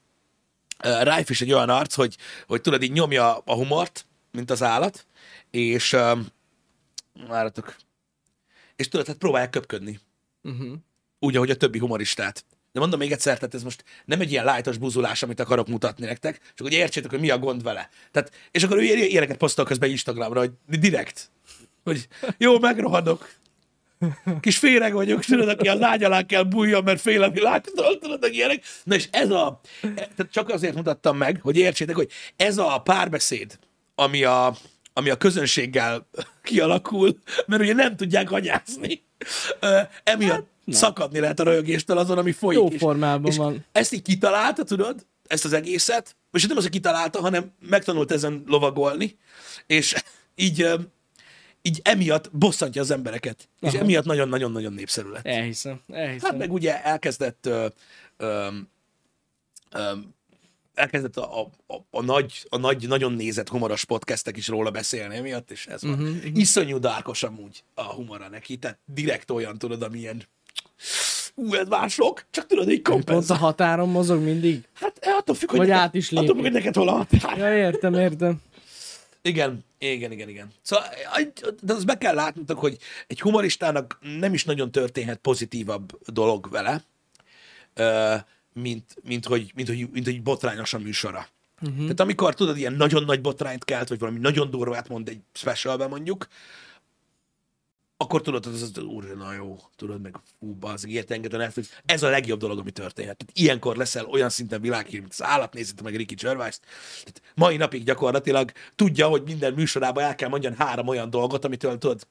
uh, 0.84 1.04
Rife 1.04 1.26
is 1.28 1.42
egy 1.42 1.54
olyan 1.54 1.70
arc, 1.70 1.94
hogy, 1.96 2.18
hogy 2.48 2.62
tudod, 2.62 2.84
így 2.84 2.92
nyomja 2.92 3.38
a 3.38 3.54
humort, 3.54 4.06
mint 4.32 4.52
az 4.52 4.64
állat, 4.64 5.06
és 5.52 5.94
um, 5.94 6.26
váratok. 7.28 7.76
És 8.76 8.88
tudod, 8.88 9.08
hát 9.08 9.18
próbálják 9.18 9.50
köpködni. 9.50 10.00
Uh-huh. 10.46 10.72
Úgy, 11.20 11.36
ahogy 11.36 11.50
a 11.50 11.56
többi 11.56 11.80
humoristát. 11.80 12.46
De 12.72 12.80
mondom 12.80 13.00
még 13.00 13.12
egyszer, 13.12 13.38
tehát 13.38 13.54
ez 13.54 13.64
most 13.64 13.84
nem 14.06 14.22
egy 14.22 14.32
ilyen 14.32 14.46
lájtos 14.46 14.78
buzulás, 14.78 15.24
amit 15.24 15.40
akarok 15.40 15.68
mutatni 15.68 16.06
nektek, 16.06 16.40
csak 16.40 16.68
hogy 16.68 16.74
értsétek, 16.74 17.10
hogy 17.10 17.20
mi 17.20 17.30
a 17.30 17.38
gond 17.40 17.64
vele. 17.64 17.90
Tehát, 18.12 18.32
és 18.52 18.64
akkor 18.64 18.78
ő 18.78 18.82
ilyen- 18.82 19.10
ilyeneket 19.10 19.38
posztol 19.38 19.66
közben 19.66 19.90
Instagramra, 19.90 20.40
hogy 20.40 20.52
direkt, 20.80 21.32
hogy 21.84 22.08
jó, 22.38 22.60
megrohadok. 22.60 23.30
Kis 24.40 24.58
féreg 24.58 24.94
vagyok, 24.94 25.24
tudod, 25.24 25.50
aki 25.50 25.68
az 25.68 25.82
ágy 25.82 26.04
alá 26.04 26.22
kell 26.26 26.44
bújjon, 26.44 26.84
mert 26.84 27.02
fél 27.02 27.24
a 27.24 27.30
világtól, 27.30 27.98
tudod, 27.98 28.22
meg 28.22 28.34
ilyenek. 28.34 28.64
Na 28.84 28.96
és 28.96 29.08
ez 29.12 29.30
a, 29.30 29.60
e- 29.82 29.94
tehát 29.94 30.28
csak 30.32 30.50
azért 30.50 30.76
mutattam 30.76 31.18
meg, 31.18 31.40
hogy 31.42 31.58
értsétek, 31.58 31.96
hogy 31.96 32.12
ez 32.36 32.58
a 32.58 32.82
párbeszéd, 32.84 33.60
ami 33.96 34.24
a, 34.24 34.56
ami 34.94 35.10
a 35.10 35.16
közönséggel 35.18 36.10
kialakul, 36.44 37.20
mert 37.46 37.62
ugye 37.62 37.74
nem 37.74 37.96
tudják 37.96 38.32
anyázni. 38.32 39.05
Ö, 39.60 39.80
emiatt, 40.04 40.54
Szakadni 40.68 41.20
lehet 41.20 41.40
a 41.40 41.44
röhögéstől 41.44 41.98
azon, 41.98 42.18
ami 42.18 42.32
folyik. 42.32 42.60
Jó 42.60 42.68
és- 42.68 42.80
formában 42.80 43.32
és 43.32 43.38
van. 43.38 43.66
Ezt 43.72 43.94
így 43.94 44.02
kitalálta, 44.02 44.64
tudod? 44.64 45.06
Ezt 45.28 45.46
az 45.46 45.54
egészet. 45.54 46.16
És 46.32 46.46
nem 46.46 46.58
az, 46.58 46.64
hogy 46.64 46.72
kitalálta, 46.72 47.22
hanem 47.22 47.52
megtanult 47.70 48.12
ezen 48.12 48.44
lovagolni, 48.48 49.18
és 49.68 49.96
így, 50.36 50.70
így 51.62 51.80
emiatt 51.84 52.32
bosszantja 52.32 52.82
az 52.82 52.92
embereket. 52.92 53.50
És 53.62 53.68
Aha. 53.74 53.78
emiatt 53.78 54.06
nagyon-nagyon-nagyon 54.06 54.74
népszerű 54.74 55.10
lett. 55.10 55.26
Elhiszem, 55.26 55.82
elhiszem. 55.94 56.30
Hát 56.30 56.40
meg 56.40 56.52
ugye 56.54 56.84
elkezdett 56.84 57.46
ö, 57.46 57.68
ö, 58.18 58.48
ö, 59.72 59.92
elkezdett 60.76 61.18
a, 61.18 61.42
a, 61.42 61.50
a, 61.68 61.78
a, 61.92 62.02
nagy, 62.02 62.46
a 62.50 62.58
nagy, 62.58 62.88
nagyon 62.88 63.14
nézett 63.14 63.50
humoros 63.50 63.86
podcastek 63.86 64.38
is 64.38 64.48
róla 64.48 64.72
beszélni 64.72 65.16
emiatt, 65.16 65.52
és 65.52 65.68
ez 65.68 65.82
van. 65.84 65.92
Uh-huh, 65.92 66.16
Iszonyú 66.34 66.80
dárkos 66.80 67.24
amúgy 67.24 67.64
a 67.74 67.84
humora 67.84 68.30
neki, 68.30 68.58
tehát 68.58 68.80
direkt 68.86 69.32
olyan, 69.32 69.58
tudod, 69.58 69.82
amilyen 69.82 70.24
ú, 71.36 71.54
ez 71.54 71.68
mások, 71.68 72.26
csak 72.32 72.48
tudod, 72.48 72.70
így 72.70 72.82
Pont 72.82 72.88
a 72.88 72.92
kompenzál. 72.92 73.38
határon 73.38 73.90
mozog 73.90 74.24
mindig? 74.24 74.64
Hát 74.74 74.98
eh, 75.02 75.16
attól 75.16 75.36
függ, 75.36 75.50
hogy 75.50 75.58
Vagy 75.60 75.68
neked, 75.68 75.84
át 75.84 75.94
is 75.94 76.12
attól 76.12 76.36
függ, 76.36 76.42
hogy 76.42 76.52
neked 76.52 76.76
hol 76.76 76.88
a 76.88 76.92
határ. 76.92 77.38
Ja, 77.38 77.58
értem, 77.58 77.94
értem. 77.94 78.42
Igen, 79.22 79.66
igen, 79.78 80.12
igen, 80.12 80.30
igen. 80.30 80.52
Szóval, 80.62 80.86
de 81.62 81.74
az 81.74 81.84
be 81.84 81.98
kell 81.98 82.14
látnotok, 82.14 82.60
hogy 82.60 82.78
egy 83.08 83.22
humoristának 83.22 84.00
nem 84.20 84.34
is 84.34 84.44
nagyon 84.46 84.72
történhet 84.72 85.18
pozitívabb 85.18 86.00
dolog 86.06 86.50
vele, 86.50 86.84
mint, 88.62 88.96
mint, 89.04 89.26
hogy, 89.26 89.52
mint, 89.56 89.68
hogy, 89.68 89.90
mint, 89.92 90.06
hogy 90.06 90.22
botrányos 90.22 90.74
a 90.74 90.80
műsora. 90.80 91.28
Uh-huh. 91.62 91.82
Tehát 91.82 92.00
amikor 92.00 92.34
tudod, 92.36 92.58
ilyen 92.58 92.74
nagyon 92.74 93.04
nagy 93.04 93.22
botrányt 93.22 93.64
kelt, 93.64 93.90
vagy 93.90 94.00
valami 94.00 94.20
nagyon 94.20 94.50
durvát 94.50 94.90
mond 94.90 95.10
egy 95.10 95.20
specialben 95.34 95.90
mondjuk, 95.90 96.28
akkor 97.98 98.22
tudod, 98.22 98.46
az, 98.46 98.62
az 98.62 98.84
úr, 98.84 99.16
na 99.18 99.34
jó, 99.34 99.58
tudod, 99.76 100.02
meg 100.02 100.16
fú, 100.40 100.58
az 100.62 100.86
ilyet 100.86 101.12
enged 101.12 101.34
a 101.34 101.38
Netflix. 101.38 101.80
Ez 101.86 102.04
a 102.04 102.10
legjobb 102.10 102.40
dolog, 102.40 102.60
ami 102.60 102.72
történhet. 102.72 103.18
Tehát 103.18 103.38
ilyenkor 103.38 103.76
leszel 103.76 104.06
olyan 104.06 104.30
szinten 104.30 104.62
világhír, 104.62 105.00
mint 105.00 105.12
az 105.12 105.24
állat, 105.24 105.54
nézzétek 105.54 105.84
meg 105.84 105.96
Ricky 105.96 106.16
gervais 106.16 106.60
Tehát 107.04 107.22
mai 107.36 107.58
napig 107.58 107.84
gyakorlatilag 107.84 108.52
tudja, 108.76 109.08
hogy 109.08 109.24
minden 109.26 109.54
műsorában 109.54 110.04
el 110.04 110.16
kell 110.16 110.30
mondjan 110.30 110.56
három 110.56 110.88
olyan 110.88 111.10
dolgot, 111.10 111.46
amitől 111.46 111.78
tudod, 111.78 112.08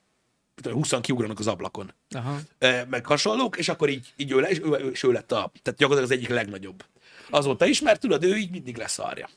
20 0.62 0.92
kiugranak 1.00 1.38
az 1.38 1.46
ablakon. 1.46 1.92
Aha. 2.10 2.40
E, 2.58 2.84
meg 2.84 3.06
hasonlók, 3.06 3.56
és 3.56 3.68
akkor 3.68 3.88
így, 3.88 4.12
így 4.16 4.32
ő, 4.32 4.40
le, 4.40 4.48
és 4.48 4.58
ő, 4.58 4.70
és 4.70 5.02
ő 5.02 5.12
lett 5.12 5.32
a, 5.32 5.52
tehát 5.62 5.78
gyakorlatilag 5.78 6.02
az 6.02 6.10
egyik 6.10 6.28
legnagyobb. 6.28 6.84
Azóta 7.30 7.66
is, 7.66 7.80
mert 7.80 8.00
tudod, 8.00 8.24
ő 8.24 8.36
így 8.36 8.50
mindig 8.50 8.76
leszarja. 8.76 9.28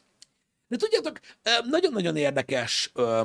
De 0.67 0.77
tudjátok, 0.77 1.19
ö, 1.43 1.49
nagyon-nagyon 1.69 2.15
érdekes 2.15 2.91
ö, 2.93 3.21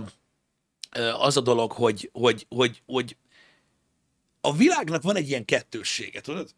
az 1.19 1.37
a 1.37 1.41
dolog, 1.41 1.73
hogy, 1.73 2.11
hogy, 2.13 2.47
hogy, 2.49 2.83
hogy 2.87 3.17
a 4.41 4.57
világnak 4.57 5.03
van 5.03 5.17
egy 5.17 5.29
ilyen 5.29 5.45
kettőssége, 5.45 6.21
tudod? 6.21 6.51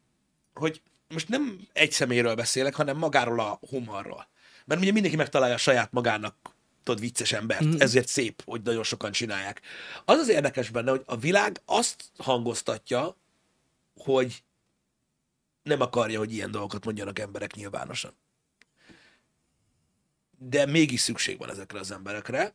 Hogy 0.54 0.82
most 1.08 1.28
nem 1.28 1.68
egy 1.72 1.92
szeméről 1.92 2.34
beszélek, 2.34 2.74
hanem 2.74 2.96
magáról 2.96 3.40
a 3.40 3.58
humorról. 3.68 4.28
Mert 4.64 4.80
ugye 4.80 4.92
mindenki 4.92 5.16
megtalálja 5.16 5.54
a 5.54 5.58
saját 5.58 5.92
magának 5.92 6.36
tudod, 6.84 7.00
vicces 7.00 7.32
embert, 7.32 7.64
mm. 7.64 7.74
ezért 7.78 8.08
szép, 8.08 8.42
hogy 8.44 8.62
nagyon 8.62 8.82
sokan 8.82 9.12
csinálják. 9.12 9.60
Az 10.04 10.18
az 10.18 10.28
érdekes 10.28 10.70
benne, 10.70 10.90
hogy 10.90 11.02
a 11.06 11.16
világ 11.16 11.60
azt 11.64 12.04
hangoztatja, 12.16 13.16
hogy 13.96 14.42
nem 15.62 15.80
akarja, 15.80 16.18
hogy 16.18 16.32
ilyen 16.32 16.50
dolgokat 16.50 16.84
mondjanak 16.84 17.18
emberek 17.18 17.54
nyilvánosan. 17.54 18.12
De 20.38 20.66
mégis 20.66 21.00
szükség 21.00 21.38
van 21.38 21.50
ezekre 21.50 21.78
az 21.78 21.90
emberekre. 21.90 22.54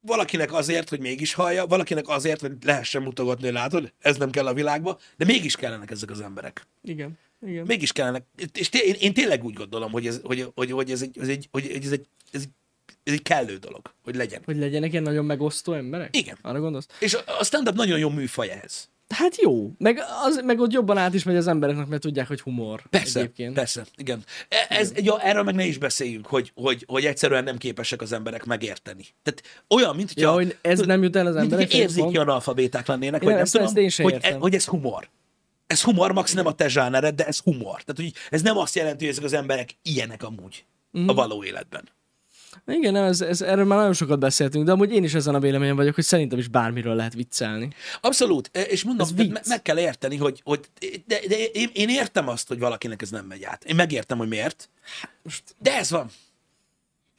Valakinek 0.00 0.52
azért, 0.52 0.88
hogy 0.88 1.00
mégis 1.00 1.34
hallja, 1.34 1.66
valakinek 1.66 2.08
azért, 2.08 2.40
hogy 2.40 2.52
lehessen 2.64 3.02
mutogatni, 3.02 3.44
hogy 3.44 3.52
látod, 3.52 3.92
ez 3.98 4.16
nem 4.16 4.30
kell 4.30 4.46
a 4.46 4.54
világba, 4.54 4.98
de 5.16 5.24
mégis 5.24 5.56
kellenek 5.56 5.90
ezek 5.90 6.10
az 6.10 6.20
emberek. 6.20 6.66
Igen. 6.82 7.18
Igen. 7.46 7.66
Mégis 7.66 7.92
kellene. 7.92 8.26
És 8.52 8.68
té- 8.68 8.82
én, 8.82 8.94
én 8.94 9.14
tényleg 9.14 9.44
úgy 9.44 9.54
gondolom, 9.54 9.92
hogy 9.92 10.06
ez, 10.06 10.20
hogy, 10.22 10.50
hogy, 10.54 10.70
hogy 10.70 10.90
ez, 10.90 11.02
egy, 11.02 11.18
ez, 11.18 11.28
egy, 11.28 11.48
hogy 11.50 11.66
ez, 11.66 11.92
egy, 11.92 12.06
ez, 12.32 12.40
egy, 12.40 12.48
ez 13.04 13.12
egy 13.12 13.22
kellő 13.22 13.56
dolog, 13.56 13.80
hogy 14.04 14.14
legyen. 14.14 14.42
Hogy 14.44 14.56
legyenek 14.56 14.90
ilyen 14.90 15.02
nagyon 15.02 15.24
megosztó 15.24 15.72
emberek? 15.72 16.16
Igen. 16.16 16.38
Arra 16.42 16.60
gondolsz? 16.60 16.86
És 16.98 17.14
a, 17.14 17.44
stand-up 17.44 17.74
nagyon 17.74 17.98
jó 17.98 18.08
műfaj 18.08 18.50
ehhez. 18.50 18.92
Hát 19.08 19.40
jó. 19.40 19.70
Meg, 19.78 19.98
az, 20.24 20.40
meg 20.44 20.60
ott 20.60 20.72
jobban 20.72 20.96
át 20.98 21.14
is 21.14 21.22
megy 21.22 21.36
az 21.36 21.46
embereknek, 21.46 21.86
mert 21.86 22.02
tudják, 22.02 22.28
hogy 22.28 22.40
humor. 22.40 22.82
Persze, 22.90 23.18
Egyébként. 23.20 23.54
persze, 23.54 23.84
igen. 23.96 24.24
E- 24.48 24.66
Ez, 24.68 24.92
ja, 24.96 25.20
erről 25.20 25.42
meg 25.42 25.54
ne 25.54 25.64
is 25.64 25.78
beszéljünk, 25.78 26.26
hogy, 26.26 26.52
hogy, 26.54 26.84
hogy 26.86 27.04
egyszerűen 27.04 27.44
nem 27.44 27.56
képesek 27.56 28.02
az 28.02 28.12
emberek 28.12 28.44
megérteni. 28.44 29.04
Tehát 29.22 29.64
olyan, 29.68 29.96
mint 29.96 30.08
hogyha, 30.12 30.28
Ja, 30.28 30.34
hogy 30.34 30.56
ez 30.60 30.80
nem 30.80 31.02
jut 31.02 31.16
el 31.16 31.26
az 31.26 31.34
mint 31.34 31.44
hogyha 31.52 31.62
emberekhez, 31.62 31.96
érzéki 31.96 32.16
analfabéták 32.16 32.86
lennének, 32.86 33.22
Igen, 33.22 33.24
vagy 33.24 33.32
nem 33.32 33.42
ezt- 33.42 33.52
tudom, 33.52 33.76
én 33.76 33.90
hogy, 33.96 34.12
értem. 34.12 34.40
hogy 34.40 34.54
ez 34.54 34.64
humor. 34.64 35.08
Ez 35.66 35.82
humor, 35.82 36.12
max 36.12 36.32
nem 36.32 36.46
a 36.46 36.52
te 36.54 36.68
zsánered, 36.68 37.14
de 37.14 37.26
ez 37.26 37.38
humor. 37.38 37.82
Tehát, 37.82 37.94
hogy 37.96 38.12
ez 38.30 38.42
nem 38.42 38.56
azt 38.58 38.74
jelenti, 38.74 39.04
hogy 39.04 39.12
ezek 39.12 39.24
az 39.24 39.32
emberek 39.32 39.70
ilyenek 39.82 40.22
amúgy 40.22 40.64
Mhm. 40.90 41.08
a 41.08 41.14
való 41.14 41.44
életben. 41.44 41.88
Igen, 42.66 42.96
ez, 42.96 43.20
ez, 43.20 43.42
erről 43.42 43.64
már 43.64 43.78
nagyon 43.78 43.92
sokat 43.92 44.18
beszéltünk, 44.18 44.64
de 44.64 44.72
amúgy 44.72 44.92
én 44.92 45.04
is 45.04 45.14
ezen 45.14 45.34
a 45.34 45.40
véleményen 45.40 45.76
vagyok, 45.76 45.94
hogy 45.94 46.04
szerintem 46.04 46.38
is 46.38 46.48
bármiről 46.48 46.94
lehet 46.94 47.14
viccelni. 47.14 47.68
Abszolút, 48.00 48.50
E, 48.52 48.60
és 48.60 48.84
mondom, 48.84 49.08
me- 49.16 49.46
meg 49.46 49.62
kell 49.62 49.78
érteni, 49.78 50.16
hogy, 50.16 50.40
hogy 50.44 50.60
de, 51.06 51.18
de 51.28 51.36
én, 51.44 51.70
én 51.72 51.88
értem 51.88 52.28
azt, 52.28 52.48
hogy 52.48 52.58
valakinek 52.58 53.02
ez 53.02 53.10
nem 53.10 53.24
megy 53.24 53.42
át. 53.44 53.64
Én 53.64 53.74
megértem, 53.74 54.18
hogy 54.18 54.28
miért, 54.28 54.68
de 55.58 55.76
ez 55.76 55.90
van. 55.90 56.10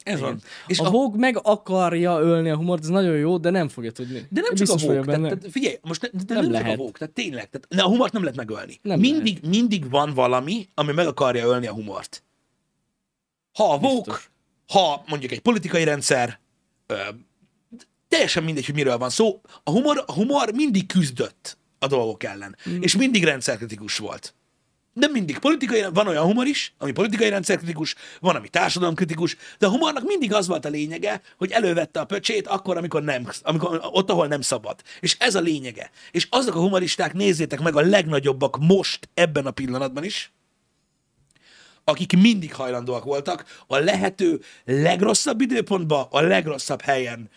Ez 0.04 0.20
van. 0.20 0.40
És 0.66 0.78
a 0.78 0.90
Vogue 0.90 1.18
meg 1.18 1.38
akarja 1.42 2.20
ölni 2.20 2.50
a 2.50 2.56
humort, 2.56 2.82
ez 2.82 2.88
nagyon 2.88 3.16
jó, 3.16 3.38
de 3.38 3.50
nem 3.50 3.68
fogja 3.68 3.90
tudni. 3.92 4.26
De 4.30 4.40
nem 4.40 4.54
csak 4.54 4.58
biztos 4.58 4.82
a 4.82 4.86
tehát, 4.86 5.04
tehát 5.20 5.46
figyelj, 5.50 5.78
most 5.82 6.00
ne, 6.02 6.08
de 6.08 6.34
Nem 6.34 6.42
nem, 6.42 6.52
csak 6.52 6.60
a 6.60 6.62
lehet. 6.62 6.76
vók, 6.78 6.98
tehát 6.98 7.14
tényleg, 7.14 7.50
tehát, 7.50 7.66
ne, 7.68 7.82
a 7.82 7.86
humort 7.86 8.12
nem 8.12 8.22
lehet 8.22 8.36
megölni. 8.36 8.78
Nem 8.82 8.98
mindig, 9.00 9.38
mindig 9.42 9.90
van 9.90 10.14
valami, 10.14 10.68
ami 10.74 10.92
meg 10.92 11.06
akarja 11.06 11.46
ölni 11.46 11.66
a 11.66 11.72
humort. 11.72 12.22
Ha 13.52 13.72
a 13.72 13.78
Biztos. 13.78 14.30
Ha 14.66 15.04
mondjuk 15.06 15.32
egy 15.32 15.40
politikai 15.40 15.84
rendszer, 15.84 16.40
ö, 16.86 16.98
teljesen 18.08 18.44
mindegy, 18.44 18.66
hogy 18.66 18.74
miről 18.74 18.98
van 18.98 19.10
szó, 19.10 19.40
a 19.64 19.70
humor, 19.70 20.04
a 20.06 20.12
humor 20.12 20.52
mindig 20.52 20.86
küzdött 20.86 21.58
a 21.78 21.86
dolgok 21.86 22.22
ellen, 22.22 22.56
mm. 22.68 22.80
és 22.80 22.96
mindig 22.96 23.24
rendszerkritikus 23.24 23.98
volt. 23.98 24.34
De 24.92 25.08
mindig 25.08 25.38
politikai, 25.38 25.84
van 25.92 26.06
olyan 26.06 26.24
humor 26.24 26.46
is, 26.46 26.74
ami 26.78 26.92
politikai 26.92 27.28
rendszerkritikus, 27.28 27.94
van, 28.20 28.36
ami 28.36 28.48
társadalomkritikus, 28.48 29.36
de 29.58 29.66
a 29.66 29.70
humornak 29.70 30.04
mindig 30.04 30.32
az 30.32 30.46
volt 30.46 30.64
a 30.64 30.68
lényege, 30.68 31.20
hogy 31.36 31.50
elővette 31.50 32.00
a 32.00 32.04
pöcsét 32.04 32.46
akkor, 32.46 32.76
amikor 32.76 33.02
nem, 33.02 33.28
amikor, 33.42 33.80
ott, 33.82 34.10
ahol 34.10 34.26
nem 34.26 34.40
szabad. 34.40 34.80
És 35.00 35.16
ez 35.18 35.34
a 35.34 35.40
lényege. 35.40 35.90
És 36.10 36.26
azok 36.30 36.54
a 36.54 36.58
humoristák, 36.58 37.12
nézzétek 37.12 37.60
meg 37.60 37.76
a 37.76 37.80
legnagyobbak 37.80 38.58
most 38.58 39.08
ebben 39.14 39.46
a 39.46 39.50
pillanatban 39.50 40.04
is, 40.04 40.32
akik 41.88 42.16
mindig 42.16 42.54
hajlandóak 42.54 43.04
voltak 43.04 43.64
a 43.66 43.76
lehető 43.76 44.40
legrosszabb 44.64 45.40
időpontba, 45.40 46.08
a 46.10 46.20
legrosszabb 46.20 46.80
helyen 46.80 47.30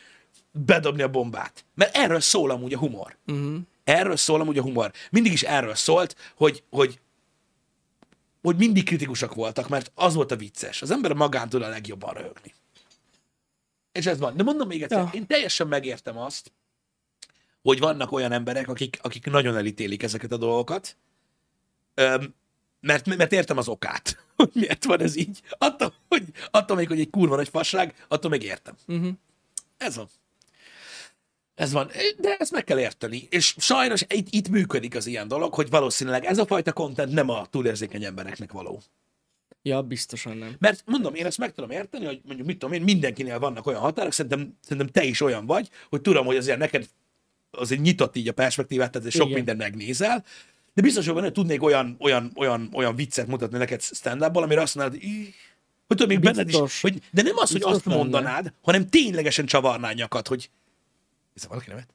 bedobni 0.51 1.01
a 1.01 1.09
bombát. 1.09 1.65
Mert 1.75 1.95
erről 1.95 2.19
szól 2.19 2.51
amúgy 2.51 2.73
a 2.73 2.77
humor. 2.77 3.17
Uh-huh. 3.27 3.57
Erről 3.83 4.15
szól 4.15 4.41
amúgy 4.41 4.57
a 4.57 4.62
humor. 4.62 4.91
Mindig 5.12 5.31
is 5.31 5.43
erről 5.43 5.75
szólt, 5.75 6.15
hogy, 6.35 6.63
hogy 6.69 6.99
hogy 8.41 8.55
mindig 8.55 8.85
kritikusak 8.85 9.33
voltak, 9.33 9.69
mert 9.69 9.91
az 9.95 10.13
volt 10.13 10.31
a 10.31 10.35
vicces. 10.35 10.81
Az 10.81 10.91
ember 10.91 11.13
magán 11.13 11.49
tud 11.49 11.62
a 11.62 11.69
legjobban 11.69 12.13
röhögni. 12.13 12.53
És 13.91 14.05
ez 14.05 14.19
van. 14.19 14.38
De 14.38 14.43
mondom 14.43 14.67
még 14.67 14.81
egyszer, 14.81 14.97
Ja. 14.97 15.09
én 15.13 15.27
teljesen 15.27 15.67
megértem 15.67 16.17
azt, 16.17 16.51
hogy 17.62 17.79
vannak 17.79 18.12
olyan 18.12 18.31
emberek, 18.31 18.67
akik, 18.67 18.99
akik 19.01 19.25
nagyon 19.25 19.55
elítélik 19.55 20.03
ezeket 20.03 20.31
a 20.31 20.38
dolgokat, 20.38 20.97
Öm, 21.93 22.33
mert, 22.80 23.15
mert 23.15 23.32
értem 23.32 23.58
az 23.58 23.68
okát, 23.68 24.24
hogy 24.38 24.50
miért 24.54 24.86
van 24.86 25.02
ez 25.02 25.15
így. 25.15 25.42
Attól, 25.50 25.94
hogy, 26.08 26.24
attól 26.52 26.78
még, 26.78 26.88
hogy 26.88 27.00
egy 27.00 27.10
kurva 27.10 27.36
nagy 27.36 27.50
fasság, 27.50 28.06
attól 28.08 28.32
még 28.32 28.44
értem. 28.44 28.76
Uh-huh. 28.88 29.12
Ez 29.78 29.96
van. 29.96 30.10
Ez 31.56 31.72
van. 31.72 31.92
De 32.18 32.36
ezt 32.38 32.52
meg 32.52 32.63
kell 32.63 32.80
érteni. 32.80 33.28
És 33.30 33.56
sajnos 33.58 34.06
itt, 34.08 34.28
itt 34.30 34.50
működik 34.50 34.96
az 34.96 35.06
ilyen 35.06 35.28
dolog, 35.28 35.54
hogy 35.54 35.70
valószínűleg 35.70 36.26
ez 36.26 36.38
a 36.38 36.46
fajta 36.46 36.74
content 36.74 37.13
nem 37.13 37.30
a 37.30 37.46
túlérzékeny 37.46 38.04
embereknek 38.04 38.52
való. 38.52 38.82
Ja, 39.62 39.82
biztosan 39.82 40.38
nem. 40.38 40.56
Mert 40.60 40.84
mondom, 40.86 41.15
én 41.15 41.26
ezt 41.26 41.38
meg 41.38 41.54
tudom 41.54 41.70
érteni, 41.70 42.06
hogy 42.06 42.22
mondjuk 42.26 42.48
mit 42.48 42.58
tudom 42.58 42.76
én, 42.76 42.82
mindenkinél 42.82 43.39
vannak 43.39 43.65
olyan 43.65 43.80
határok, 43.80 44.12
szerintem, 44.12 44.58
szerintem 44.62 44.88
te 44.88 45.04
is 45.04 45.22
olyan 45.22 45.46
vagy, 45.46 45.70
hogy 45.89 46.02
tudom, 46.02 46.26
hogy 46.26 46.38
azért 46.38 46.58
neked 46.58 46.89
azért 47.52 47.82
nyitott 47.82 48.15
így 48.15 48.28
a 48.28 48.34
perspektívát, 48.34 48.92
tehát 48.92 49.12
sok 49.12 49.26
Igen. 49.26 49.36
minden 49.36 49.58
megnézel, 49.58 50.26
de 50.73 50.82
biztos, 50.82 51.05
hogy 51.05 51.15
benne 51.15 51.32
tudnék 51.32 51.63
olyan, 51.63 51.95
olyan, 51.99 52.32
olyan, 52.36 52.69
olyan 52.73 52.95
viccet 52.95 53.27
mutatni 53.27 53.58
neked 53.58 53.82
stand 53.82 54.21
amire 54.21 54.62
azt 54.62 54.75
mondod, 54.75 54.93
hogy 54.93 55.34
hogy 55.88 55.97
tudom, 55.97 56.08
még 56.08 56.19
benned 56.19 56.49
is, 56.49 56.82
hogy, 56.82 57.01
de 57.12 57.21
nem 57.21 57.38
az, 57.38 57.51
hogy 57.51 57.53
Biztos 57.53 57.71
azt 57.73 57.84
benne. 57.86 57.97
mondanád, 57.97 58.53
hanem 58.62 58.89
ténylegesen 58.89 59.45
csavarnád 59.45 59.95
nyakat, 59.95 60.27
hogy 60.27 60.49
ez 61.36 61.47
valaki 61.47 61.69
nevet? 61.69 61.88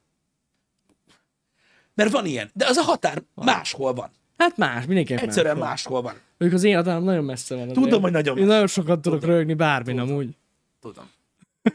Mert 1.93 2.11
van 2.11 2.25
ilyen, 2.25 2.49
de 2.53 2.65
az 2.67 2.77
a 2.77 2.81
határ 2.81 3.23
máshol 3.33 3.93
van. 3.93 4.09
Hát 4.37 4.57
más, 4.57 4.85
mindenképp 4.85 5.17
Egyszerűen 5.17 5.57
más. 5.57 5.67
máshol 5.67 6.01
van. 6.01 6.13
Mondjuk 6.37 6.61
az 6.61 6.65
én 6.67 6.75
határom 6.75 7.03
nagyon 7.03 7.23
messze 7.23 7.55
van. 7.55 7.67
Tudom, 7.67 8.01
hogy 8.01 8.11
nagyon 8.11 8.37
Én 8.37 8.43
messze. 8.43 8.53
nagyon 8.53 8.67
sokat 8.67 9.01
tudok 9.01 9.23
rögni 9.25 9.53
bármin 9.53 9.99
amúgy. 9.99 10.35
Tudom. 10.81 11.09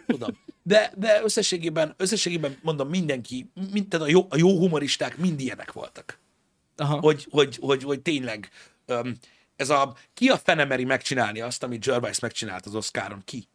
Tudom. 0.06 0.38
De, 0.62 0.92
de 0.96 1.20
összességében, 1.24 1.94
összességében 1.96 2.56
mondom, 2.62 2.88
mindenki, 2.88 3.50
mind, 3.72 3.88
tehát 3.88 4.06
a 4.06 4.10
jó, 4.10 4.26
a 4.30 4.36
jó 4.36 4.58
humoristák 4.58 5.16
mind 5.16 5.40
ilyenek 5.40 5.72
voltak. 5.72 6.18
Aha. 6.80 7.00
hogy, 7.00 7.26
hogy, 7.30 7.58
hogy, 7.60 7.82
hogy 7.82 8.00
tényleg 8.00 8.50
um, 8.86 9.16
ez 9.56 9.70
a, 9.70 9.94
ki 10.14 10.28
a 10.28 10.36
fenemeri 10.36 10.84
megcsinálni 10.84 11.40
azt, 11.40 11.62
amit 11.62 11.84
Gervais 11.84 12.18
megcsinált 12.18 12.66
az 12.66 12.74
Oscaron? 12.74 13.22
Ki? 13.24 13.48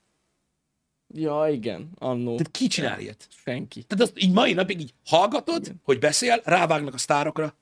Ja, 1.14 1.48
igen, 1.52 1.90
annó. 1.96 2.36
Tehát 2.36 2.52
ki 2.52 2.68
csinál 2.68 3.00
ilyet? 3.00 3.28
Senki. 3.44 3.84
Tehát 3.84 4.04
azt 4.04 4.24
így 4.24 4.32
mai 4.32 4.54
napig 4.54 4.80
így 4.80 4.94
hallgatod, 5.06 5.64
Igen. 5.64 5.82
hogy 5.84 6.00
beszél, 6.00 6.42
rávágnak 6.44 6.94
a 6.94 6.98
sztárokra, 6.98 7.56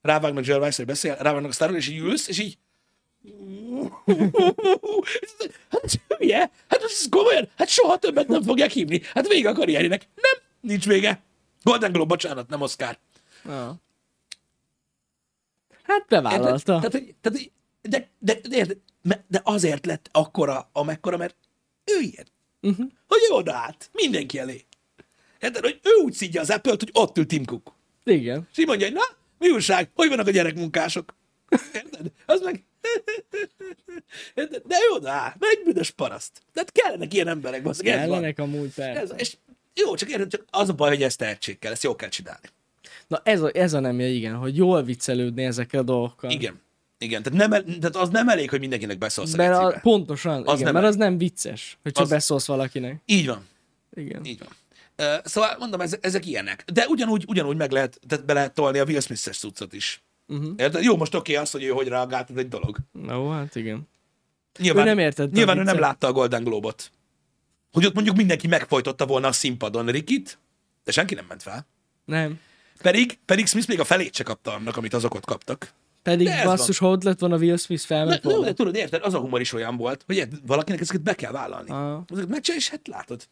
rávágnak 0.00 0.44
Gervais, 0.44 0.76
hogy 0.76 0.86
beszél, 0.86 1.14
rávágnak 1.14 1.50
a 1.50 1.54
sztárokra, 1.54 1.80
és 1.80 1.88
így 1.88 1.98
ülsz, 1.98 2.28
és 2.28 2.38
így 2.38 2.58
hát 5.70 6.00
hülye, 6.18 6.50
hát 6.68 6.82
ez 6.82 7.08
komolyan, 7.10 7.48
hát 7.56 7.68
soha 7.68 7.98
többet 7.98 8.28
nem 8.28 8.42
fogják 8.42 8.70
hívni. 8.70 9.00
Hát 9.14 9.28
vége 9.28 9.48
a 9.48 9.52
karrierjének. 9.52 10.08
Nem, 10.14 10.42
nincs 10.60 10.86
vége. 10.86 11.22
Golden 11.62 11.92
Globe, 11.92 12.08
bocsánat, 12.08 12.48
nem 12.48 12.60
Oscar. 12.60 12.98
Ja. 13.44 13.80
Hát 15.90 16.06
bevállalta. 16.08 16.62
Tehát, 16.74 16.92
hogy- 16.92 17.14
tehát, 17.20 17.38
hogy- 17.38 17.50
de, 17.82 18.08
de, 18.18 18.40
de, 18.48 18.66
me- 19.02 19.24
de 19.28 19.40
azért 19.44 19.86
lett 19.86 20.08
akkora, 20.12 20.68
amekkora, 20.72 21.16
mert 21.16 21.36
ő 21.84 22.00
ilyen. 22.00 22.26
Uh-huh. 22.62 22.86
Hogy 23.08 23.18
ő 23.30 23.34
odaállt, 23.34 23.90
mindenki 23.92 24.38
elé. 24.38 24.64
Érted, 25.40 25.62
hogy 25.62 25.80
ő 25.82 26.02
úgy 26.04 26.12
szidja 26.12 26.40
az 26.40 26.50
Apple-t, 26.50 26.80
hogy 26.80 26.90
ott 26.92 27.18
ül 27.18 27.26
Tim 27.26 27.44
Cook. 27.44 27.72
Igen. 28.04 28.48
És 28.52 28.58
így 28.58 28.66
mondja, 28.66 28.86
hogy 28.86 28.94
na, 28.94 29.02
mi 29.38 29.50
újság, 29.50 29.90
hogy 29.94 30.08
vannak 30.08 30.26
a 30.26 30.30
gyerekmunkások? 30.30 31.14
Érted? 31.74 32.06
Az 32.26 32.40
meg... 32.40 32.64
Érted? 34.34 34.62
De 34.66 34.76
odaáll, 34.94 35.34
mert 35.38 35.52
egy 35.52 35.62
büdös 35.64 35.90
paraszt. 35.90 36.42
Tehát 36.52 36.72
kellenek 36.72 37.14
ilyen 37.14 37.28
emberek, 37.28 37.62
basszak, 37.62 37.86
ez 37.86 37.94
van. 37.94 38.02
Ellenek 38.02 38.38
amúgy 38.38 38.74
persze. 38.74 39.00
Ez, 39.00 39.12
és 39.16 39.36
jó, 39.74 39.94
csak 39.94 40.10
érted, 40.10 40.30
csak 40.30 40.44
az 40.50 40.68
a 40.68 40.72
baj, 40.72 40.88
hogy 40.88 41.02
ezt 41.02 41.18
tehetség 41.18 41.58
kell, 41.58 41.72
ezt 41.72 41.82
jól 41.82 41.96
kell 41.96 42.08
csinálni. 42.08 42.48
Na 43.10 43.20
ez 43.24 43.42
a, 43.42 43.50
ez 43.54 43.72
a 43.72 43.80
nemje, 43.80 44.06
igen, 44.06 44.34
hogy 44.34 44.56
jól 44.56 44.82
viccelődni 44.82 45.44
ezekkel 45.44 45.80
a 45.80 45.82
dolgokkal. 45.82 46.30
Igen. 46.30 46.60
Igen, 46.98 47.22
tehát, 47.22 47.38
nem, 47.38 47.52
el- 47.52 47.64
tehát 47.64 47.96
az 47.96 48.08
nem 48.08 48.28
elég, 48.28 48.50
hogy 48.50 48.60
mindenkinek 48.60 48.98
beszólsz 48.98 49.36
Mert 49.36 49.54
a, 49.58 49.78
pontosan, 49.82 50.36
Az 50.46 50.60
igen, 50.60 50.72
nem 50.72 50.72
mert 50.72 50.76
elég. 50.76 50.88
az 50.88 50.96
nem 50.96 51.18
vicces, 51.18 51.78
hogy 51.82 51.92
csak 51.92 52.04
Az- 52.04 52.10
beszólsz 52.10 52.46
valakinek. 52.46 53.02
Így 53.06 53.26
van. 53.26 53.46
Igen. 53.94 54.24
Így 54.24 54.38
van. 54.38 54.48
Ö, 54.96 55.14
Szóval 55.24 55.56
mondom, 55.58 55.80
ezek, 55.80 56.04
ezek 56.04 56.26
ilyenek. 56.26 56.64
De 56.72 56.86
ugyanúgy, 56.88 57.24
ugyanúgy 57.28 57.56
meg 57.56 57.70
lehet, 57.70 58.00
tehát 58.08 58.24
be 58.24 58.32
lehet 58.32 58.54
tolni 58.54 58.78
a 58.78 58.84
Will 58.84 59.00
Smith-es 59.00 59.38
cuccot 59.38 59.72
is. 59.72 60.02
Uh-huh. 60.26 60.52
Érted? 60.56 60.82
Jó, 60.82 60.96
most 60.96 61.14
oké 61.14 61.34
az, 61.34 61.50
hogy 61.50 61.64
ő 61.64 61.68
hogy 61.68 61.88
reagált, 61.88 62.30
ez 62.30 62.36
egy 62.36 62.48
dolog. 62.48 62.76
Na, 62.92 63.20
ó, 63.20 63.28
hát 63.30 63.54
igen. 63.54 63.88
Nyilván, 64.58 64.84
Ő 64.84 64.88
nem 64.88 64.98
értette 64.98 65.30
a 65.32 65.34
Nyilván 65.36 65.58
ő 65.58 65.62
nem 65.62 65.78
látta 65.78 66.06
a 66.06 66.12
Golden 66.12 66.44
Globot. 66.44 66.90
Hogy 67.72 67.86
ott 67.86 67.94
mondjuk 67.94 68.16
mindenki 68.16 68.46
megfojtotta 68.46 69.06
volna 69.06 69.28
a 69.28 69.32
színpadon 69.32 69.86
Rikit, 69.86 70.38
de 70.84 70.92
senki 70.92 71.14
nem 71.14 71.24
ment 71.28 71.42
fel. 71.42 71.66
Nem. 72.04 72.40
Pedig, 72.82 73.18
pedig 73.24 73.46
Smith 73.46 73.68
még 73.68 73.80
a 73.80 73.84
felét 73.84 74.14
se 74.14 74.22
kapta 74.22 74.54
annak, 74.54 74.76
amit 74.76 74.94
azok 74.94 75.14
ott 75.14 75.24
kaptak. 75.24 75.72
Pedig 76.02 76.26
De 76.26 76.44
basszus, 76.44 76.78
ha 76.78 76.88
ott 76.88 77.02
lett 77.02 77.18
volna 77.18 77.36
Will 77.36 77.56
Smith, 77.56 77.84
felment 77.84 78.22
de, 78.22 78.28
volna. 78.28 78.44
de 78.44 78.52
tudod, 78.52 78.74
érted, 78.74 79.02
az 79.02 79.14
a 79.14 79.18
humor 79.18 79.40
is 79.40 79.52
olyan 79.52 79.76
volt, 79.76 80.02
hogy 80.06 80.28
valakinek 80.46 80.80
ezeket 80.80 81.02
be 81.02 81.14
kell 81.14 81.32
vállalni. 81.32 81.70
Aha. 81.70 82.04
Ezeket 82.08 82.28
megcsinálja, 82.28 82.64
és 82.64 82.68
hát 82.70 82.88
látod. 82.88 83.28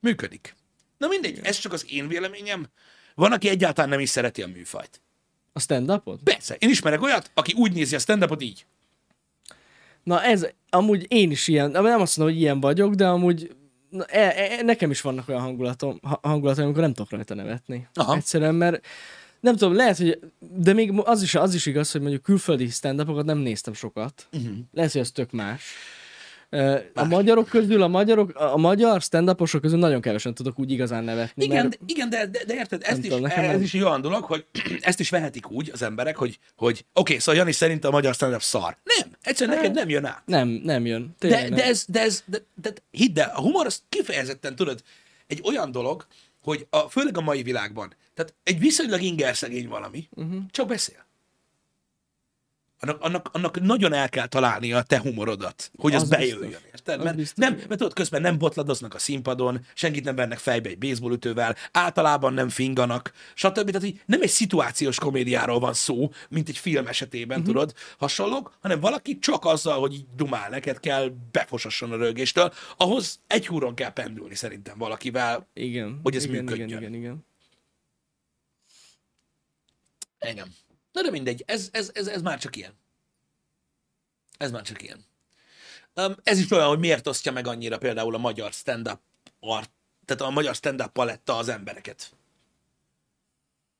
Működik. 0.00 0.54
Na 0.98 1.06
mindegy, 1.08 1.38
ez 1.42 1.58
csak 1.58 1.72
az 1.72 1.84
én 1.88 2.08
véleményem. 2.08 2.66
Van, 3.14 3.32
aki 3.32 3.48
egyáltalán 3.48 3.90
nem 3.90 4.00
is 4.00 4.08
szereti 4.08 4.42
a 4.42 4.46
műfajt. 4.46 5.00
A 5.52 5.60
stand-upot? 5.60 6.20
Persze, 6.22 6.56
én 6.58 6.70
ismerek 6.70 7.02
olyat, 7.02 7.30
aki 7.34 7.52
úgy 7.52 7.72
nézi 7.72 7.94
a 7.94 7.98
stand 7.98 8.42
így. 8.42 8.66
Na 10.02 10.22
ez, 10.22 10.46
amúgy 10.70 11.06
én 11.08 11.30
is 11.30 11.48
ilyen, 11.48 11.70
nem 11.70 12.00
azt 12.00 12.16
mondom, 12.16 12.34
hogy 12.34 12.44
ilyen 12.44 12.60
vagyok, 12.60 12.94
de 12.94 13.06
amúgy 13.06 13.50
na, 13.90 14.04
e, 14.04 14.58
e, 14.58 14.62
nekem 14.62 14.90
is 14.90 15.00
vannak 15.00 15.28
olyan 15.28 15.40
hangulatom, 15.40 15.98
ha- 16.02 16.20
hangulatom, 16.22 16.64
amikor 16.64 16.82
nem 16.82 16.92
tudok 16.92 17.10
rajta 17.10 17.34
nevetni. 17.34 17.88
Aha. 17.94 18.16
Egyszerűen, 18.16 18.54
mert 18.54 18.86
nem 19.40 19.56
tudom, 19.56 19.74
lehet, 19.74 19.96
hogy, 19.96 20.18
de 20.38 20.72
még 20.72 20.92
az 21.04 21.22
is, 21.22 21.34
az 21.34 21.54
is 21.54 21.66
igaz, 21.66 21.90
hogy 21.90 22.00
mondjuk 22.00 22.22
külföldi 22.22 22.68
stand 22.68 23.24
nem 23.24 23.38
néztem 23.38 23.74
sokat. 23.74 24.26
Uh-huh. 24.32 24.56
Lehet, 24.72 24.92
hogy 24.92 25.00
ez 25.00 25.10
tök 25.10 25.30
más. 25.30 25.62
A 26.94 27.04
magyarok 27.04 27.48
közül, 27.48 27.82
a 27.82 27.88
magyarok, 27.88 28.34
a 28.34 28.56
magyar 28.56 29.00
stand 29.00 29.36
közül 29.60 29.78
nagyon 29.78 30.00
kevesen 30.00 30.34
tudok 30.34 30.58
úgy 30.58 30.70
igazán 30.70 31.04
nevetni. 31.04 31.44
Igen, 31.44 31.62
mert 31.62 31.78
igen 31.86 32.10
de, 32.10 32.26
de, 32.26 32.44
de 32.44 32.54
érted, 32.54 32.82
ezt 32.82 32.90
Nem 32.90 33.00
is, 33.00 33.08
tudom, 33.08 33.24
ez 33.24 33.36
nem. 33.36 33.62
is 33.62 33.74
olyan 33.74 34.00
dolog, 34.00 34.24
hogy 34.24 34.44
ezt 34.80 35.00
is 35.00 35.10
vehetik 35.10 35.50
úgy 35.50 35.70
az 35.72 35.82
emberek, 35.82 36.16
hogy, 36.16 36.38
hogy 36.56 36.72
oké, 36.72 36.84
okay, 36.92 37.18
szóval 37.18 37.34
Jani 37.34 37.52
szerint 37.52 37.84
a 37.84 37.90
magyar 37.90 38.14
stand 38.14 38.40
szar. 38.40 38.76
Nem, 38.82 39.10
egyszerűen 39.22 39.56
neked 39.56 39.74
nem 39.74 39.88
jön 39.88 40.04
át. 40.04 40.22
nem, 40.26 40.48
nem 40.48 40.86
jön. 40.86 41.16
De, 41.18 41.28
Tényleg 41.28 41.48
de, 41.50 41.56
nem. 41.56 41.68
ez, 41.68 41.84
de, 41.88 42.00
ez, 42.00 42.22
de, 42.26 42.38
de 42.54 42.72
hidd 42.90 43.18
el, 43.18 43.32
a 43.34 43.40
humor 43.40 43.66
az 43.66 43.82
kifejezetten, 43.88 44.56
tudod, 44.56 44.82
egy 45.26 45.40
olyan 45.44 45.70
dolog, 45.70 46.06
hogy 46.42 46.66
a, 46.70 46.78
főleg 46.78 47.18
a 47.18 47.20
mai 47.20 47.42
világban, 47.42 47.94
tehát 48.14 48.34
egy 48.42 48.58
viszonylag 48.58 49.02
ingerszegény 49.02 49.68
valami, 49.68 50.08
uh-huh. 50.10 50.42
csak 50.50 50.66
beszél. 50.66 51.08
Annak, 52.82 53.00
annak, 53.00 53.28
annak 53.32 53.60
nagyon 53.60 53.92
el 53.92 54.08
kell 54.08 54.26
találnia 54.26 54.76
a 54.76 54.82
te 54.82 54.98
humorodat, 54.98 55.70
hogy 55.78 55.94
az, 55.94 56.02
Az 56.02 56.08
bejöjjön, 56.08 56.60
érted? 56.72 57.02
Mert, 57.02 57.16
biztos, 57.16 57.36
nem, 57.36 57.54
mert 57.54 57.68
tudod, 57.68 57.92
közben 57.92 58.20
nem 58.20 58.38
botladoznak 58.38 58.94
a 58.94 58.98
színpadon, 58.98 59.60
senkit 59.74 60.04
nem 60.04 60.14
vernek 60.14 60.38
fejbe 60.38 60.68
egy 60.68 60.78
baseballütővel, 60.78 61.56
általában 61.72 62.32
nem 62.32 62.48
finganak, 62.48 63.12
stb. 63.34 63.66
Tehát, 63.66 63.80
hogy 63.80 64.00
nem 64.06 64.22
egy 64.22 64.28
szituációs 64.28 64.98
komédiáról 64.98 65.58
van 65.58 65.74
szó, 65.74 66.10
mint 66.28 66.48
egy 66.48 66.58
film 66.58 66.86
esetében, 66.86 67.38
uh-huh. 67.38 67.54
tudod, 67.54 67.74
hasonlók, 67.98 68.56
hanem 68.60 68.80
valaki 68.80 69.18
csak 69.18 69.44
azzal, 69.44 69.80
hogy 69.80 69.94
így 69.94 70.04
dumál, 70.16 70.48
neked 70.48 70.80
kell 70.80 71.12
befosasson 71.32 71.92
a 71.92 71.96
rögéstől, 71.96 72.52
ahhoz 72.76 73.20
egy 73.26 73.46
húron 73.46 73.74
kell 73.74 73.92
pendülni 73.92 74.34
szerintem 74.34 74.78
valakivel. 74.78 75.48
Igen. 75.54 76.00
hogy 76.02 76.16
ez 76.16 76.24
igen, 76.24 76.36
működjön. 76.36 76.68
Igen, 76.68 76.80
igen, 76.80 76.94
igen. 76.94 77.26
Engem. 80.18 80.54
Na 80.92 81.02
de 81.02 81.10
mindegy, 81.10 81.42
ez, 81.46 81.68
ez, 81.72 81.90
ez, 81.94 82.06
ez 82.06 82.22
már 82.22 82.38
csak 82.38 82.56
ilyen. 82.56 82.72
Ez 84.38 84.50
már 84.50 84.62
csak 84.62 84.82
ilyen. 84.82 85.04
Um, 85.94 86.16
ez 86.22 86.38
is 86.38 86.50
olyan, 86.50 86.68
hogy 86.68 86.78
miért 86.78 87.06
osztja 87.06 87.32
meg 87.32 87.46
annyira 87.46 87.78
például 87.78 88.14
a 88.14 88.18
magyar 88.18 88.52
stand-up 88.52 89.00
art, 89.40 89.70
tehát 90.04 90.22
a 90.22 90.30
magyar 90.30 90.54
stand-up 90.54 90.92
paletta 90.92 91.36
az 91.36 91.48
embereket. 91.48 92.10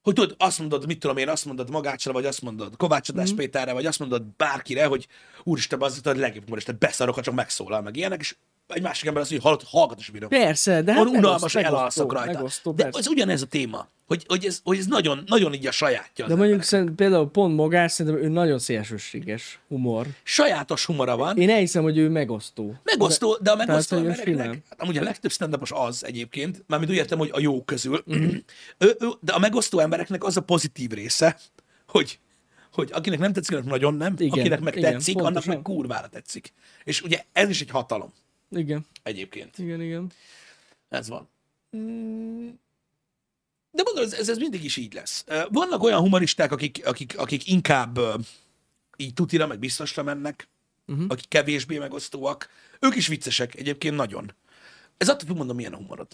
Hogy 0.03 0.15
tudod, 0.15 0.35
azt 0.39 0.59
mondod, 0.59 0.87
mit 0.87 0.99
tudom 0.99 1.17
én, 1.17 1.29
azt 1.29 1.45
mondod 1.45 1.71
Magácsra, 1.71 2.13
vagy 2.13 2.27
azt 2.27 2.43
mondod 2.43 2.77
Kovács 2.77 3.09
Adás 3.09 3.33
mm. 3.33 3.37
Péterre, 3.37 3.73
vagy 3.73 3.87
azt 3.87 3.99
mondod 3.99 4.23
bárkire, 4.23 4.87
hogy 4.87 5.09
úristen, 5.43 5.83
az 5.83 6.01
a 6.05 6.15
legjobb 6.15 6.45
humorista, 6.45 6.73
beszarok, 6.73 7.15
ha 7.15 7.23
csak 7.23 7.35
megszólal, 7.35 7.83
meg 7.83 7.97
ilyenek, 7.97 8.21
és 8.21 8.37
egy 8.73 8.83
másik 8.83 9.07
ember 9.07 9.23
azt 9.23 9.31
mondja, 9.31 9.51
hogy 9.51 9.59
hallott, 9.59 9.73
hallgat 9.81 9.99
is 9.99 10.11
bírom. 10.11 10.29
Persze, 10.29 10.83
de 10.83 10.93
hát 10.93 11.05
Van 11.05 11.17
unalmas, 11.17 11.55
elalszok 11.55 12.13
rajta. 12.13 12.33
Megosztó, 12.33 12.73
De 12.73 12.89
ez 12.93 13.09
ugyanez 13.09 13.43
a 13.43 13.47
téma, 13.47 13.89
hogy, 14.07 14.25
hogy, 14.29 14.47
ez, 14.47 14.61
hogy 14.65 14.79
ez 14.79 14.87
nagyon, 14.87 15.23
nagyon 15.27 15.53
így 15.53 15.67
a 15.67 15.71
sajátja. 15.71 16.25
az 16.25 16.31
De 16.31 16.37
mondjuk 16.37 16.63
szerint, 16.63 16.91
például 16.91 17.31
pont 17.31 17.55
Mogás, 17.57 17.93
szerintem 17.93 18.23
ő 18.23 18.29
nagyon 18.29 18.59
szélsőséges 18.59 19.61
humor. 19.69 20.07
Sajátos 20.23 20.85
humora 20.85 21.17
van, 21.17 21.37
Én 21.37 21.51
elhiszem, 21.51 21.83
hogy 21.83 21.99
ő 21.99 22.09
megosztó. 22.09 22.75
Megosztó, 22.83 23.39
de 23.41 23.51
a 23.51 23.57
megosztó 23.57 23.97
Tehát, 23.97 24.19
embereknek, 24.19 24.63
hát 24.69 24.81
amúgy 24.81 24.99
a 24.99 25.03
legtöbb 25.03 25.31
stand 25.31 25.59
az 25.69 26.05
egyébként, 26.05 26.65
mármint 26.67 26.91
úgy 26.91 26.97
értem, 26.97 27.19
hogy 27.19 27.31
a 27.33 27.41
jó 27.41 27.65
közül, 27.65 28.03
ő, 28.07 28.45
ő, 28.79 28.97
de 29.21 29.33
a 29.33 29.39
megosztó 29.39 29.79
embereknek 29.79 30.25
az 30.25 30.37
a 30.37 30.41
pozitív 30.41 30.91
része, 30.91 31.37
hogy, 31.87 32.19
hogy 32.73 32.91
akinek 32.93 33.19
nem 33.19 33.33
tetszik, 33.33 33.57
annak 33.57 33.69
nagyon 33.69 33.95
nem, 33.95 34.15
Igen, 34.19 34.39
akinek 34.39 34.61
meg 34.61 34.77
igen, 34.77 34.93
tetszik, 34.93 35.15
pontosan. 35.15 35.37
annak 35.37 35.55
meg 35.55 35.75
kurvára 35.75 36.09
tetszik. 36.09 36.53
És 36.85 37.03
ugye 37.03 37.23
ez 37.33 37.49
is 37.49 37.61
egy 37.61 37.71
hatalom 37.71 38.13
Igen, 38.51 38.87
egyébként. 39.03 39.59
igen, 39.59 39.81
igen. 39.81 40.13
Ez 40.89 41.09
van. 41.09 41.29
Mm. 41.77 42.49
De 43.71 43.83
mondom, 43.85 44.05
ez, 44.05 44.29
ez, 44.29 44.39
mindig 44.39 44.65
is 44.65 44.77
így 44.77 44.95
lesz. 44.95 45.25
Vannak 45.49 45.83
olyan 45.83 46.01
humoristák, 46.01 46.53
akik, 46.53 46.87
akik, 46.87 47.19
akik 47.19 47.47
inkább 47.47 47.99
így 48.97 49.15
tutira, 49.15 49.47
meg 49.47 49.59
biztosra 49.59 50.03
mennek, 50.03 50.49
uh-huh. 50.87 51.07
akik 51.09 51.29
kevésbé 51.29 51.79
megosztóak. 51.79 52.49
Ők 52.81 52.95
is 52.97 53.07
viccesek 53.07 53.55
egyébként 53.55 53.97
nagyon. 53.97 54.35
Ez 54.97 55.09
attól 55.09 55.29
függ, 55.29 55.37
mondom, 55.37 55.57
milyen 55.57 55.73
a 55.73 55.77
humorod. 55.77 56.09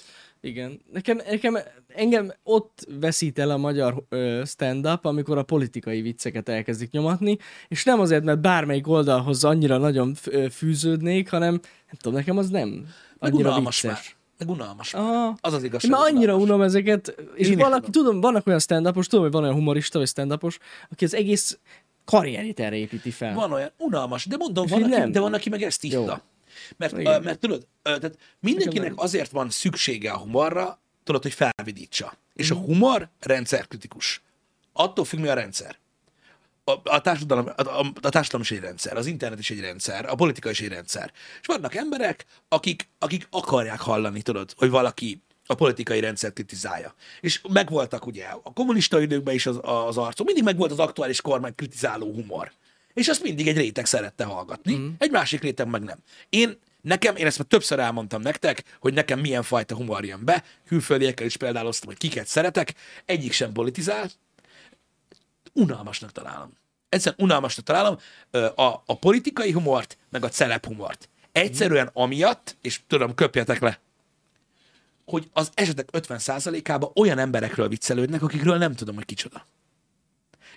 Igen. 0.47 0.81
Nekem, 0.93 1.21
nekem, 1.31 1.59
engem 1.89 2.33
ott 2.43 2.87
veszít 3.01 3.39
el 3.39 3.51
a 3.51 3.57
magyar 3.57 4.03
stand-up, 4.45 5.05
amikor 5.05 5.39
a 5.39 5.43
politikai 5.43 6.01
vicceket 6.01 6.49
elkezdik 6.49 6.91
nyomatni, 6.91 7.37
és 7.69 7.85
nem 7.85 8.01
azért, 8.01 8.25
mert 8.25 8.41
bármelyik 8.41 8.89
oldalhoz 8.89 9.45
annyira 9.45 9.79
nagyon 9.79 10.15
fűződnék, 10.51 11.31
hanem 11.31 11.53
nem 11.53 11.97
tudom, 12.01 12.19
nekem 12.19 12.39
az 12.39 12.49
nem 12.49 12.69
Meg 12.69 13.33
annyira 13.33 13.49
unalmas 13.49 13.81
vicces. 13.81 13.99
már. 13.99 14.15
Meg 14.39 14.49
unalmas. 14.57 14.95
Aha. 14.95 15.37
Az 15.41 15.53
az 15.53 15.63
Én 15.63 15.65
igazság. 15.65 15.91
már 15.91 16.01
hogy 16.01 16.11
annyira 16.11 16.33
unalmas. 16.35 16.49
unom 16.49 16.63
ezeket, 16.63 17.15
és 17.35 17.49
Én 17.49 17.59
valaki, 17.59 17.91
tudom. 17.91 18.05
tudom, 18.05 18.21
vannak 18.21 18.47
olyan 18.47 18.59
stand 18.59 18.87
tudom, 18.93 19.25
hogy 19.25 19.33
van 19.33 19.43
olyan 19.43 19.55
humorista 19.55 19.99
vagy 19.99 20.09
stand 20.09 20.33
aki 20.91 21.05
az 21.05 21.15
egész 21.15 21.59
karrierét 22.05 22.61
erre 22.61 22.77
építi 22.77 23.11
fel. 23.11 23.35
Van 23.35 23.53
olyan 23.53 23.71
unalmas, 23.79 24.25
de 24.27 24.37
mondom, 24.37 24.65
És 24.65 24.71
van 24.71 24.83
aki, 24.83 24.91
nem. 24.91 25.13
de 25.13 25.21
van, 25.21 25.35
aki 25.35 25.49
meg 25.49 25.63
ezt 25.63 25.85
írta. 25.85 26.23
Mert, 26.77 26.99
Igen. 26.99 27.23
mert 27.23 27.39
tudod, 27.39 27.67
tehát 27.83 28.19
mindenkinek 28.41 28.93
azért 28.97 29.31
van 29.31 29.51
szüksége 29.51 30.11
a 30.11 30.17
humorra, 30.19 30.81
tudod, 31.05 31.23
hogy 31.23 31.35
felvidítsa. 31.55 32.17
És 32.35 32.51
Mhm. 32.51 32.59
a 32.59 32.63
humor 32.63 33.09
rendszerkritikus. 33.21 34.23
Attól 34.73 35.05
függ, 35.05 35.21
mi 35.21 35.29
a 35.29 35.35
rendszer. 35.35 35.77
A, 36.65 36.73
a, 36.91 37.01
társadalom, 37.01 37.47
a, 37.57 37.63
a, 37.63 37.93
a 38.01 38.09
társadalom 38.09 38.43
is 38.43 38.51
egy 38.51 38.61
rendszer, 38.61 38.97
az 38.97 39.07
internet 39.07 39.39
is 39.39 39.51
egy 39.51 39.61
rendszer, 39.61 40.07
a 40.07 40.15
politika 40.15 40.51
is 40.51 40.61
egy 40.61 40.69
rendszer. 40.69 41.13
És 41.41 41.47
vannak 41.47 41.75
emberek, 41.75 42.25
akik, 42.49 42.89
akik 42.99 43.27
akarják 43.31 43.81
hallani, 43.81 44.23
tudod, 44.23 44.53
hogy 44.57 44.71
valaki 44.71 45.23
a 45.47 45.55
politikai 45.55 46.01
rendszer 46.01 46.33
kritizálja. 46.33 46.95
És 47.21 47.41
megvoltak 47.49 48.07
ugye 48.07 48.25
a 48.25 48.53
kommunista 48.53 49.01
időkben 49.01 49.35
is 49.35 49.47
az, 49.47 49.59
az 49.63 49.97
arcok, 49.97 50.27
mindig 50.27 50.45
megvolt 50.45 50.71
az 50.71 50.79
aktuális 50.79 51.21
kormány 51.21 51.55
kritizáló 51.55 52.13
humor. 52.13 52.53
És 52.97 53.09
azt 53.09 53.23
mindig 53.23 53.49
egy 53.49 53.57
réteg 53.57 53.87
szerette 53.87 54.25
hallgatni, 54.25 54.77
mm. 54.77 54.89
egy 54.99 55.11
másik 55.11 55.41
réteg 55.41 55.69
meg 55.69 55.83
nem. 55.83 55.99
Én 56.29 56.59
Nekem, 56.81 57.17
én 57.17 57.27
ezt 57.27 57.39
már 57.39 57.47
többször 57.47 57.79
elmondtam 57.79 58.23
nektek, 58.23 58.77
hogy 58.81 58.95
nekem 58.95 59.21
milyen 59.21 59.43
fajta 59.43 59.75
humor 59.75 60.05
jön 60.05 60.25
be. 60.25 60.45
Külföldiekkel 60.67 61.27
is 61.27 61.37
például 61.37 61.67
osztom, 61.67 61.89
hogy 61.89 61.99
kiket 61.99 62.27
szeretek. 62.27 62.75
Egyik 63.05 63.33
sem 63.33 63.53
politizál. 63.53 64.11
Unalmasnak 65.53 66.13
találom. 66.13 66.53
Egyszerűen 66.89 67.21
unalmasnak 67.21 67.65
találom 67.65 67.99
a, 68.55 68.83
a 68.87 68.99
politikai 69.01 69.53
humort, 69.53 69.99
meg 70.11 70.25
a 70.25 70.29
celeb 70.29 70.67
humort. 70.67 71.09
Egyszerűen 71.33 71.91
amiatt, 71.93 72.57
és 72.63 72.81
tudom, 72.87 73.15
köpjetek 73.15 73.61
le, 73.61 73.81
hogy 75.05 75.29
az 75.33 75.51
esetek 75.55 75.89
50%-ában 75.93 76.91
olyan 76.95 77.19
emberekről 77.19 77.69
viccelődnek, 77.69 78.23
akikről 78.23 78.57
nem 78.57 78.75
tudom, 78.75 78.95
hogy 78.95 79.05
kicsoda 79.05 79.47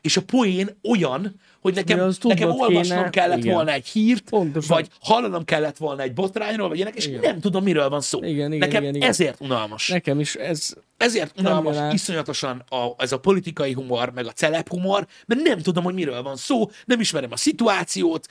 és 0.02 0.18
a 0.18 0.22
poén 0.22 0.80
olyan, 0.90 1.40
hogy 1.62 1.74
nekem, 1.74 2.12
nekem 2.22 2.50
olvasnom 2.50 2.98
kéne, 2.98 3.10
kellett 3.10 3.38
igen. 3.38 3.54
volna 3.54 3.72
egy 3.72 3.88
hírt, 3.88 4.30
Pontosan. 4.30 4.76
vagy 4.76 4.88
hallanom 5.02 5.46
kellett 5.46 5.78
volna 5.78 6.02
egy 6.02 6.14
botrányról, 6.14 6.68
vagy 6.68 6.78
ilyenek, 6.78 6.96
és 6.96 7.08
igen. 7.08 7.20
nem 7.20 7.40
tudom, 7.40 7.64
miről 7.64 7.90
van 7.90 8.02
szó. 8.02 8.24
Igen, 8.24 8.54
igen, 8.54 8.68
nekem 8.68 8.82
igen, 8.82 8.96
igen. 8.96 9.10
ezért 9.10 9.42
unalmas. 9.42 9.88
Nekem 9.88 10.20
is 10.20 10.36
ez... 10.36 10.74
Ezért 10.98 11.40
unalmas 11.40 11.94
iszonyatosan 11.94 12.64
a, 12.70 12.88
ez 12.98 13.12
a 13.12 13.20
politikai 13.20 13.74
humor, 13.74 14.12
meg 14.12 14.26
a 14.26 14.32
celeb 14.32 14.70
humor, 14.70 15.08
mert 15.26 15.42
nem 15.42 15.60
tudom, 15.60 15.84
hogy 15.84 15.94
miről 15.94 16.22
van 16.22 16.36
szó, 16.36 16.70
nem 16.86 17.00
ismerem 17.00 17.32
a 17.32 17.38
szituációt, 17.38 18.28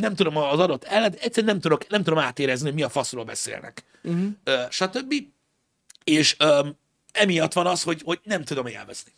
nem 0.00 0.14
tudom 0.14 0.36
az 0.36 0.58
adott 0.58 0.84
ellen, 0.84 1.14
egyszerűen 1.20 1.52
nem, 1.52 1.60
tudok, 1.60 1.88
nem 1.88 2.02
tudom 2.02 2.18
átérezni, 2.18 2.66
hogy 2.66 2.74
mi 2.74 2.82
a 2.82 2.88
faszról 2.88 3.24
beszélnek. 3.24 3.84
Uh-huh. 4.02 4.28
Stb. 4.70 5.14
És 6.04 6.36
um, 6.44 6.78
emiatt 7.12 7.52
van 7.52 7.66
az, 7.66 7.82
hogy, 7.82 8.02
hogy 8.04 8.20
nem 8.22 8.42
tudom 8.42 8.66
élvezni. 8.66 9.12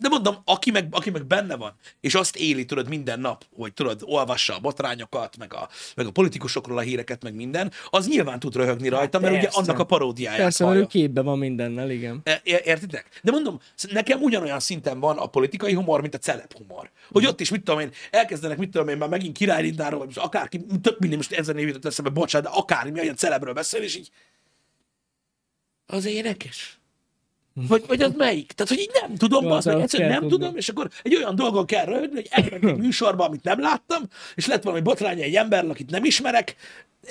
De 0.00 0.08
mondom, 0.08 0.36
aki 0.44 0.70
meg, 0.70 0.88
aki 0.90 1.10
meg 1.10 1.26
benne 1.26 1.56
van, 1.56 1.74
és 2.00 2.14
azt 2.14 2.36
éli, 2.36 2.64
tudod, 2.64 2.88
minden 2.88 3.20
nap, 3.20 3.44
hogy 3.56 3.72
tudod, 3.72 4.00
olvassa 4.04 4.56
a 4.56 4.58
botrányokat, 4.58 5.36
meg 5.36 5.54
a, 5.54 5.68
meg 5.94 6.06
a 6.06 6.10
politikusokról 6.10 6.78
a 6.78 6.80
híreket, 6.80 7.22
meg 7.22 7.34
minden, 7.34 7.72
az 7.90 8.08
nyilván 8.08 8.38
tud 8.38 8.54
röhögni 8.54 8.88
hát 8.88 8.98
rajta, 8.98 9.20
mert 9.20 9.32
persze. 9.32 9.48
ugye 9.48 9.58
annak 9.58 9.80
a 9.80 9.84
paródiája. 9.84 10.42
Persze, 10.42 10.64
mert 10.64 10.76
ő 10.76 10.86
képben 10.86 11.24
van 11.24 11.38
mindennel, 11.38 11.90
igen. 11.90 12.20
E, 12.24 12.40
értitek? 12.44 13.20
De 13.22 13.30
mondom, 13.30 13.60
nekem 13.90 14.22
ugyanolyan 14.22 14.60
szinten 14.60 15.00
van 15.00 15.18
a 15.18 15.26
politikai 15.26 15.72
humor, 15.72 16.00
mint 16.00 16.14
a 16.14 16.18
celeb 16.18 16.52
humor. 16.56 16.90
Hogy 17.10 17.26
ott 17.26 17.40
is, 17.40 17.50
mit 17.50 17.62
tudom 17.62 17.80
én, 17.80 17.90
elkezdenek, 18.10 18.58
mit 18.58 18.70
tudom 18.70 18.88
én, 18.88 18.96
már 18.96 19.08
megint 19.08 19.36
királylindáról, 19.36 19.98
vagy 19.98 20.06
most 20.06 20.18
akárki, 20.18 20.64
tök 20.82 20.98
minden, 20.98 21.18
most 21.18 21.32
ezen 21.32 21.58
évét 21.58 21.86
eszembe, 21.86 22.10
bocsánat, 22.10 22.52
de 22.52 22.58
akármi 22.58 23.00
olyan 23.00 23.16
celebről 23.16 23.52
beszél, 23.52 23.82
és 23.82 23.96
így 23.96 24.10
az 25.86 26.04
énekes 26.04 26.79
vagy, 27.54 27.84
vagy 27.86 28.02
az 28.02 28.12
melyik? 28.16 28.52
Tehát, 28.52 28.72
hogy 28.72 28.80
így 28.80 28.90
nem 29.00 29.16
tudom, 29.16 29.46
az, 29.50 29.66
az 29.66 29.80
egyszerűen 29.80 30.10
nem 30.10 30.28
tudom, 30.28 30.56
és 30.56 30.68
akkor 30.68 30.88
egy 31.02 31.16
olyan 31.16 31.34
dolgon 31.34 31.66
kell 31.66 31.84
röhögni, 31.84 32.14
hogy 32.14 32.28
elmegyek 32.30 32.62
egy 32.62 32.76
műsorba, 32.86 33.24
amit 33.24 33.42
nem 33.42 33.60
láttam, 33.60 34.02
és 34.34 34.46
lett 34.46 34.62
valami 34.62 34.82
botrány 34.82 35.20
egy 35.20 35.34
ember, 35.34 35.64
akit 35.64 35.90
nem 35.90 36.04
ismerek, 36.04 36.56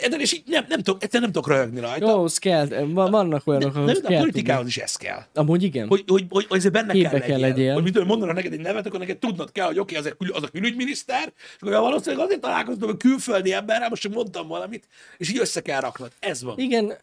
de 0.09 0.17
és 0.17 0.33
így 0.33 0.43
nem, 0.45 0.65
nem 0.67 0.81
tudok, 0.81 1.03
egyszerűen 1.03 1.31
nem 1.31 1.41
tudok 1.41 1.57
röhögni 1.57 1.79
rajta. 1.79 2.09
Jó, 2.09 2.23
az 2.23 2.37
kell, 2.37 2.67
vannak 2.93 3.47
olyanok, 3.47 3.75
ahhoz 3.75 4.01
de, 4.01 4.07
de 4.07 4.15
a 4.15 4.19
politikához 4.19 4.67
is 4.67 4.77
ez 4.77 4.95
kell. 4.95 5.19
Amúgy 5.33 5.63
igen. 5.63 5.87
Hogy, 5.87 6.03
hogy, 6.07 6.25
hogy, 6.29 6.45
hogy 6.49 6.57
ezért 6.57 6.73
benne 6.73 6.93
Képbe 6.93 7.09
kell, 7.09 7.19
kell 7.19 7.39
legyél. 7.39 7.73
Hogy 7.73 7.83
mit 7.83 8.05
mondanak 8.05 8.35
neked 8.35 8.53
egy 8.53 8.59
nevet, 8.59 8.85
akkor 8.85 8.99
neked 8.99 9.17
tudnod 9.17 9.51
kell, 9.51 9.65
hogy 9.65 9.79
oké, 9.79 9.97
okay, 9.97 10.11
az, 10.17 10.29
az 10.33 10.43
a 10.43 10.47
külügyminiszter, 10.47 11.33
és 11.35 11.61
akkor 11.61 11.71
valószínűleg 11.71 12.25
azért 12.25 12.41
találkoztam 12.41 12.89
a 12.89 12.97
külföldi 12.97 13.53
emberrel, 13.53 13.89
most 13.89 14.01
csak 14.01 14.13
mondtam 14.13 14.47
valamit, 14.47 14.87
és 15.17 15.29
így 15.29 15.37
össze 15.39 15.61
kell 15.61 15.79
raknod. 15.79 16.11
Ez 16.19 16.43
van. 16.43 16.57
Igen, 16.57 16.93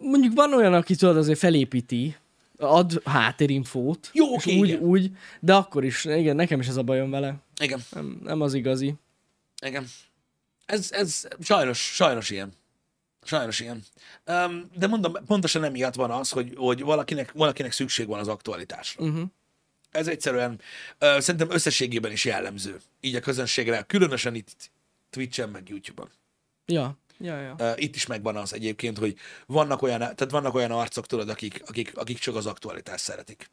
mondjuk 0.00 0.34
van 0.34 0.54
olyan, 0.54 0.74
aki 0.74 0.94
tudod 0.94 1.16
azért 1.16 1.38
felépíti, 1.38 2.16
ad 2.60 3.02
háttérinfót. 3.04 4.10
Jó, 4.12 4.34
oké, 4.34 4.58
úgy, 4.58 4.72
úgy, 4.72 5.10
de 5.40 5.54
akkor 5.54 5.84
is, 5.84 6.04
igen, 6.04 6.36
nekem 6.36 6.60
is 6.60 6.66
ez 6.66 6.76
a 6.76 6.82
bajom 6.82 7.10
vele. 7.10 7.34
Igen. 7.60 7.84
Nem, 7.90 8.20
nem 8.22 8.40
az 8.40 8.54
igazi. 8.54 8.94
Igen. 9.66 9.86
Ez, 10.66 10.92
ez 10.92 11.28
sajnos, 11.40 11.78
sajnos 11.78 12.30
ilyen. 12.30 12.52
Sajnos 13.22 13.60
ilyen. 13.60 13.82
Um, 14.26 14.70
de 14.74 14.86
mondom, 14.86 15.12
pontosan 15.26 15.64
emiatt 15.64 15.94
van 15.94 16.10
az, 16.10 16.30
hogy, 16.30 16.52
hogy 16.56 16.82
valakinek, 16.82 17.32
valakinek 17.32 17.72
szükség 17.72 18.06
van 18.06 18.18
az 18.18 18.28
aktualitásra. 18.28 19.04
Uh-huh. 19.04 19.28
Ez 19.90 20.08
egyszerűen 20.08 20.50
uh, 21.00 21.18
szerintem 21.18 21.50
összességében 21.50 22.12
is 22.12 22.24
jellemző. 22.24 22.80
Így 23.00 23.14
a 23.14 23.20
közönségre, 23.20 23.82
különösen 23.82 24.34
itt 24.34 24.70
Twitch-en, 25.10 25.48
meg 25.48 25.68
YouTube-on. 25.68 26.10
Ja. 26.66 26.98
Ja, 27.20 27.40
ja. 27.40 27.74
Itt 27.76 27.94
is 27.94 28.06
megvan 28.06 28.36
az 28.36 28.54
egyébként, 28.54 28.98
hogy 28.98 29.16
vannak 29.46 29.82
olyan, 29.82 29.98
tehát 29.98 30.30
vannak 30.30 30.54
olyan 30.54 30.70
arcok, 30.70 31.06
tudod, 31.06 31.28
akik, 31.28 31.62
akik, 31.66 31.96
akik 31.96 32.18
csak 32.18 32.34
az 32.36 32.46
aktualitást 32.46 33.04
szeretik. 33.04 33.50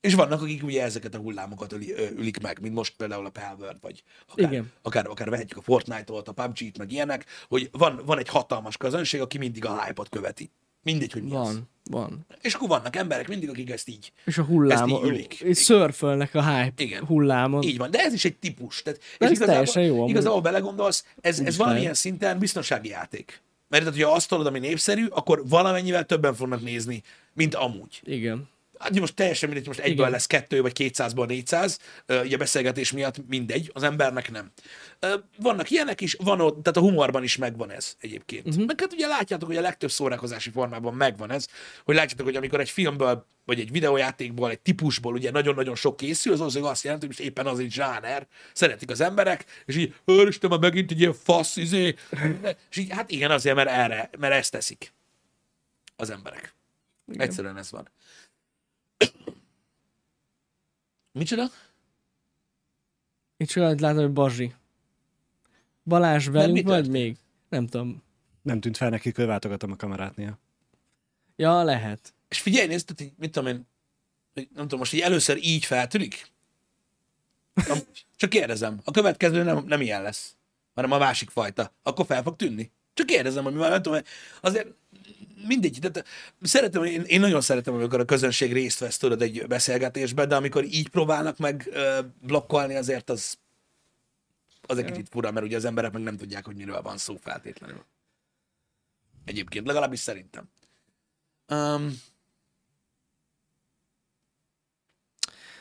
És 0.00 0.14
vannak, 0.14 0.42
akik 0.42 0.62
ugye 0.62 0.82
ezeket 0.82 1.14
a 1.14 1.18
hullámokat 1.18 1.72
öli, 1.72 1.94
ülik 2.16 2.40
meg, 2.40 2.60
mint 2.60 2.74
most 2.74 2.96
például 2.96 3.26
a 3.26 3.30
Palworld, 3.30 3.80
vagy 3.80 4.02
akár, 4.28 4.52
Igen. 4.52 4.72
akár, 4.82 5.06
akár 5.06 5.30
vehetjük 5.30 5.58
a 5.58 5.62
Fortnite-ot, 5.62 6.28
a 6.28 6.32
PUBG-t, 6.32 6.78
meg 6.78 6.92
ilyenek, 6.92 7.24
hogy 7.48 7.68
van, 7.72 8.00
van 8.04 8.18
egy 8.18 8.28
hatalmas 8.28 8.76
közönség, 8.76 9.20
aki 9.20 9.38
mindig 9.38 9.64
a 9.64 9.82
hype-ot 9.82 10.08
követi. 10.08 10.50
Mindegy, 10.84 11.12
hogy 11.12 11.22
mi 11.22 11.30
van, 11.30 11.46
az. 11.46 11.60
Van, 11.90 12.26
És 12.40 12.54
akkor 12.54 12.68
vannak 12.68 12.96
emberek 12.96 13.28
mindig, 13.28 13.48
akik 13.48 13.70
ezt 13.70 13.88
így 13.88 14.12
És 14.24 14.38
a 14.38 14.42
hullám, 14.42 14.90
ezt 14.90 15.02
így 15.02 15.08
ülik. 15.08 15.40
És 15.40 15.56
szörfölnek 15.58 16.34
a 16.34 16.54
hype 16.54 16.82
Igen. 16.82 17.04
hullámon. 17.04 17.62
Így 17.62 17.78
van, 17.78 17.90
de 17.90 17.98
ez 17.98 18.12
is 18.12 18.24
egy 18.24 18.36
típus. 18.36 18.82
Tehát, 18.82 19.00
és 19.18 19.28
ez 19.28 19.38
teljesen 19.38 19.82
jó. 19.82 20.08
Igazából 20.08 20.40
belegondolsz, 20.40 21.06
ez, 21.20 21.40
ez 21.40 21.56
valamilyen 21.56 21.94
szinten 21.94 22.38
biztonsági 22.38 22.88
játék. 22.88 23.42
Mert 23.68 23.82
tehát, 23.84 23.98
hogyha 23.98 24.14
azt 24.14 24.28
tolod, 24.28 24.46
ami 24.46 24.58
népszerű, 24.58 25.06
akkor 25.06 25.42
valamennyivel 25.48 26.04
többen 26.04 26.34
fognak 26.34 26.62
nézni, 26.62 27.02
mint 27.32 27.54
amúgy. 27.54 28.00
Igen 28.04 28.52
hát 28.78 29.00
most 29.00 29.14
teljesen 29.14 29.48
mindegy, 29.48 29.66
most 29.66 29.78
egyből 29.78 29.98
Igen. 29.98 30.10
lesz 30.10 30.26
kettő, 30.26 30.62
vagy 30.62 30.72
200-ból 30.78 31.26
400, 31.26 31.78
ugye 32.06 32.34
a 32.34 32.38
beszélgetés 32.38 32.92
miatt 32.92 33.28
mindegy, 33.28 33.70
az 33.74 33.82
embernek 33.82 34.30
nem. 34.30 34.52
Vannak 35.38 35.70
ilyenek 35.70 36.00
is, 36.00 36.14
van 36.14 36.40
ott, 36.40 36.62
tehát 36.62 36.76
a 36.76 36.80
humorban 36.80 37.22
is 37.22 37.36
megvan 37.36 37.70
ez 37.70 37.96
egyébként. 38.00 38.46
Uh-huh. 38.46 38.66
Meg 38.66 38.80
hát 38.80 38.92
ugye 38.92 39.06
látjátok, 39.06 39.48
hogy 39.48 39.56
a 39.56 39.60
legtöbb 39.60 39.90
szórakozási 39.90 40.50
formában 40.50 40.94
megvan 40.94 41.30
ez, 41.30 41.46
hogy 41.84 41.94
látjátok, 41.94 42.26
hogy 42.26 42.36
amikor 42.36 42.60
egy 42.60 42.70
filmből, 42.70 43.26
vagy 43.44 43.60
egy 43.60 43.70
videójátékból, 43.70 44.50
egy 44.50 44.60
típusból 44.60 45.12
ugye 45.12 45.30
nagyon-nagyon 45.30 45.74
sok 45.74 45.96
készül, 45.96 46.32
az 46.32 46.40
az 46.40 46.56
azt 46.56 46.84
jelenti, 46.84 47.06
hogy 47.06 47.16
most 47.16 47.28
éppen 47.28 47.46
az 47.46 47.58
egy 47.58 47.72
zsáner, 47.72 48.26
szeretik 48.52 48.90
az 48.90 49.00
emberek, 49.00 49.44
és 49.64 49.76
így, 49.76 49.94
Isten, 50.04 50.50
már 50.50 50.58
megint 50.58 50.90
egy 50.90 51.00
ilyen 51.00 51.14
fasz, 51.14 51.56
izé. 51.56 51.94
És 52.70 52.76
így, 52.76 52.90
hát 52.90 53.10
igen, 53.10 53.30
azért, 53.30 53.56
mert 53.56 53.68
erre, 53.68 54.10
mert 54.18 54.34
ezt 54.34 54.50
teszik 54.50 54.92
az 55.96 56.10
emberek. 56.10 56.54
Igen. 57.12 57.20
Egyszerűen 57.20 57.56
ez 57.56 57.70
van. 57.70 57.88
Micsoda? 61.14 61.50
Itt 63.36 63.48
csak 63.48 63.80
látom, 63.80 64.02
hogy 64.02 64.12
Bazsi. 64.12 64.54
Balázs 65.84 66.28
velünk 66.28 66.66
vagy 66.66 66.88
még? 66.88 67.16
Nem 67.48 67.66
tudom. 67.66 68.02
Nem 68.42 68.60
tűnt 68.60 68.76
fel 68.76 68.88
neki, 68.88 69.12
hogy 69.14 69.26
váltogatom 69.26 69.72
a 69.72 69.76
kamerátnél. 69.76 70.38
Ja, 71.36 71.62
lehet. 71.62 72.14
És 72.28 72.40
figyelj, 72.40 72.66
nézd, 72.66 73.12
mit 73.18 73.32
tudom 73.32 73.48
én, 73.48 73.66
nem 74.34 74.62
tudom, 74.62 74.78
most 74.78 74.92
így 74.92 75.00
először 75.00 75.38
így 75.42 75.64
feltűnik? 75.64 76.32
Csak 78.16 78.30
kérdezem, 78.30 78.80
a 78.84 78.90
következő 78.90 79.42
nem, 79.42 79.64
nem 79.66 79.80
ilyen 79.80 80.02
lesz, 80.02 80.36
hanem 80.74 80.92
a 80.92 80.98
másik 80.98 81.30
fajta. 81.30 81.72
Akkor 81.82 82.06
fel 82.06 82.22
fog 82.22 82.36
tűnni? 82.36 82.72
Csak 82.94 83.06
kérdezem, 83.06 83.44
hogy 83.44 83.52
mi 83.52 83.58
van, 83.58 83.70
nem 83.70 83.82
tudom, 83.82 84.00
azért 84.40 84.68
mindegy, 85.46 85.78
de 85.78 86.04
szeretem, 86.42 86.84
én, 86.84 87.02
én 87.02 87.20
nagyon 87.20 87.40
szeretem, 87.40 87.74
amikor 87.74 88.00
a 88.00 88.04
közönség 88.04 88.52
részt 88.52 88.78
vesz 88.78 88.98
tudod 88.98 89.22
egy 89.22 89.46
beszélgetésben, 89.46 90.28
de 90.28 90.36
amikor 90.36 90.64
így 90.64 90.88
próbálnak 90.88 91.38
meg 91.38 91.68
ö, 91.72 92.00
blokkolni, 92.20 92.74
azért 92.74 93.10
az 93.10 93.38
az 94.66 94.78
egy 94.78 94.84
kicsit 94.84 95.08
fura, 95.08 95.30
mert 95.30 95.46
ugye 95.46 95.56
az 95.56 95.64
emberek 95.64 95.92
meg 95.92 96.02
nem 96.02 96.16
tudják, 96.16 96.44
hogy 96.44 96.56
miről 96.56 96.82
van 96.82 96.98
szó 96.98 97.16
feltétlenül. 97.16 97.84
Egyébként, 99.24 99.66
legalábbis 99.66 99.98
szerintem. 99.98 100.48
Um, 101.48 102.00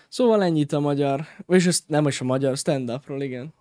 Szóval 0.09 0.43
ennyit 0.43 0.71
a 0.71 0.79
magyar, 0.79 1.27
vagyis 1.45 1.65
ezt 1.65 1.87
nem 1.87 2.07
is 2.07 2.21
a 2.21 2.23
magyar 2.23 2.57
stand-upról, 2.57 3.21
igen. 3.21 3.53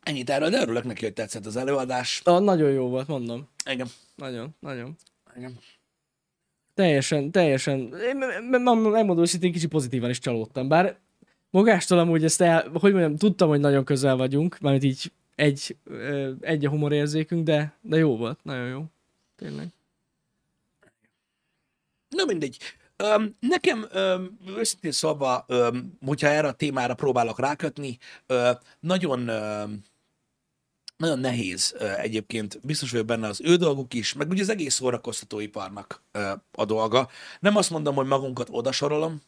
Ennyit 0.00 0.30
erről, 0.30 0.50
de 0.50 0.60
örülök 0.60 0.84
neki, 0.84 1.04
hogy 1.04 1.14
tetszett 1.14 1.46
az 1.46 1.56
előadás. 1.56 2.20
A, 2.24 2.38
nagyon 2.38 2.70
jó 2.70 2.88
volt, 2.88 3.06
mondom. 3.06 3.48
Igen. 3.70 3.86
Nagyon, 4.14 4.54
nagyon. 4.60 4.96
Igen. 5.36 5.58
Teljesen, 6.74 7.30
teljesen. 7.30 7.78
Megmondom, 8.50 9.14
hogy 9.14 9.44
én 9.44 9.52
kicsit 9.52 9.68
pozitívan 9.68 10.10
is 10.10 10.18
csalódtam. 10.18 10.68
Bár 10.68 10.98
magástól 11.50 11.98
amúgy 11.98 12.24
ezt 12.24 12.40
el, 12.40 12.68
hogy 12.72 12.92
mondjam, 12.92 13.16
tudtam, 13.16 13.48
hogy 13.48 13.60
nagyon 13.60 13.84
közel 13.84 14.16
vagyunk, 14.16 14.58
mert 14.58 14.82
így 14.82 15.12
egy, 15.34 15.76
egy 16.40 16.66
a 16.66 16.68
humorérzékünk, 16.68 17.44
de, 17.44 17.72
de 17.80 17.96
jó 17.96 18.16
volt, 18.16 18.44
nagyon 18.44 18.66
jó. 18.68 18.84
Tényleg. 19.36 19.68
Na 22.08 22.24
mindegy. 22.24 22.56
Um, 23.16 23.36
nekem 23.40 23.86
um, 23.94 24.38
őszintén 24.56 24.92
szólva, 24.92 25.44
um, 25.48 25.98
hogyha 26.04 26.26
erre 26.26 26.48
a 26.48 26.52
témára 26.52 26.94
próbálok 26.94 27.38
rákötni, 27.38 27.98
uh, 28.28 28.50
nagyon 28.80 29.28
um, 29.28 29.82
nagyon 31.00 31.18
nehéz 31.18 31.74
egyébként, 31.96 32.58
biztos 32.62 32.90
vagyok 32.90 33.06
benne 33.06 33.28
az 33.28 33.40
ő 33.40 33.56
dolguk 33.56 33.94
is, 33.94 34.12
meg 34.12 34.30
ugye 34.30 34.42
az 34.42 34.48
egész 34.48 34.74
szórakoztatóiparnak 34.74 36.02
a 36.52 36.64
dolga. 36.64 37.08
Nem 37.40 37.56
azt 37.56 37.70
mondom, 37.70 37.94
hogy 37.94 38.06
magunkat 38.06 38.48
odasorolom 38.50 39.22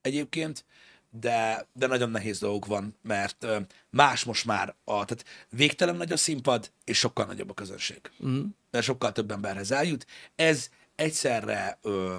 egyébként, 0.00 0.64
de, 1.10 1.66
de 1.72 1.86
nagyon 1.86 2.10
nehéz 2.10 2.38
dolgok 2.38 2.66
van, 2.66 2.94
mert 3.02 3.46
más 3.90 4.24
most 4.24 4.44
már, 4.44 4.74
a, 4.84 5.04
tehát 5.04 5.24
végtelen 5.50 5.96
nagy 5.96 6.12
a 6.12 6.16
színpad, 6.16 6.70
és 6.84 6.98
sokkal 6.98 7.24
nagyobb 7.26 7.50
a 7.50 7.54
közönség. 7.54 8.00
Mm. 8.26 8.44
Mert 8.70 8.84
sokkal 8.84 9.12
több 9.12 9.30
emberhez 9.30 9.70
eljut. 9.70 10.06
Ez 10.36 10.70
egyszerre 10.94 11.78
ö, 11.82 12.16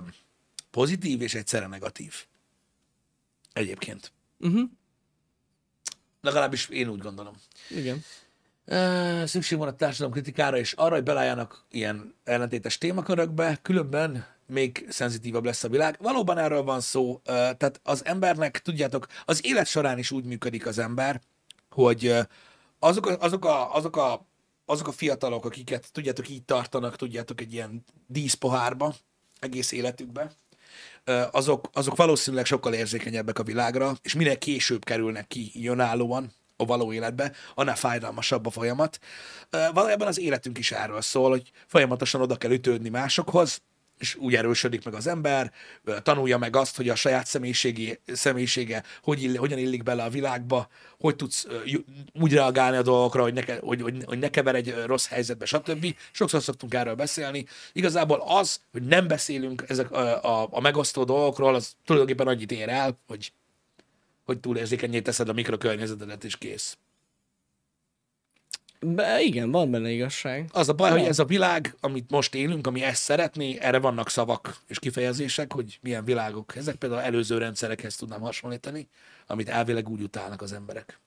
pozitív, 0.71 1.21
és 1.21 1.33
egyszerre 1.33 1.67
negatív. 1.67 2.13
Egyébként. 3.53 4.11
Uh-huh. 4.39 4.69
Legalábbis 6.21 6.69
én 6.69 6.87
úgy 6.87 7.01
gondolom. 7.01 7.35
Igen. 7.69 8.03
Szükség 9.25 9.57
van 9.57 9.67
a 9.67 9.75
társadalom 9.75 10.13
kritikára, 10.13 10.57
és 10.57 10.73
arra, 10.73 10.93
hogy 10.93 11.03
belálljanak 11.03 11.65
ilyen 11.71 12.15
ellentétes 12.23 12.77
témakörökbe, 12.77 13.59
különben 13.61 14.25
még 14.47 14.85
szenzitívabb 14.89 15.45
lesz 15.45 15.63
a 15.63 15.69
világ. 15.69 15.97
Valóban 15.99 16.37
erről 16.37 16.63
van 16.63 16.81
szó, 16.81 17.21
tehát 17.23 17.79
az 17.83 18.05
embernek, 18.05 18.59
tudjátok, 18.61 19.07
az 19.25 19.45
élet 19.45 19.67
során 19.67 19.97
is 19.97 20.11
úgy 20.11 20.23
működik 20.23 20.65
az 20.65 20.79
ember, 20.79 21.21
hogy 21.69 22.15
azok 22.79 23.05
a, 23.05 23.17
azok 23.19 23.45
a, 23.45 23.75
azok 23.75 23.97
a, 23.97 24.25
azok 24.65 24.87
a 24.87 24.91
fiatalok, 24.91 25.45
akiket, 25.45 25.91
tudjátok, 25.91 26.29
így 26.29 26.43
tartanak, 26.43 26.95
tudjátok, 26.95 27.41
egy 27.41 27.53
ilyen 27.53 27.83
díszpohárba 28.07 28.95
egész 29.39 29.71
életükbe, 29.71 30.31
azok, 31.31 31.69
azok 31.73 31.95
valószínűleg 31.95 32.45
sokkal 32.45 32.73
érzékenyebbek 32.73 33.39
a 33.39 33.43
világra, 33.43 33.93
és 34.01 34.13
minél 34.13 34.37
később 34.37 34.83
kerülnek 34.83 35.27
ki 35.27 35.67
önállóan 35.67 36.31
a 36.61 36.65
való 36.65 36.93
életbe, 36.93 37.31
annál 37.55 37.75
fájdalmasabb 37.75 38.45
a 38.45 38.49
folyamat. 38.49 38.99
Valójában 39.73 40.07
az 40.07 40.19
életünk 40.19 40.57
is 40.57 40.71
erről 40.71 41.01
szól, 41.01 41.29
hogy 41.29 41.51
folyamatosan 41.67 42.21
oda 42.21 42.35
kell 42.35 42.51
ütődni 42.51 42.89
másokhoz, 42.89 43.61
és 43.99 44.15
úgy 44.15 44.35
erősödik 44.35 44.85
meg 44.85 44.93
az 44.93 45.07
ember, 45.07 45.51
tanulja 46.03 46.37
meg 46.37 46.55
azt, 46.55 46.75
hogy 46.75 46.89
a 46.89 46.95
saját 46.95 47.25
személyiségi, 47.25 47.99
személyisége 48.05 48.83
hogy 49.03 49.23
ill, 49.23 49.37
hogyan 49.37 49.57
illik 49.57 49.83
bele 49.83 50.03
a 50.03 50.09
világba, 50.09 50.67
hogy 50.99 51.15
tudsz 51.15 51.47
úgy 52.19 52.33
reagálni 52.33 52.77
a 52.77 52.81
dolgokra, 52.81 53.21
hogy 53.21 53.33
ne, 53.33 53.41
hogy, 53.59 53.81
hogy, 53.81 54.03
hogy 54.05 54.19
ne 54.19 54.29
keveredj 54.29 54.71
ö, 54.71 54.85
rossz 54.85 55.07
helyzetbe, 55.07 55.45
stb. 55.45 55.95
Sokszor 56.11 56.41
szoktunk 56.41 56.73
erről 56.73 56.95
beszélni. 56.95 57.45
Igazából 57.73 58.23
az, 58.27 58.59
hogy 58.71 58.83
nem 58.83 59.07
beszélünk 59.07 59.63
ezek 59.67 59.91
a, 59.91 60.23
a, 60.41 60.47
a 60.51 60.59
megosztó 60.59 61.03
dolgokról, 61.03 61.55
az 61.55 61.75
tulajdonképpen 61.85 62.27
annyit 62.27 62.51
ér 62.51 62.69
el, 62.69 62.99
hogy, 63.07 63.31
hogy 64.29 64.39
túlérzékenyé 64.39 65.01
teszed 65.01 65.29
a 65.29 65.33
mikrokörnyezetedet, 65.33 66.23
és 66.23 66.37
kész. 66.37 66.77
Be, 68.79 69.21
igen, 69.21 69.51
van 69.51 69.71
benne 69.71 69.89
igazság. 69.89 70.49
Az 70.51 70.69
a 70.69 70.73
baj, 70.73 70.89
Ja. 70.89 70.97
hogy 70.97 71.07
ez 71.07 71.19
a 71.19 71.25
világ, 71.25 71.75
amit 71.79 72.09
most 72.09 72.35
élünk, 72.35 72.67
ami 72.67 72.81
ezt 72.83 73.01
szeretné, 73.01 73.57
erre 73.59 73.79
vannak 73.79 74.09
szavak 74.09 74.61
és 74.67 74.79
kifejezések, 74.79 75.53
hogy 75.53 75.79
milyen 75.81 76.05
világok. 76.05 76.55
Ezek 76.55 76.75
például 76.75 77.01
előző 77.01 77.37
rendszerekhez 77.37 77.95
tudnám 77.95 78.21
hasonlítani, 78.21 78.87
amit 79.27 79.49
elvileg 79.49 79.89
úgy 79.89 80.01
utálnak 80.01 80.41
az 80.41 80.53
emberek. 80.53 80.99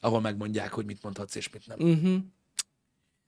Ahol 0.00 0.20
megmondják, 0.20 0.72
hogy 0.72 0.84
mit 0.84 1.02
mondhatsz 1.02 1.34
és 1.34 1.50
mit 1.50 1.66
nem. 1.66 1.78
Uh-huh. 1.80 2.18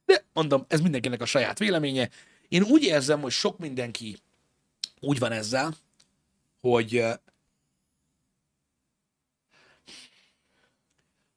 De 0.06 0.24
mondom, 0.32 0.64
ez 0.68 0.80
mindenkinek 0.80 1.20
a 1.20 1.26
saját 1.26 1.58
véleménye. 1.58 2.08
Én 2.48 2.62
úgy 2.62 2.82
érzem, 2.82 3.20
hogy 3.20 3.32
sok 3.32 3.58
mindenki 3.58 4.18
úgy 5.00 5.18
van 5.18 5.32
ezzel, 5.32 5.74
hogy 6.60 6.96
ö, 6.96 7.12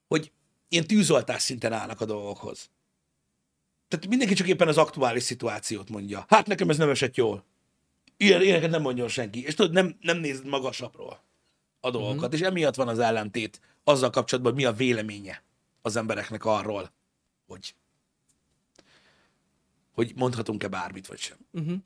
hogy 0.07 0.31
ilyen 0.73 0.87
tűzoltás 0.87 1.41
szinten 1.41 1.73
állnak 1.73 2.01
a 2.01 2.05
dolgokhoz. 2.05 2.69
Tehát 3.87 4.07
mindenki 4.07 4.33
csak 4.33 4.47
éppen 4.47 4.67
az 4.67 4.77
aktuális 4.77 5.23
szituációt 5.23 5.89
mondja. 5.89 6.25
Hát 6.27 6.47
nekem 6.47 6.69
ez 6.69 6.77
nem 6.77 6.89
esett 6.89 7.15
jól. 7.15 7.45
Ilyen, 8.17 8.41
ilyeneket 8.41 8.69
nem 8.69 8.81
mondjon 8.81 9.07
senki. 9.07 9.45
És 9.45 9.53
tudod, 9.53 9.71
nem, 9.71 9.97
nem 10.01 10.17
nézed 10.17 10.45
magasabbról 10.45 11.23
a 11.79 11.91
dolgokat. 11.91 12.27
Mm-hmm. 12.27 12.41
És 12.41 12.41
emiatt 12.41 12.75
van 12.75 12.87
az 12.87 12.99
ellentét 12.99 13.59
azzal 13.83 14.09
kapcsolatban, 14.09 14.53
hogy 14.53 14.61
mi 14.61 14.67
a 14.67 14.73
véleménye 14.73 15.43
az 15.81 15.95
embereknek 15.95 16.45
arról, 16.45 16.91
hogy 17.47 17.75
hogy 19.93 20.11
mondhatunk-e 20.15 20.67
bármit, 20.67 21.07
vagy 21.07 21.19
sem. 21.19 21.37
Uh-huh. 21.51 21.77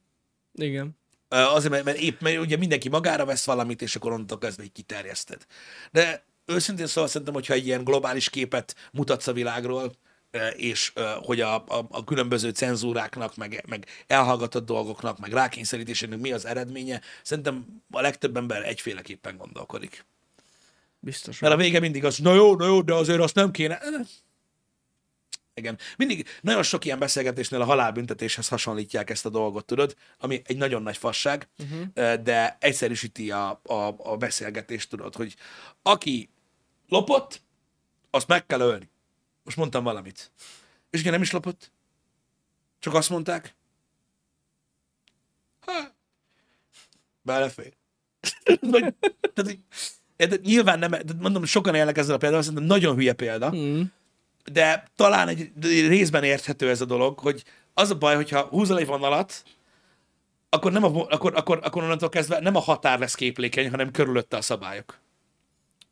Igen. 0.54 0.98
Azért, 1.30 1.72
mert, 1.72 1.84
mert 1.84 1.98
épp, 1.98 2.22
mert 2.22 2.38
ugye 2.38 2.58
mindenki 2.58 2.90
magára 2.90 3.26
vesz 3.26 3.46
valamit, 3.46 3.82
és 3.82 3.96
akkor 3.96 4.12
onnantól 4.12 4.38
kezdve 4.38 4.64
így 4.64 4.72
kiterjeszted. 4.72 5.46
De 5.92 6.26
őszintén 6.48 6.88
szóval 6.88 7.10
szerintem, 7.10 7.34
hogyha 7.34 7.54
egy 7.54 7.66
ilyen 7.66 7.84
globális 7.84 8.30
képet 8.30 8.76
mutatsz 8.92 9.28
a 9.28 9.34
világról, 9.34 9.94
ö, 10.32 10.48
és 10.48 10.92
ö, 10.96 11.14
hogy 11.22 11.42
a, 11.42 11.56
a, 11.56 11.88
a 11.90 12.04
különböző 12.04 12.50
cenzúráknak, 12.50 13.36
meg, 13.36 13.64
meg 13.68 13.86
elhallgatott 14.08 14.66
dolgoknak, 14.66 15.20
meg 15.20 15.32
rákényszerítésének 15.32 16.20
mi 16.20 16.32
az 16.32 16.46
eredménye, 16.46 17.02
szerintem 17.24 17.84
a 17.92 18.02
legtöbb 18.02 18.38
ember 18.38 18.64
egyféleképpen 18.64 19.38
gondolkodik. 19.38 20.06
Biztos. 21.00 21.40
Mert 21.40 21.54
a 21.54 21.58
vége 21.58 21.80
mindig 21.80 22.06
az, 22.06 22.18
na 22.18 22.34
jó, 22.34 22.56
na 22.56 22.66
jó, 22.66 22.82
de 22.82 22.94
azért 22.94 23.20
azt 23.20 23.36
nem 23.36 23.52
kéne. 23.52 23.80
Igen. 25.54 25.78
Mindig 25.98 26.28
nagyon 26.42 26.64
sok 26.64 26.86
ilyen 26.86 27.00
beszélgetésnél 27.00 27.62
a 27.62 27.66
halálbüntetéshez 27.66 28.48
hasonlítják 28.48 29.10
ezt 29.10 29.26
a 29.26 29.30
dolgot, 29.30 29.66
tudod, 29.66 29.96
ami 30.20 30.42
egy 30.46 30.58
nagyon 30.58 30.82
nagy 30.82 30.98
fasság, 30.98 31.48
uh-huh. 31.58 32.14
de 32.14 32.58
egyszerűsíti 32.60 33.32
a, 33.32 33.62
a, 33.64 33.96
a 33.98 34.18
beszélgetést, 34.18 34.90
tudod, 34.90 35.16
hogy 35.16 35.36
aki 35.82 36.30
lopott, 36.88 37.42
azt 38.10 38.28
meg 38.28 38.46
kell 38.46 38.60
ölni. 38.60 38.90
Most 39.44 39.58
mondtam 39.58 39.84
valamit. 39.84 40.32
És 40.90 41.00
igen, 41.00 41.12
nem 41.12 41.22
is 41.22 41.32
lopott. 41.32 41.72
Csak 42.80 42.94
azt 42.94 43.10
mondták. 43.10 43.56
Ha, 45.66 45.96
belefér. 47.22 47.74
Vagy, 48.72 48.94
tehát, 49.00 49.34
hogy, 49.36 49.60
érted, 50.16 50.42
nyilván 50.42 50.80
nem, 50.80 50.92
de 50.92 51.14
mondom, 51.20 51.46
sokan 51.46 51.76
élnek 51.76 51.98
ezzel 51.98 52.16
a 52.16 52.18
példával, 52.18 52.44
szerintem 52.44 52.68
nagyon 52.68 52.96
hülye 52.96 53.14
példa, 53.14 53.52
Mm. 53.56 53.82
de 54.52 54.88
talán 54.96 55.28
egy 55.28 55.52
részben 55.88 56.24
érthető 56.24 56.70
ez 56.70 56.82
a 56.82 56.86
dolog, 56.86 57.20
hogy 57.20 57.44
az 57.74 57.90
a 57.90 57.98
baj, 57.98 58.16
hogyha 58.16 58.42
húzol 58.42 58.80
egy 58.80 58.86
vonalat, 58.86 59.44
akkor, 60.50 60.72
nem 60.72 60.84
a, 60.84 61.06
akkor, 61.10 61.36
akkor, 61.36 61.60
akkor 61.64 61.84
onnantól 61.84 62.10
kezdve 62.10 62.40
nem 62.40 62.56
a 62.56 62.60
határ 62.60 63.00
lesz 63.00 63.16
képlékeny, 63.16 63.70
hanem 63.70 63.92
körülötte 63.92 64.38
a 64.38 64.42
szabályok. 64.42 65.00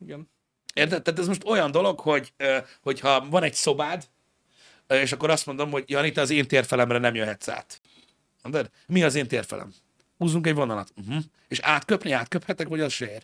Igen. 0.00 0.28
Érted? 0.76 1.02
Tehát 1.02 1.20
ez 1.20 1.26
most 1.26 1.44
olyan 1.44 1.70
dolog, 1.70 2.00
hogy 2.00 2.32
hogyha 2.80 3.28
van 3.28 3.42
egy 3.42 3.54
szobád, 3.54 4.08
és 4.88 5.12
akkor 5.12 5.30
azt 5.30 5.46
mondom, 5.46 5.70
hogy 5.70 5.84
Jani, 5.90 6.12
te 6.12 6.20
az 6.20 6.30
én 6.30 6.46
térfelemre 6.46 6.98
nem 6.98 7.14
jöhetsz 7.14 7.48
át. 7.48 7.80
Mondod? 8.42 8.70
Mi 8.86 9.02
az 9.02 9.14
én 9.14 9.28
térfelem? 9.28 9.74
Húzunk 10.18 10.46
egy 10.46 10.54
vonalat. 10.54 10.92
Uh-huh. 10.96 11.22
És 11.48 11.58
átköpni, 11.58 12.10
átköphetek, 12.10 12.68
vagy 12.68 12.80
az 12.80 12.92
se 12.92 13.04
ér? 13.12 13.22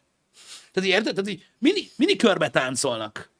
Tehát 0.73 0.89
így 0.89 0.95
érted? 0.95 1.15
Tehát 1.15 1.31
így 1.31 1.47
mini, 1.59 1.91
mini 1.97 2.17
körbe 2.17 2.51
táncolnak. 2.51 3.31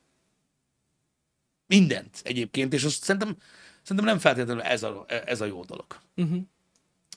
Mindent 1.67 2.21
egyébként, 2.25 2.73
és 2.73 2.85
azt 2.85 3.03
szerintem, 3.03 3.37
szerintem 3.83 4.07
nem 4.07 4.19
feltétlenül 4.19 4.63
ez 4.63 4.83
a, 4.83 5.05
ez 5.09 5.41
a 5.41 5.45
jó 5.45 5.65
dolog. 5.65 5.87
Uh-huh. 6.17 6.43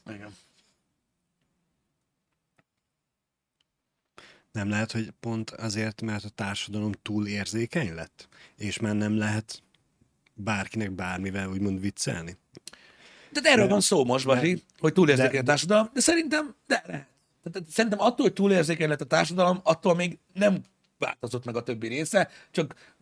Igen. 0.09 0.35
Nem 4.55 4.69
lehet, 4.69 4.91
hogy 4.91 5.11
pont 5.19 5.49
azért, 5.49 6.01
mert 6.01 6.23
a 6.23 6.29
társadalom 6.29 6.91
túl 7.01 7.27
érzékeny 7.27 7.93
lett, 7.95 8.27
és 8.57 8.79
már 8.79 8.95
nem 8.95 9.17
lehet 9.17 9.63
bárkinek 10.33 10.91
bármivel 10.91 11.49
úgymond 11.49 11.79
viccelni. 11.79 12.37
Tehát 13.31 13.57
erről 13.57 13.67
van 13.67 13.81
szó 13.81 14.05
most, 14.05 14.25
Basi, 14.25 14.63
hogy 14.79 14.93
túlérzékeny 14.93 15.31
de- 15.31 15.39
a 15.39 15.43
társadalom, 15.43 15.89
de 15.93 15.99
szerintem, 15.99 16.55
de 16.67 16.83
lehet. 16.85 17.07
Tehát 17.43 17.69
szerintem 17.69 17.99
attól, 17.99 18.25
hogy 18.25 18.33
túlérzékeny 18.33 18.89
lett 18.89 19.01
a 19.01 19.05
társadalom, 19.05 19.59
attól 19.63 19.95
még 19.95 20.17
nem 20.33 20.61
változott 20.97 21.45
meg 21.45 21.55
a 21.55 21.63
többi 21.63 21.87
része, 21.87 22.29
csak 22.51 22.95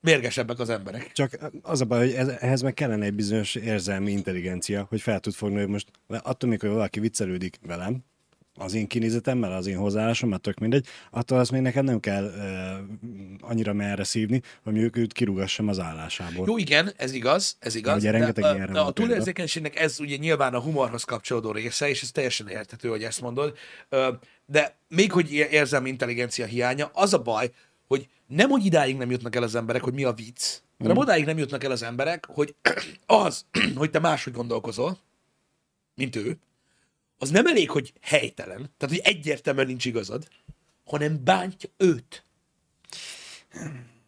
mérgesebbek 0.00 0.58
az 0.58 0.68
emberek. 0.68 1.12
Csak 1.12 1.38
az 1.62 1.80
a 1.80 1.84
baj, 1.84 1.98
hogy 1.98 2.14
ez, 2.14 2.28
ehhez 2.28 2.62
meg 2.62 2.74
kellene 2.74 3.04
egy 3.04 3.14
bizonyos 3.14 3.54
érzelmi 3.54 4.10
intelligencia, 4.10 4.86
hogy 4.88 5.00
fel 5.00 5.20
tud 5.20 5.34
fogni, 5.34 5.58
hogy 5.58 5.68
most 5.68 5.90
attól, 6.06 6.50
mikor 6.50 6.68
valaki 6.68 7.00
viccelődik 7.00 7.58
velem, 7.62 8.04
az 8.56 8.74
én 8.74 8.86
kinézetemmel, 8.86 9.52
az 9.52 9.66
én 9.66 9.76
hozzáállásom, 9.76 10.28
már 10.28 10.38
tök 10.38 10.58
mindegy, 10.58 10.86
attól 11.10 11.38
az 11.38 11.48
még 11.48 11.60
nekem 11.60 11.84
nem 11.84 12.00
kell 12.00 12.24
uh, 12.24 13.50
annyira 13.50 13.72
merre 13.72 14.04
szívni, 14.04 14.42
hogy 14.62 14.72
mondjuk 14.72 14.96
őt 14.96 15.12
kirúgassam 15.12 15.68
az 15.68 15.78
állásából. 15.78 16.46
Jó, 16.46 16.58
igen, 16.58 16.92
ez 16.96 17.12
igaz, 17.12 17.56
ez 17.58 17.74
igaz. 17.74 17.96
Ugye 17.96 18.10
rengeteg 18.10 18.44
de 18.44 18.54
ilyenre 18.54 18.80
a, 18.80 18.86
a 18.86 18.92
túlérzékenységnek 18.92 19.76
ez 19.80 20.00
ugye 20.00 20.16
nyilván 20.16 20.54
a 20.54 20.60
humorhoz 20.60 21.04
kapcsolódó 21.04 21.52
része, 21.52 21.88
és 21.88 22.02
ez 22.02 22.10
teljesen 22.10 22.48
érthető, 22.48 22.88
hogy 22.88 23.02
ezt 23.02 23.20
mondod. 23.20 23.56
De 24.46 24.76
még 24.88 25.12
hogy 25.12 25.32
ér- 25.32 25.52
érzelmi 25.52 25.88
intelligencia 25.88 26.46
hiánya, 26.46 26.90
az 26.92 27.14
a 27.14 27.22
baj, 27.22 27.50
hogy 27.86 28.08
nem 28.26 28.48
hogy 28.48 28.64
idáig 28.64 28.96
nem 28.96 29.10
jutnak 29.10 29.36
el 29.36 29.42
az 29.42 29.54
emberek, 29.54 29.82
hogy 29.82 29.94
mi 29.94 30.04
a 30.04 30.12
vicc, 30.12 30.60
hanem 30.78 30.96
odáig 30.96 31.24
nem 31.24 31.38
jutnak 31.38 31.64
el 31.64 31.70
az 31.70 31.82
emberek, 31.82 32.26
hogy 32.26 32.54
az, 33.06 33.44
hogy 33.76 33.90
te 33.90 33.98
máshogy 33.98 34.32
gondolkozol, 34.32 34.98
mint 35.94 36.16
ő, 36.16 36.38
az 37.18 37.30
nem 37.30 37.46
elég, 37.46 37.70
hogy 37.70 37.92
helytelen, 38.00 38.72
tehát 38.76 38.94
hogy 38.96 39.14
egyértelműen 39.14 39.66
nincs 39.66 39.84
igazad, 39.84 40.28
hanem 40.84 41.24
bántja 41.24 41.70
őt. 41.76 42.24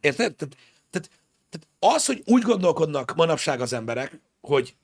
Érted? 0.01 0.35
Tehát, 0.37 0.57
tehát 0.91 1.11
Tehát 1.51 1.69
az, 1.79 2.07
hogy 2.07 2.23
úgy 2.27 2.43
gondolkodnak 2.43 3.15
manapság 3.15 3.61
az 3.61 3.73
emberek, 3.73 4.21
hogy 4.41 4.77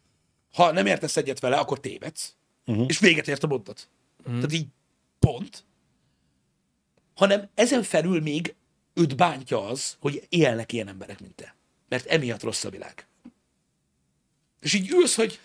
ha 0.52 0.72
nem 0.72 0.86
értesz 0.86 1.16
egyet 1.16 1.40
vele, 1.40 1.56
akkor 1.56 1.80
tévedsz, 1.80 2.34
uh-huh. 2.66 2.86
és 2.88 2.98
véget 2.98 3.28
ért 3.28 3.42
a 3.42 3.46
mondat. 3.46 3.88
Uh-huh. 4.18 4.34
Tehát 4.34 4.52
így 4.52 4.66
pont. 5.18 5.64
Hanem 7.14 7.48
ezen 7.54 7.82
felül 7.82 8.20
még 8.20 8.54
őt 8.94 9.16
bántja 9.16 9.66
az, 9.66 9.96
hogy 10.00 10.26
élnek 10.28 10.72
ilyen 10.72 10.88
emberek, 10.88 11.20
mint 11.20 11.34
te. 11.34 11.56
Mert 11.88 12.06
emiatt 12.06 12.42
rossz 12.42 12.64
a 12.64 12.70
világ. 12.70 13.06
És 14.60 14.74
így 14.74 14.90
ülsz, 14.90 15.16
hogy 15.16 15.40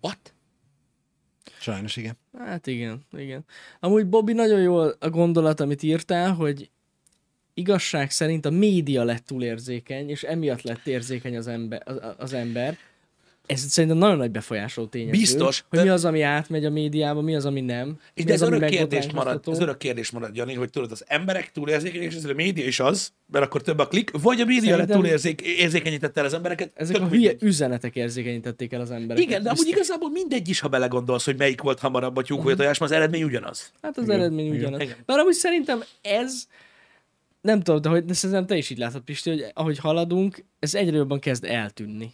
what? 0.00 0.31
Sajnos 1.62 1.96
igen. 1.96 2.16
Hát 2.38 2.66
igen, 2.66 3.06
igen. 3.12 3.44
Amúgy 3.80 4.06
Bobby 4.06 4.32
nagyon 4.32 4.60
jó 4.60 4.76
a 4.78 5.10
gondolat, 5.10 5.60
amit 5.60 5.82
írtál, 5.82 6.32
hogy 6.34 6.70
igazság 7.54 8.10
szerint 8.10 8.44
a 8.44 8.50
média 8.50 9.04
lett 9.04 9.24
túlérzékeny, 9.24 10.08
és 10.08 10.22
emiatt 10.22 10.62
lett 10.62 10.86
érzékeny 10.86 11.36
az 11.36 11.46
ember. 11.46 11.82
Az, 11.84 11.98
az 12.18 12.32
ember. 12.32 12.78
Ez 13.46 13.60
szerintem 13.60 13.98
nagyon 13.98 14.16
nagy 14.16 14.30
befolyásoló 14.30 14.86
tényező. 14.86 15.10
Biztos, 15.10 15.64
Hogy 15.68 15.82
mi 15.82 15.88
az, 15.88 16.04
ami 16.04 16.22
átmegy 16.22 16.64
a 16.64 16.70
médiába, 16.70 17.20
mi 17.20 17.34
az, 17.34 17.46
ami 17.46 17.60
nem. 17.60 17.98
És 18.14 18.24
de 18.24 18.32
ez 18.32 18.42
az, 18.42 18.48
örök 18.48 18.68
kérdés 18.68 19.10
marad, 19.10 19.42
ez 19.46 19.58
örök 19.58 19.78
kérdés 19.78 20.10
marad, 20.10 20.36
Jani, 20.36 20.54
hogy 20.54 20.70
tudod, 20.70 20.92
az 20.92 21.04
emberek 21.06 21.52
túlérzékeny, 21.52 22.02
és 22.02 22.14
ezért 22.14 22.32
a 22.32 22.34
média 22.34 22.66
is 22.66 22.80
az, 22.80 23.12
mert 23.32 23.44
akkor 23.44 23.62
több 23.62 23.78
a 23.78 23.86
klik, 23.88 24.10
vagy 24.22 24.40
a 24.40 24.44
média 24.44 24.70
Szerintem- 24.70 24.96
túlérzékenyítette 25.00 26.20
el 26.20 26.26
az 26.26 26.34
embereket. 26.34 26.70
Ezek 26.74 27.00
a 27.00 27.08
hülye 27.08 27.32
üzenetek 27.40 27.96
érzékenyítették 27.96 28.72
el 28.72 28.80
az 28.80 28.90
embereket. 28.90 29.30
Igen, 29.30 29.42
de 29.42 29.50
amúgy 29.50 29.68
igazából 29.68 30.10
mindegy 30.10 30.48
is, 30.48 30.60
ha 30.60 30.68
belegondolsz, 30.68 31.24
hogy 31.24 31.36
melyik 31.38 31.60
volt 31.60 31.78
hamarabb 31.78 32.16
a 32.16 32.22
tyúk 32.22 32.42
vagy 32.42 32.52
a 32.52 32.56
tojás, 32.56 32.78
mert 32.78 32.92
az 32.92 32.98
eredmény 32.98 33.22
ugyanaz. 33.22 33.72
Hát 33.82 33.98
az 33.98 34.08
eredmény 34.08 34.50
ugyanaz. 34.50 34.80
Igen. 34.80 34.96
Bár 35.06 35.18
amúgy 35.18 35.32
szerintem 35.34 35.82
ez, 36.02 36.46
nem 37.40 37.60
tudom, 37.62 37.80
de, 37.80 37.88
hogy, 37.88 38.04
de 38.04 38.12
szerintem 38.12 38.46
te 38.46 38.56
is 38.56 38.70
így 38.70 38.78
látod, 38.78 39.02
Pisti, 39.02 39.30
hogy 39.30 39.44
ahogy 39.54 39.78
haladunk, 39.78 40.44
ez 40.58 40.74
egyre 40.74 40.96
jobban 40.96 41.18
kezd 41.18 41.44
eltűnni. 41.44 42.12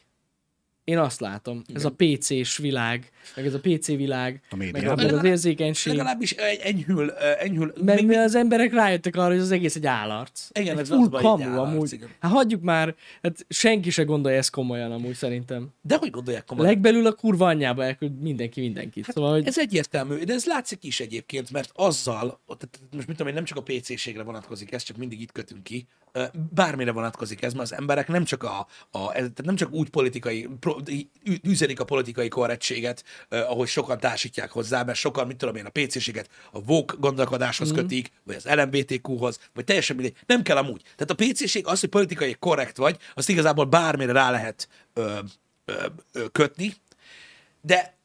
Én 0.88 0.98
azt 0.98 1.20
látom. 1.20 1.62
Ez 1.74 1.84
a 1.84 1.90
PC-s 1.96 2.56
világ, 2.56 3.10
meg 3.36 3.46
ez 3.46 3.54
a 3.54 3.60
PC 3.60 3.86
világ, 3.86 4.40
A 4.50 4.56
meg, 4.56 4.72
média. 4.72 4.92
a, 4.92 4.94
meg 4.96 5.12
az 5.12 5.24
érzékenység. 5.24 5.92
Legalábbis 5.92 6.32
egy- 6.32 6.60
enyhül, 6.62 7.10
enyhül. 7.38 7.72
Mert 7.84 8.02
még- 8.02 8.16
az 8.16 8.34
emberek 8.34 8.72
rájöttek 8.72 9.16
arra, 9.16 9.28
hogy 9.32 9.38
az 9.38 9.50
egész 9.50 9.76
egy 9.76 9.86
állarc. 9.86 10.48
Igen, 10.52 10.74
egy 10.74 10.80
ez 10.80 10.90
az 10.90 10.96
full 10.98 11.08
baj, 11.08 11.20
egy 11.20 11.26
kamu 11.26 11.42
állarc, 11.44 11.70
amúgy. 11.70 11.92
igen. 11.92 12.08
Hát 12.20 12.30
hagyjuk 12.32 12.62
már, 12.62 12.94
hát 13.22 13.46
senki 13.48 13.90
se 13.90 14.02
gondolja 14.02 14.38
ezt 14.38 14.50
komolyan 14.50 14.92
amúgy 14.92 15.14
szerintem. 15.14 15.68
De 15.82 15.96
hogy 15.96 16.10
gondolják 16.10 16.44
komolyan? 16.44 16.72
Legbelül 16.72 17.06
a 17.06 17.12
kurva 17.12 17.46
anyjába 17.46 17.84
elküld 17.84 18.20
mindenki 18.20 18.60
mindenkit. 18.60 19.06
Hát 19.06 19.14
szóval, 19.14 19.32
hogy 19.32 19.46
Ez 19.46 19.58
egyértelmű, 19.58 20.16
de 20.24 20.32
ez 20.32 20.44
látszik 20.44 20.84
is 20.84 21.00
egyébként, 21.00 21.50
mert 21.50 21.70
azzal, 21.74 22.40
tehát 22.46 22.80
most 22.94 23.06
mit 23.06 23.16
tudom 23.16 23.26
én, 23.28 23.34
nem 23.34 23.44
csak 23.44 23.58
a 23.58 23.62
PC-ségre 23.62 24.22
vonatkozik 24.22 24.72
ez, 24.72 24.82
csak 24.82 24.96
mindig 24.96 25.20
itt 25.20 25.32
kötünk 25.32 25.62
ki, 25.62 25.86
bármire 26.54 26.92
vonatkozik 26.92 27.42
ez, 27.42 27.52
mert 27.52 27.64
az 27.70 27.78
emberek 27.78 28.08
nem 28.08 28.24
csak, 28.24 28.42
a, 28.42 28.66
a, 28.90 29.12
tehát 29.12 29.44
nem 29.44 29.56
csak 29.56 29.72
úgy 29.72 29.90
politikai, 29.90 30.48
pro, 30.60 30.76
üzenik 31.42 31.80
a 31.80 31.84
politikai 31.84 32.28
korrektséget, 32.28 33.04
ö, 33.28 33.38
ahogy 33.38 33.68
sokan 33.68 33.98
társítják 33.98 34.50
hozzá, 34.50 34.82
mert 34.82 34.98
sokan, 34.98 35.26
mit 35.26 35.36
tudom 35.36 35.56
én, 35.56 35.66
a 35.66 35.70
PC-séget 35.70 36.28
a 36.52 36.58
woke 36.58 36.94
gondolkodáshoz 36.98 37.72
kötik, 37.72 38.10
vagy 38.24 38.36
az 38.36 38.44
LMBTQ-hoz, 38.44 39.38
vagy 39.54 39.64
teljesen 39.64 39.96
mindegy. 39.96 40.16
Nem 40.26 40.42
kell 40.42 40.56
amúgy. 40.56 40.82
Tehát 40.82 41.10
a 41.10 41.14
PC-ség 41.14 41.66
az, 41.66 41.80
hogy 41.80 41.88
politikai 41.88 42.34
korrekt 42.34 42.76
vagy, 42.76 42.96
azt 43.14 43.28
igazából 43.28 43.64
bármire 43.64 44.12
rá 44.12 44.30
lehet 44.30 44.68
ö, 44.94 45.18
ö, 45.64 45.86
ö, 46.12 46.28
kötni, 46.32 46.74
de 47.60 47.97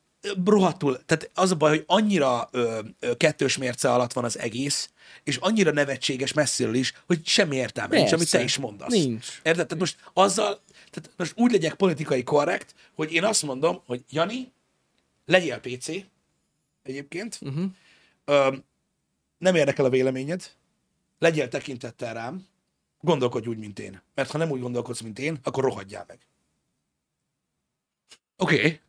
rohadtul, 0.46 1.06
tehát 1.06 1.32
az 1.34 1.52
a 1.52 1.56
baj, 1.56 1.70
hogy 1.70 1.84
annyira 1.88 2.48
ö, 2.52 2.80
ö, 3.00 3.16
kettős 3.18 3.58
mérce 3.58 3.92
alatt 3.92 4.14
van 4.14 4.24
az 4.24 4.40
egész, 4.40 4.90
és 5.24 5.38
annyira 5.38 5.72
nevetséges 5.72 6.34
messziről 6.34 6.76
is, 6.76 6.94
hogy 7.06 7.26
semmi 7.26 7.56
értelme 7.56 7.96
nincs, 7.96 8.12
amit 8.12 8.32
te 8.32 8.38
Persze. 8.38 8.44
is 8.44 8.58
mondasz. 8.58 8.94
Nincs. 8.94 9.28
Érted? 9.44 9.68
Tehát 9.68 9.80
most 9.80 9.98
azzal, 10.14 10.62
tehát 10.92 11.12
most 11.18 11.34
úgy 11.36 11.52
legyek 11.52 11.74
politikai 11.74 12.24
korrekt, 12.24 12.76
hogy 12.96 13.12
én 13.12 13.24
azt 13.24 13.44
mondom, 13.44 13.82
hogy 13.86 14.04
Jani, 14.10 14.52
legyél 15.26 15.60
PC, 15.60 15.88
egyébként, 16.84 17.40
uh-huh. 17.42 17.66
ö, 18.26 18.56
nem 19.38 19.56
érdekel 19.56 19.86
a 19.86 19.90
véleményed, 19.90 20.52
legyél 21.20 21.48
tekintettel 21.48 22.14
rám, 22.14 22.48
gondolkodj 23.00 23.48
úgy, 23.48 23.58
mint 23.58 23.80
én. 23.80 24.02
Mert 24.16 24.32
ha 24.32 24.38
nem 24.38 24.52
úgy 24.52 24.62
gondolkodsz, 24.62 25.02
mint 25.02 25.20
én, 25.20 25.40
akkor 25.44 25.64
rohadjál 25.64 26.06
meg. 26.08 26.20
Oké. 28.38 28.56
Okay. 28.56 28.80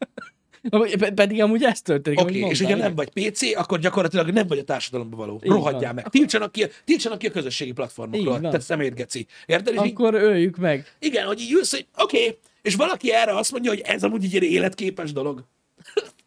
Pedig 1.15 1.43
amúgy 1.43 1.63
ez 1.63 1.83
történik. 1.83 2.21
Oké, 2.21 2.39
okay, 2.39 2.51
és 2.51 2.61
hogyha 2.61 2.77
nem 2.77 2.95
vagy 2.95 3.11
PC, 3.11 3.57
akkor 3.57 3.79
gyakorlatilag 3.79 4.31
nem 4.31 4.47
vagy 4.47 4.59
a 4.59 4.65
társadalomban 4.65 5.19
való. 5.19 5.41
Így 5.45 5.51
Rohadjál 5.51 5.81
van. 5.81 5.95
meg. 5.95 6.09
Tiltsanak 6.09 6.53
ki, 6.53 6.67
tiltsanak 6.85 7.19
ki 7.19 7.27
a 7.27 7.31
közösségi 7.31 7.73
platformokról. 7.73 8.35
Így 8.35 8.41
van. 8.43 8.51
Te 8.51 8.61
szemétgeci. 8.61 9.27
Érted? 9.47 9.75
És 9.75 9.81
így, 9.85 9.93
Akkor 9.93 10.15
öljük 10.15 10.57
meg. 10.57 10.87
igen, 10.99 11.27
hogy 11.27 11.41
így 11.41 11.53
ülsz, 11.53 11.71
hogy 11.71 11.87
oké, 11.97 12.17
okay. 12.17 12.39
és 12.63 12.75
valaki 12.75 13.13
erre 13.13 13.37
azt 13.37 13.53
mondja, 13.53 13.71
hogy 13.71 13.81
ez 13.81 14.03
amúgy 14.03 14.25
így 14.25 14.37
egy 14.37 14.43
életképes 14.43 15.13
dolog. 15.13 15.45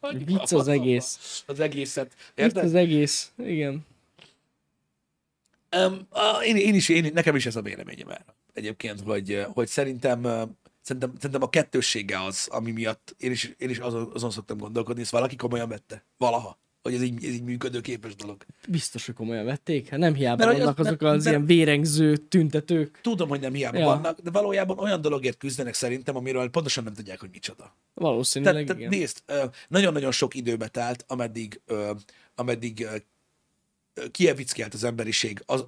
Vicc 0.25 0.53
az 0.53 0.67
egész. 0.67 1.43
Az 1.47 1.59
egészet. 1.59 2.11
Érted? 2.35 2.63
az 2.63 2.73
egész. 2.73 3.31
Igen. 3.43 3.85
Um, 5.85 6.07
én, 6.43 6.55
én, 6.55 6.73
is, 6.73 6.89
én, 6.89 7.11
nekem 7.13 7.35
is 7.35 7.45
ez 7.45 7.55
a 7.55 7.61
véleményem 7.61 8.09
erre. 8.09 8.35
Egyébként, 8.53 9.01
hogy, 9.01 9.45
hogy 9.53 9.67
szerintem, 9.67 10.21
szerintem, 10.87 11.13
szerintem 11.15 11.41
a 11.41 11.49
kettőssége 11.49 12.23
az, 12.23 12.47
ami 12.51 12.71
miatt 12.71 13.15
én 13.17 13.31
is, 13.31 13.53
én 13.57 13.69
is 13.69 13.77
azon, 13.77 14.11
azon 14.13 14.31
szoktam 14.31 14.57
gondolkodni, 14.57 15.01
ezt 15.01 15.11
valaki 15.11 15.35
komolyan 15.35 15.69
vette. 15.69 16.05
Valaha. 16.17 16.57
Hogy 16.81 16.93
ez 16.95 17.01
így, 17.01 17.25
ez 17.25 17.33
így 17.33 17.43
működőképes 17.43 18.15
dolog. 18.15 18.45
Biztos, 18.67 19.05
hogy 19.05 19.15
komolyan 19.15 19.45
vették. 19.45 19.87
Hát 19.89 19.99
nem 19.99 20.13
hiába 20.13 20.45
Mert 20.45 20.57
vannak 20.57 20.79
az- 20.79 20.85
azok 20.85 21.01
az 21.01 21.11
mert- 21.11 21.25
ilyen 21.25 21.45
vérengző 21.45 22.17
tüntetők. 22.17 22.99
Tudom, 23.01 23.29
hogy 23.29 23.39
nem 23.39 23.53
hiába 23.53 23.77
Ja. 23.77 23.85
vannak, 23.85 24.19
de 24.19 24.31
valójában 24.31 24.79
olyan 24.79 25.01
dologért 25.01 25.37
küzdenek 25.37 25.73
szerintem, 25.73 26.15
amiről 26.15 26.49
pontosan 26.49 26.83
nem 26.83 26.93
tudják, 26.93 27.19
hogy 27.19 27.29
micsoda. 27.31 27.75
Valószínűleg 27.93 28.53
Tehát, 28.53 28.67
tehát 28.67 28.81
igen. 28.81 28.99
nézd, 28.99 29.23
nagyon-nagyon 29.67 30.11
sok 30.11 30.35
időbe 30.35 30.67
telt, 30.67 31.03
ameddig, 31.07 31.61
ameddig 32.35 32.87
kievickelt 34.11 34.73
az 34.73 34.83
emberiség, 34.83 35.43
az, 35.45 35.65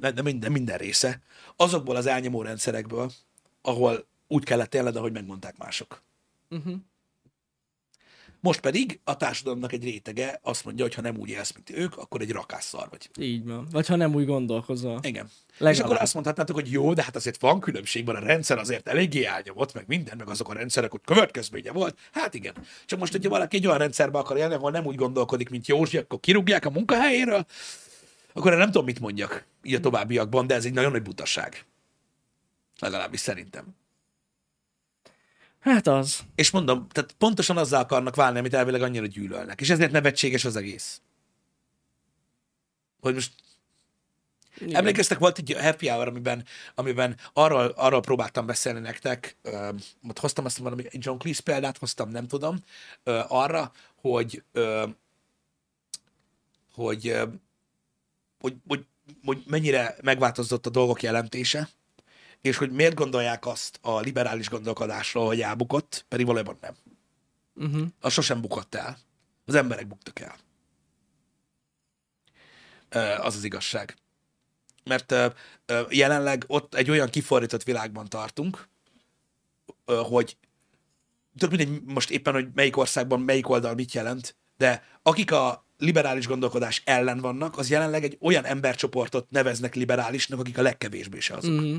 nem, 0.00 0.14
nem, 0.14 0.24
minden, 0.24 0.52
minden 0.52 0.78
része, 0.78 1.20
azokból 1.56 1.96
az 1.96 2.06
elnyomó 2.06 2.42
rendszerekből, 2.42 3.10
ahol 3.62 4.06
úgy 4.28 4.44
kellett 4.44 4.74
élned, 4.74 4.96
ahogy 4.96 5.12
megmondták 5.12 5.56
mások. 5.58 6.02
Uh-huh. 6.50 6.74
Most 8.40 8.60
pedig 8.60 9.00
a 9.04 9.16
társadalomnak 9.16 9.72
egy 9.72 9.84
rétege 9.84 10.40
azt 10.42 10.64
mondja, 10.64 10.84
hogy 10.84 10.94
ha 10.94 11.00
nem 11.00 11.16
úgy 11.16 11.28
élsz, 11.28 11.52
mint 11.52 11.70
ők, 11.70 11.96
akkor 11.96 12.20
egy 12.20 12.30
rakásszar 12.30 12.88
vagy. 12.90 13.10
Így 13.18 13.44
van. 13.44 13.66
Vagy 13.70 13.86
ha 13.86 13.96
nem 13.96 14.14
úgy 14.14 14.26
gondolkozol. 14.26 14.98
Igen. 15.02 15.30
Legalább. 15.52 15.74
És 15.74 15.80
akkor 15.80 15.96
azt 16.02 16.14
mondhatnátok, 16.14 16.56
hogy 16.56 16.70
jó, 16.70 16.94
de 16.94 17.02
hát 17.02 17.16
azért 17.16 17.40
van 17.40 17.60
különbség, 17.60 18.04
van 18.04 18.16
a 18.16 18.18
rendszer 18.18 18.58
azért 18.58 18.88
eléggé 18.88 19.24
elnyomott, 19.24 19.74
meg 19.74 19.84
minden, 19.86 20.16
meg 20.16 20.28
azok 20.28 20.48
a 20.48 20.52
rendszerek, 20.52 20.90
hogy 20.90 21.00
következménye 21.04 21.72
volt. 21.72 21.98
Hát 22.12 22.34
igen. 22.34 22.54
Csak 22.84 22.98
most, 22.98 23.12
hogyha 23.12 23.30
valaki 23.30 23.56
egy 23.56 23.66
olyan 23.66 23.78
rendszerbe 23.78 24.18
akar 24.18 24.36
élni, 24.36 24.54
ahol 24.54 24.70
nem 24.70 24.86
úgy 24.86 24.96
gondolkodik, 24.96 25.48
mint 25.48 25.66
Józsi, 25.66 25.96
akkor 25.96 26.20
kirúgják 26.20 26.64
a 26.64 26.70
munkahelyéről, 26.70 27.46
akkor 28.32 28.56
nem 28.56 28.66
tudom, 28.66 28.84
mit 28.84 29.00
mondjak 29.00 29.46
így 29.62 29.74
a 29.74 29.80
továbbiakban, 29.80 30.46
de 30.46 30.54
ez 30.54 30.64
egy 30.64 30.74
nagyon 30.74 30.90
nagy 30.90 31.02
butaság. 31.02 31.64
Legalábbis 32.78 33.20
szerintem. 33.20 33.76
Hát 35.66 35.86
az. 35.86 36.20
És 36.34 36.50
mondom, 36.50 36.88
tehát 36.88 37.12
pontosan 37.12 37.56
azzal 37.56 37.80
akarnak 37.80 38.14
válni, 38.14 38.38
amit 38.38 38.54
elvileg 38.54 38.82
annyira 38.82 39.06
gyűlölnek. 39.06 39.60
És 39.60 39.70
ezért 39.70 39.90
nevetséges 39.90 40.44
az 40.44 40.56
egész. 40.56 41.00
Hogy 43.00 43.14
most 43.14 43.32
Igen. 44.58 44.74
Emlékeztek, 44.74 45.18
volt 45.18 45.38
egy 45.38 45.56
happy 45.60 45.88
hour, 45.88 46.08
amiben, 46.08 46.44
amiben 46.74 47.16
arról, 47.32 47.66
arról 47.66 48.00
próbáltam 48.00 48.46
beszélni 48.46 48.80
nektek, 48.80 49.36
ö, 49.42 49.70
ott 50.08 50.18
hoztam 50.18 50.44
azt 50.44 50.58
valami, 50.58 50.84
John 50.90 51.18
Cleese 51.18 51.42
példát 51.42 51.78
hoztam, 51.78 52.08
nem 52.10 52.26
tudom, 52.26 52.58
ö, 53.02 53.20
arra, 53.28 53.72
hogy, 53.94 54.42
ö, 54.52 54.86
hogy, 56.72 57.08
ö, 57.08 57.24
hogy, 58.40 58.54
hogy, 58.66 58.86
hogy 59.24 59.42
mennyire 59.46 59.96
megváltozott 60.02 60.66
a 60.66 60.70
dolgok 60.70 61.02
jelentése, 61.02 61.68
és 62.46 62.56
hogy 62.56 62.70
miért 62.70 62.94
gondolják 62.94 63.46
azt 63.46 63.78
a 63.82 64.00
liberális 64.00 64.48
gondolkodásról, 64.48 65.26
hogy 65.26 65.40
elbukott, 65.40 66.04
pedig 66.08 66.26
valójában 66.26 66.58
nem. 66.60 66.74
Uh-huh. 67.54 67.86
Az 68.00 68.12
sosem 68.12 68.40
bukott 68.40 68.74
el. 68.74 68.98
Az 69.44 69.54
emberek 69.54 69.86
buktak 69.86 70.20
el. 70.20 70.36
Az 73.20 73.36
az 73.36 73.44
igazság. 73.44 73.96
Mert 74.84 75.14
jelenleg 75.88 76.44
ott 76.46 76.74
egy 76.74 76.90
olyan 76.90 77.08
kifordított 77.08 77.62
világban 77.62 78.08
tartunk, 78.08 78.68
hogy 79.84 80.36
tök 81.38 81.50
mindegy 81.50 81.82
most 81.82 82.10
éppen, 82.10 82.32
hogy 82.32 82.48
melyik 82.54 82.76
országban 82.76 83.20
melyik 83.20 83.48
oldal 83.48 83.74
mit 83.74 83.92
jelent, 83.92 84.36
de 84.56 84.84
akik 85.02 85.32
a 85.32 85.66
liberális 85.78 86.26
gondolkodás 86.26 86.82
ellen 86.84 87.20
vannak, 87.20 87.58
az 87.58 87.70
jelenleg 87.70 88.04
egy 88.04 88.18
olyan 88.20 88.44
embercsoportot 88.44 89.30
neveznek 89.30 89.74
liberálisnak, 89.74 90.38
akik 90.38 90.58
a 90.58 90.62
legkevésbé 90.62 91.18
se 91.18 91.34
azok. 91.34 91.52
Uh-huh. 91.52 91.78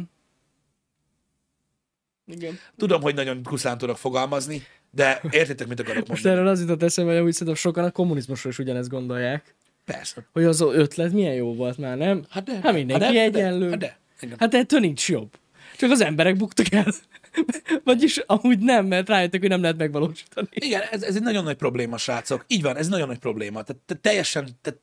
Igen. 2.27 2.59
Tudom, 2.77 3.01
hogy 3.01 3.15
nagyon 3.15 3.43
kuszán 3.43 3.77
tudok 3.77 3.97
fogalmazni, 3.97 4.63
de 4.91 5.21
értitek, 5.29 5.67
mit 5.67 5.79
akarok 5.79 6.07
Most 6.07 6.23
mondani. 6.23 6.35
erről 6.35 6.47
az 6.47 6.59
jutott 6.59 6.83
eszembe, 6.83 7.11
hogy 7.11 7.19
amúgy 7.19 7.33
szerintem 7.33 7.55
sokan 7.55 7.83
a 7.83 7.91
kommunizmusról 7.91 8.51
is 8.51 8.59
ugyanezt 8.59 8.89
gondolják. 8.89 9.55
Persze. 9.85 10.27
Hogy 10.33 10.43
az 10.43 10.61
ötlet 10.61 11.11
milyen 11.11 11.33
jó 11.33 11.55
volt 11.55 11.77
már, 11.77 11.97
nem? 11.97 12.25
Hát 12.29 12.43
de. 12.43 12.59
Hát 12.63 12.73
mindenki 12.73 13.03
hát 13.03 13.13
de, 13.13 13.21
egyenlő. 13.21 13.69
Hát 13.69 13.79
de. 13.79 13.99
Igen. 14.21 14.35
Hát 14.39 14.53
ettől 14.53 14.79
nincs 14.79 15.09
jobb. 15.09 15.29
Csak 15.77 15.91
az 15.91 16.01
emberek 16.01 16.37
buktak 16.37 16.71
el. 16.71 16.93
Vagyis 17.83 18.17
amúgy 18.17 18.59
nem, 18.59 18.85
mert 18.85 19.09
rájöttek, 19.09 19.39
hogy 19.39 19.49
nem 19.49 19.61
lehet 19.61 19.77
megvalósítani. 19.77 20.47
Igen, 20.51 20.81
ez, 20.91 21.03
ez 21.03 21.15
egy 21.15 21.21
nagyon 21.21 21.43
nagy 21.43 21.55
probléma, 21.55 21.97
srácok. 21.97 22.45
Így 22.47 22.61
van, 22.61 22.77
ez 22.77 22.85
egy 22.85 22.91
nagyon 22.91 23.07
nagy 23.07 23.17
probléma. 23.17 23.61
Tehát, 23.63 23.81
tehát 23.85 24.03
teljesen 24.03 24.47
tehát 24.61 24.79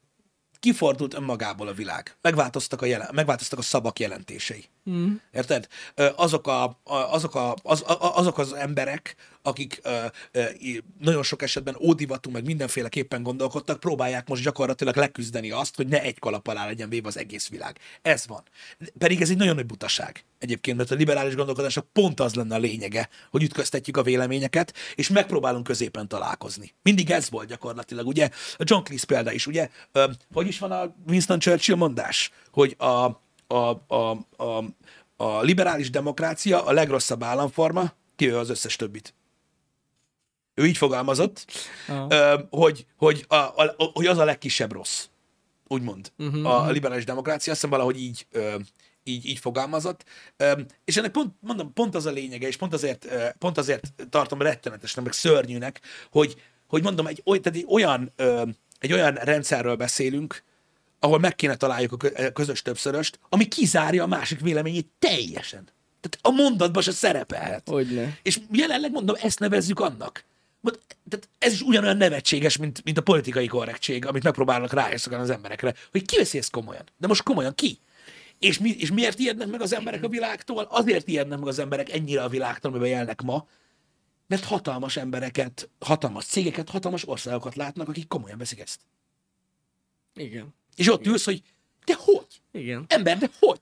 kifordult 0.64 1.14
önmagából 1.14 1.68
a 1.68 1.72
világ. 1.72 2.16
Megváltoztak 2.20 2.82
a, 2.82 2.86
jelen, 2.86 3.08
megváltoztak 3.12 3.58
a 3.58 3.62
szavak 3.62 3.98
jelentései. 3.98 4.64
Mm. 4.90 5.14
Érted? 5.32 5.68
Azok, 6.16 6.46
a, 6.46 6.80
azok, 6.84 7.34
a, 7.34 7.54
az, 7.62 7.82
a, 7.82 8.16
azok 8.16 8.38
az 8.38 8.52
emberek, 8.52 9.16
akik 9.46 9.80
nagyon 11.00 11.22
sok 11.22 11.42
esetben 11.42 11.76
ódivatú, 11.80 12.30
meg 12.30 12.44
mindenféleképpen 12.44 13.22
gondolkodtak, 13.22 13.80
próbálják 13.80 14.28
most 14.28 14.42
gyakorlatilag 14.42 14.96
leküzdeni 14.96 15.50
azt, 15.50 15.76
hogy 15.76 15.86
ne 15.86 16.02
egy 16.02 16.18
kalap 16.18 16.46
alá 16.46 16.66
legyen 16.66 16.88
véve 16.88 17.08
az 17.08 17.18
egész 17.18 17.48
világ. 17.48 17.78
Ez 18.02 18.26
van. 18.26 18.42
Pedig 18.98 19.20
ez 19.20 19.30
egy 19.30 19.36
nagyon 19.36 19.54
nagy 19.54 19.66
butaság. 19.66 20.24
Egyébként, 20.38 20.76
mert 20.76 20.90
a 20.90 20.94
liberális 20.94 21.34
gondolkodásnak 21.34 21.86
pont 21.92 22.20
az 22.20 22.34
lenne 22.34 22.54
a 22.54 22.58
lényege, 22.58 23.08
hogy 23.30 23.42
ütköztetjük 23.42 23.96
a 23.96 24.02
véleményeket, 24.02 24.74
és 24.94 25.08
megpróbálunk 25.08 25.64
középen 25.64 26.08
találkozni. 26.08 26.74
Mindig 26.82 27.10
ez 27.10 27.30
volt 27.30 27.48
gyakorlatilag, 27.48 28.06
ugye? 28.06 28.28
A 28.56 28.62
John 28.64 28.84
Cleese 28.84 29.06
példa 29.06 29.32
is, 29.32 29.46
ugye? 29.46 29.68
Hogy 30.32 30.46
is 30.46 30.58
van 30.58 30.72
a 30.72 30.94
Winston 31.08 31.38
Churchill 31.38 31.76
mondás? 31.76 32.30
Hogy 32.50 32.74
a, 32.78 33.22
a, 33.46 33.84
a, 33.86 34.26
a, 34.36 34.64
a 35.16 35.40
liberális 35.40 35.90
demokrácia 35.90 36.64
a 36.64 36.72
legrosszabb 36.72 37.22
államforma, 37.22 37.92
kivéve 38.16 38.38
az 38.38 38.50
összes 38.50 38.76
többit. 38.76 39.14
Ő 40.54 40.66
így 40.66 40.76
fogalmazott, 40.76 41.46
ö, 42.08 42.38
hogy, 42.50 42.86
hogy, 42.96 43.24
a, 43.28 43.34
a, 43.34 43.74
hogy 43.92 44.06
az 44.06 44.18
a 44.18 44.24
legkisebb 44.24 44.72
rossz, 44.72 45.06
úgymond, 45.68 46.12
uh-huh. 46.18 46.46
a 46.46 46.70
liberális 46.70 47.04
demokrácia, 47.04 47.52
azt 47.52 47.60
hiszem 47.60 47.78
valahogy 47.78 48.00
így, 48.00 48.26
így, 49.04 49.26
így 49.26 49.38
fogalmazott. 49.38 50.04
És 50.84 50.96
ennek 50.96 51.10
pont, 51.10 51.34
mondom, 51.40 51.72
pont 51.72 51.94
az 51.94 52.06
a 52.06 52.10
lényege, 52.10 52.46
és 52.46 52.56
pont 52.56 52.72
azért, 52.72 53.06
pont 53.38 53.58
azért 53.58 53.92
tartom 54.10 54.42
rettenetesnek, 54.42 55.04
meg 55.04 55.12
szörnyűnek, 55.12 55.80
hogy, 56.10 56.36
hogy 56.66 56.82
mondom, 56.82 57.06
egy, 57.06 57.22
tehát 57.24 57.46
egy, 57.46 57.66
olyan, 57.68 58.12
egy 58.78 58.92
olyan 58.92 59.14
rendszerről 59.14 59.76
beszélünk, 59.76 60.42
ahol 60.98 61.18
meg 61.18 61.34
kéne 61.34 61.56
találjuk 61.56 61.92
a 61.92 61.96
kö- 61.96 62.32
közös 62.32 62.62
többszöröst, 62.62 63.18
ami 63.28 63.48
kizárja 63.48 64.02
a 64.02 64.06
másik 64.06 64.40
véleményét 64.40 64.88
teljesen. 64.98 65.68
Tehát 66.00 66.18
a 66.22 66.30
mondatban 66.42 66.82
se 66.82 66.92
szerepelhet. 66.92 67.68
Hogyne. 67.68 68.18
És 68.22 68.40
jelenleg 68.50 68.90
mondom, 68.90 69.16
ezt 69.20 69.38
nevezzük 69.38 69.80
annak. 69.80 70.24
Tehát 71.08 71.28
ez 71.38 71.52
is 71.52 71.60
ugyanolyan 71.60 71.96
nevetséges, 71.96 72.56
mint, 72.56 72.84
mint 72.84 72.98
a 72.98 73.02
politikai 73.02 73.46
korrektség, 73.46 74.06
amit 74.06 74.22
megpróbálnak 74.22 74.72
rájeszokani 74.72 75.22
az 75.22 75.30
emberekre, 75.30 75.74
hogy 75.90 76.04
ki 76.04 76.16
veszi 76.16 76.38
ezt 76.38 76.50
komolyan. 76.50 76.84
De 76.96 77.06
most 77.06 77.22
komolyan 77.22 77.54
ki? 77.54 77.78
És, 78.38 78.58
mi, 78.58 78.70
és 78.70 78.92
miért 78.92 79.18
ijednek 79.18 79.48
meg 79.48 79.60
az 79.60 79.72
emberek 79.72 80.02
a 80.02 80.08
világtól? 80.08 80.66
Azért 80.70 81.08
ijednek 81.08 81.38
meg 81.38 81.48
az 81.48 81.58
emberek 81.58 81.92
ennyire 81.92 82.22
a 82.22 82.28
világtól, 82.28 82.70
amiben 82.70 82.88
élnek 82.88 83.22
ma, 83.22 83.46
mert 84.26 84.44
hatalmas 84.44 84.96
embereket, 84.96 85.68
hatalmas 85.78 86.24
cégeket, 86.24 86.70
hatalmas 86.70 87.08
országokat 87.08 87.54
látnak, 87.54 87.88
akik 87.88 88.08
komolyan 88.08 88.38
veszik 88.38 88.60
ezt. 88.60 88.80
Igen. 90.14 90.54
És 90.76 90.90
ott 90.90 91.06
ülsz, 91.06 91.24
hogy 91.24 91.42
de 91.84 91.94
hogy? 91.98 92.40
Igen. 92.52 92.84
Ember, 92.88 93.18
de 93.18 93.30
hogy? 93.38 93.60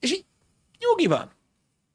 És 0.00 0.12
így 0.12 0.24
nyugi 0.78 1.06
van. 1.06 1.32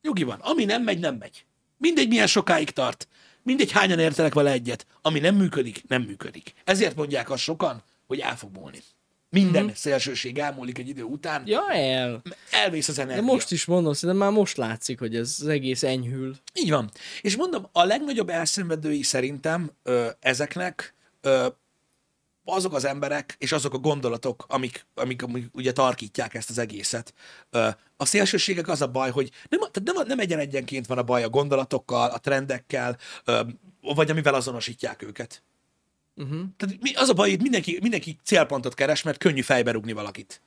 Nyugi 0.01 0.23
van. 0.23 0.39
Ami 0.39 0.65
nem 0.65 0.83
megy, 0.83 0.99
nem 0.99 1.15
megy. 1.15 1.45
Mindegy, 1.77 2.07
milyen 2.07 2.27
sokáig 2.27 2.69
tart. 2.69 3.07
Mindegy, 3.45 3.71
hányan 3.71 3.99
értenek 3.99 4.33
vele 4.33 4.51
egyet. 4.51 4.85
Ami 5.01 5.19
nem 5.19 5.35
működik, 5.35 5.87
nem 5.87 6.01
működik. 6.01 6.53
Ezért 6.63 6.95
mondják 6.95 7.29
azt 7.29 7.41
sokan, 7.41 7.83
hogy 8.07 8.19
el 8.19 8.37
fog 8.37 8.49
múlni. 8.53 8.77
Minden 9.29 9.63
mm-hmm. 9.63 9.73
szélsőség 9.73 10.37
elmúlik 10.37 10.77
egy 10.77 10.87
idő 10.89 11.03
után. 11.03 11.43
Ja, 11.45 11.71
el. 11.71 12.21
Elvész 12.51 12.87
az 12.87 12.95
De 12.95 13.01
energia. 13.01 13.23
most 13.23 13.51
is 13.51 13.65
mondom, 13.65 13.93
szerintem 13.93 14.27
már 14.27 14.37
most 14.37 14.57
látszik, 14.57 14.99
hogy 14.99 15.15
ez 15.15 15.37
az 15.41 15.47
egész 15.47 15.83
enyhül. 15.83 16.35
Így 16.53 16.69
van. 16.69 16.91
És 17.21 17.35
mondom, 17.35 17.69
a 17.71 17.83
legnagyobb 17.83 18.29
elszenvedői 18.29 19.01
szerintem 19.03 19.71
ö, 19.83 20.07
ezeknek 20.19 20.93
ö, 21.21 21.47
azok 22.45 22.73
az 22.73 22.85
emberek 22.85 23.35
és 23.37 23.51
azok 23.51 23.73
a 23.73 23.77
gondolatok, 23.77 24.45
amik, 24.47 24.85
amik, 24.95 25.23
amik 25.23 25.45
ugye 25.53 25.71
tarkítják 25.71 26.33
ezt 26.33 26.49
az 26.49 26.57
egészet. 26.57 27.13
A 27.97 28.05
szélsőségek 28.05 28.67
az 28.67 28.81
a 28.81 28.87
baj, 28.87 29.11
hogy 29.11 29.31
nem, 29.49 29.59
tehát 29.59 29.93
nem, 29.93 30.07
nem 30.07 30.19
egyen 30.19 30.39
egyenként 30.39 30.87
van 30.87 30.97
a 30.97 31.03
baj 31.03 31.23
a 31.23 31.29
gondolatokkal, 31.29 32.09
a 32.09 32.19
trendekkel, 32.19 32.97
vagy 33.81 34.11
amivel 34.11 34.33
azonosítják 34.33 35.01
őket. 35.01 35.43
Uh-huh. 36.15 36.41
Tehát 36.57 36.77
az 36.95 37.09
a 37.09 37.13
baj, 37.13 37.29
hogy 37.29 37.41
mindenki, 37.41 37.79
mindenki 37.81 38.19
célpontot 38.23 38.73
keres, 38.73 39.03
mert 39.03 39.17
könnyű 39.17 39.41
fejbe 39.41 39.71
rúgni 39.71 39.93
valakit. 39.93 40.41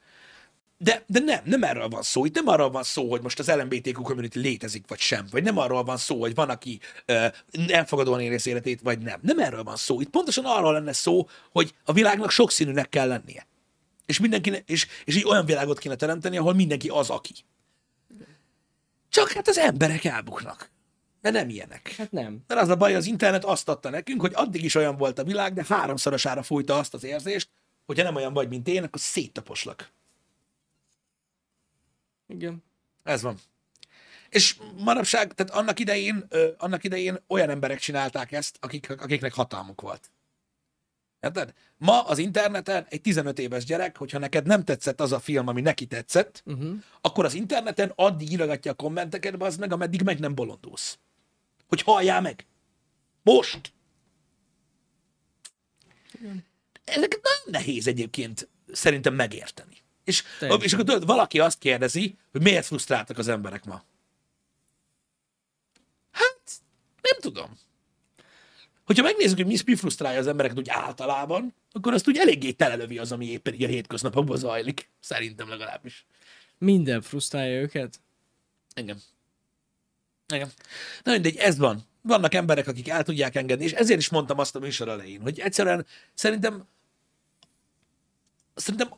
De, 0.80 1.04
de 1.06 1.18
nem, 1.18 1.40
nem 1.44 1.62
erről 1.62 1.88
van 1.88 2.02
szó. 2.02 2.24
Itt 2.24 2.34
nem 2.34 2.48
arról 2.48 2.70
van 2.70 2.82
szó, 2.82 3.10
hogy 3.10 3.22
most 3.22 3.38
az 3.38 3.48
LMBTQ 3.48 4.02
community 4.02 4.34
létezik, 4.34 4.84
vagy 4.88 4.98
sem. 4.98 5.26
Vagy 5.30 5.42
nem 5.42 5.58
arról 5.58 5.84
van 5.84 5.96
szó, 5.96 6.20
hogy 6.20 6.34
van, 6.34 6.48
aki 6.50 6.80
uh, 7.08 7.26
elfogadóan 7.68 8.20
érzi 8.20 8.50
életét, 8.50 8.80
vagy 8.80 8.98
nem. 8.98 9.18
Nem 9.22 9.38
erről 9.38 9.62
van 9.62 9.76
szó. 9.76 10.00
Itt 10.00 10.08
pontosan 10.08 10.44
arról 10.44 10.72
lenne 10.72 10.92
szó, 10.92 11.28
hogy 11.52 11.74
a 11.84 11.92
világnak 11.92 12.30
sokszínűnek 12.30 12.88
kell 12.88 13.08
lennie. 13.08 13.46
És, 14.06 14.18
mindenki, 14.20 14.62
és, 14.66 14.86
és 15.04 15.16
így 15.16 15.24
olyan 15.24 15.44
világot 15.44 15.78
kéne 15.78 15.94
teremteni, 15.94 16.36
ahol 16.36 16.54
mindenki 16.54 16.88
az, 16.88 17.10
aki. 17.10 17.34
Csak 19.08 19.30
hát 19.30 19.48
az 19.48 19.58
emberek 19.58 20.04
elbuknak. 20.04 20.70
De 21.20 21.30
nem 21.30 21.48
ilyenek. 21.48 21.94
Hát 21.96 22.12
nem. 22.12 22.38
Mert 22.46 22.60
az 22.60 22.68
a 22.68 22.76
baj, 22.76 22.94
az 22.94 23.06
internet 23.06 23.44
azt 23.44 23.68
adta 23.68 23.90
nekünk, 23.90 24.20
hogy 24.20 24.32
addig 24.34 24.64
is 24.64 24.74
olyan 24.74 24.96
volt 24.96 25.18
a 25.18 25.24
világ, 25.24 25.52
de 25.52 25.64
háromszorosára 25.68 26.42
fújta 26.42 26.78
azt 26.78 26.94
az 26.94 27.04
érzést, 27.04 27.48
hogyha 27.86 28.04
nem 28.04 28.14
olyan 28.14 28.32
vagy, 28.32 28.48
mint 28.48 28.68
én, 28.68 28.84
akkor 28.84 29.00
széttaposlak. 29.00 29.92
Igen. 32.28 32.64
Ez 33.02 33.22
van. 33.22 33.38
És 34.28 34.56
manapság, 34.76 35.32
tehát 35.34 35.52
annak 35.52 35.78
idején, 35.78 36.24
ö, 36.28 36.50
annak 36.58 36.84
idején 36.84 37.18
olyan 37.26 37.50
emberek 37.50 37.78
csinálták 37.78 38.32
ezt, 38.32 38.56
akik, 38.60 38.90
akiknek 38.90 39.32
hatalmuk 39.32 39.80
volt. 39.80 40.10
Érted? 41.20 41.54
Ma 41.76 42.02
az 42.02 42.18
interneten 42.18 42.86
egy 42.88 43.00
15 43.00 43.38
éves 43.38 43.64
gyerek, 43.64 43.96
hogyha 43.96 44.18
neked 44.18 44.46
nem 44.46 44.64
tetszett 44.64 45.00
az 45.00 45.12
a 45.12 45.20
film, 45.20 45.46
ami 45.48 45.60
neki 45.60 45.86
tetszett, 45.86 46.42
Uh-huh. 46.46 46.78
akkor 47.00 47.24
az 47.24 47.34
interneten 47.34 47.92
addig 47.94 48.32
írogatja 48.32 48.70
a 48.70 48.74
kommenteket, 48.74 49.42
az 49.42 49.56
meg, 49.56 49.72
ameddig 49.72 50.02
meg 50.02 50.18
nem 50.18 50.34
bolondulsz. 50.34 50.98
Hogy 51.68 51.82
halljál 51.82 52.20
meg. 52.20 52.46
Most. 53.22 53.72
Ezeket 56.84 57.20
nagyon 57.22 57.46
nehéz 57.62 57.86
egyébként 57.86 58.48
szerintem 58.72 59.14
megérteni. 59.14 59.76
És, 60.08 60.24
Teljesen. 60.38 60.64
és 60.64 60.72
akkor 60.72 60.84
tudod, 60.84 61.06
valaki 61.06 61.40
azt 61.40 61.58
kérdezi, 61.58 62.16
hogy 62.32 62.42
miért 62.42 62.66
frusztráltak 62.66 63.18
az 63.18 63.28
emberek 63.28 63.64
ma. 63.64 63.82
Hát, 66.10 66.40
nem 67.02 67.20
tudom. 67.20 67.58
Hogyha 68.84 69.02
megnézzük, 69.02 69.36
hogy 69.36 69.46
mi, 69.46 69.56
mi 69.64 69.74
frusztrálja 69.74 70.18
az 70.18 70.26
embereket 70.26 70.58
úgy 70.58 70.68
általában, 70.68 71.54
akkor 71.72 71.92
azt 71.92 72.08
úgy 72.08 72.16
eléggé 72.16 72.52
telelövi 72.52 72.98
az, 72.98 73.12
ami 73.12 73.26
éppen 73.26 73.54
így 73.54 73.64
a 73.64 73.68
hétköznapokban 73.68 74.36
zajlik. 74.36 74.88
Szerintem 75.00 75.48
legalábbis. 75.48 76.06
Minden 76.58 77.02
frusztrálja 77.02 77.60
őket. 77.60 78.00
Igen. 78.74 78.98
Igen. 80.34 80.52
Na 81.02 81.12
mindegy, 81.12 81.36
ez 81.36 81.58
van. 81.58 81.86
Vannak 82.02 82.34
emberek, 82.34 82.66
akik 82.66 82.88
el 82.88 83.02
tudják 83.02 83.34
engedni, 83.34 83.64
és 83.64 83.72
ezért 83.72 83.98
is 83.98 84.08
mondtam 84.08 84.38
azt 84.38 84.56
a 84.56 84.58
műsor 84.58 84.88
elején, 84.88 85.20
hogy 85.20 85.40
egyszerűen 85.40 85.86
szerintem 86.14 86.66
szerintem 88.54 88.88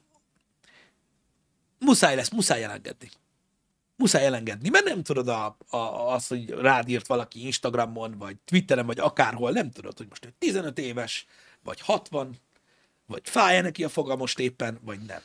muszáj 1.81 2.15
lesz, 2.15 2.31
muszáj 2.31 2.65
elengedni. 2.65 3.11
Muszáj 3.97 4.25
elengedni, 4.25 4.69
mert 4.69 4.85
nem 4.85 5.03
tudod 5.03 5.29
a, 5.29 5.57
a, 5.69 5.77
azt, 6.13 6.29
hogy 6.29 6.51
rád 6.51 6.89
írt 6.89 7.07
valaki 7.07 7.45
Instagramon, 7.45 8.19
vagy 8.19 8.37
Twitteren, 8.45 8.87
vagy 8.87 8.99
akárhol, 8.99 9.51
nem 9.51 9.71
tudod, 9.71 9.97
hogy 9.97 10.07
most 10.09 10.25
ő 10.25 10.35
15 10.39 10.79
éves, 10.79 11.27
vagy 11.63 11.81
60, 11.81 12.37
vagy 13.07 13.21
fáj 13.25 13.61
neki 13.61 13.85
a 13.85 13.89
foga 13.89 14.17
most 14.17 14.39
éppen, 14.39 14.79
vagy 14.83 15.01
nem. 15.01 15.21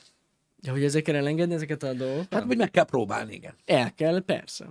De 0.56 0.72
hogy 0.72 0.84
ezekkel 0.84 1.16
elengedni 1.16 1.54
ezeket 1.54 1.84
a 1.84 1.94
dolgokat? 1.94 2.34
Hát, 2.34 2.44
vagy 2.44 2.58
meg 2.58 2.72
kell 2.72 2.86
próbálni, 2.86 3.34
igen. 3.34 3.56
El 3.66 3.94
kell, 3.94 4.22
persze. 4.22 4.66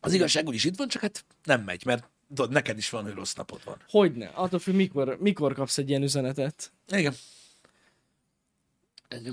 Az 0.00 0.12
igazság 0.12 0.46
úgyis 0.46 0.64
itt 0.64 0.76
van, 0.76 0.88
csak 0.88 1.02
hát 1.02 1.24
nem 1.44 1.62
megy, 1.62 1.84
mert 1.84 2.08
tudod, 2.28 2.50
neked 2.50 2.78
is 2.78 2.90
van, 2.90 3.02
hogy 3.02 3.14
rossz 3.14 3.34
napod 3.34 3.60
van. 3.64 3.76
Hogyne. 3.88 4.26
Attól 4.26 4.58
függ, 4.58 4.74
mikor, 4.74 5.16
mikor 5.20 5.54
kapsz 5.54 5.78
egy 5.78 5.88
ilyen 5.88 6.02
üzenetet. 6.02 6.72
Igen. 6.88 7.14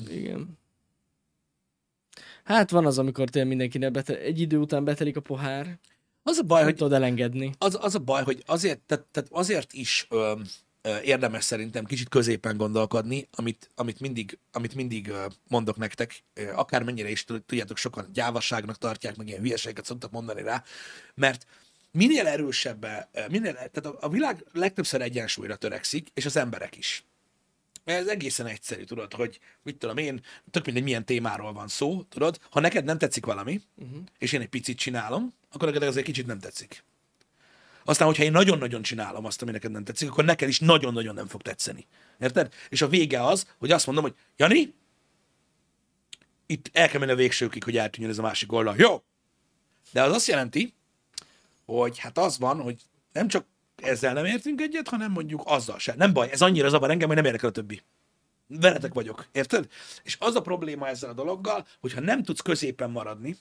Igen. 0.10 0.58
Hát 2.46 2.70
van 2.72 2.86
az, 2.86 2.98
amikor 2.98 3.30
tényleg 3.30 3.50
mindenkinek 3.50 3.91
bete- 3.91 4.20
egy 4.20 4.39
idő 4.39 4.58
után 4.58 4.84
betelik 4.84 5.18
a 5.18 5.22
pohár, 5.22 5.80
Az 6.24 6.38
a 6.38 6.43
baj, 6.43 6.64
hogy 6.64 6.76
tudod 6.76 6.93
elengedni. 6.93 7.52
az, 7.58 7.78
az 7.82 7.96
a 7.96 8.00
baj, 8.00 8.24
hogy 8.24 8.43
azért, 8.46 8.80
tehát, 8.80 9.06
tehát 9.12 9.30
azért 9.32 9.74
is 9.74 10.08
ö, 10.10 10.34
ö, 10.82 11.00
érdemes 11.00 11.43
szerintem 11.43 11.86
kicsit 11.86 12.10
középen 12.10 12.58
gondolkodni, 12.58 13.28
amit, 13.32 13.70
amit 13.76 14.00
mindig, 14.00 14.38
amit 14.52 14.76
mindig 14.76 15.08
ö, 15.10 15.26
mondok 15.48 15.78
nektek, 15.78 16.24
ö, 16.34 16.52
akármennyire 16.54 17.10
is 17.10 17.24
tud- 17.24 17.43
tudjátok, 17.43 17.78
sokan 17.78 18.10
gyávasságnak 18.14 18.78
tartják, 18.78 19.16
meg 19.16 19.28
ilyen 19.28 19.41
hülyeségeket 19.41 19.86
szoktak 19.86 20.12
mondani 20.12 20.41
rá, 20.41 20.64
mert 21.16 21.46
minél 21.91 22.28
erősebb, 22.28 22.86
minél, 23.30 23.54
tehát 23.54 23.86
a, 23.86 23.98
a 24.00 24.10
világ 24.10 24.46
legtöbbször 24.52 25.02
egyensúlyra 25.02 25.56
törekszik, 25.56 26.08
és 26.14 26.26
az 26.26 26.38
emberek 26.38 26.78
is. 26.78 27.06
Ez 27.86 28.08
egészen 28.08 28.46
egyszerű, 28.46 28.84
tudod, 28.84 29.14
hogy 29.14 29.40
mit 29.64 29.78
tudom 29.78 29.98
én, 29.98 30.22
tök 30.52 30.66
mindegy 30.66 30.84
milyen 30.84 31.06
témáról 31.06 31.54
van 31.54 31.68
szó, 31.68 32.04
tudod, 32.04 32.40
ha 32.50 32.60
neked 32.60 32.86
nem 32.86 32.98
tetszik 32.98 33.26
valami, 33.26 33.62
uh-huh. 33.76 34.00
és 34.18 34.32
én 34.34 34.42
egy 34.42 34.50
picit 34.50 34.78
csinálom, 34.78 35.34
akkor 35.52 35.72
neked 35.72 35.98
egy 35.98 36.04
kicsit 36.04 36.26
nem 36.26 36.40
tetszik. 36.40 36.84
Aztán, 37.84 38.08
hogyha 38.08 38.24
én 38.24 38.32
nagyon-nagyon 38.32 38.82
csinálom 38.82 39.26
azt, 39.26 39.42
ami 39.42 39.52
neked 39.52 39.72
nem 39.72 39.84
tetszik, 39.84 40.10
akkor 40.10 40.26
neked 40.26 40.48
is 40.48 40.60
nagyon-nagyon 40.60 41.14
nem 41.14 41.28
fog 41.28 41.42
tetszeni. 41.42 41.86
Érted? 42.20 42.54
És 42.70 42.82
a 42.82 42.88
vége 42.88 43.24
az, 43.24 43.48
hogy 43.58 43.72
azt 43.72 43.86
mondom, 43.86 44.04
hogy 44.04 44.16
Jani, 44.38 44.74
itt 46.46 46.70
el 46.74 46.90
kell 46.90 47.00
menni 47.00 47.12
a 47.12 47.16
végsőkig, 47.16 47.64
hogy 47.64 47.78
eltűnjön 47.78 48.12
ez 48.12 48.18
a 48.18 48.22
másik 48.22 48.52
oldal. 48.52 48.76
Jó! 48.78 49.04
De 49.92 50.04
az 50.04 50.14
azt 50.14 50.28
jelenti, 50.28 50.74
hogy 51.66 51.98
hát 51.98 52.18
az 52.18 52.38
van, 52.38 52.62
hogy 52.62 52.82
nem 53.12 53.28
csak 53.28 53.46
ezzel 53.76 54.14
nem 54.14 54.26
értünk 54.26 54.62
egyet, 54.62 54.88
hanem 54.88 55.12
mondjuk 55.12 55.42
azzal 55.46 55.80
sem. 55.80 55.98
Nem 55.98 56.14
baj, 56.14 56.32
ez 56.32 56.42
annyira 56.42 56.70
zavar 56.70 56.90
engem, 56.90 57.08
hogy 57.08 57.16
nem 57.16 57.26
érdekel 57.26 57.50
a 57.50 57.52
többi. 57.52 57.82
Veletek 58.48 58.94
vagyok, 58.94 59.28
érted? 59.32 59.68
És 60.04 60.18
az 60.20 60.36
a 60.36 60.42
probléma 60.42 60.88
ezzel 60.88 61.10
a 61.10 61.14
dologgal, 61.14 61.68
hogyha 61.80 62.00
nem 62.00 62.24
tudsz 62.24 62.42
középen 62.42 62.92
maradni, 62.92 63.38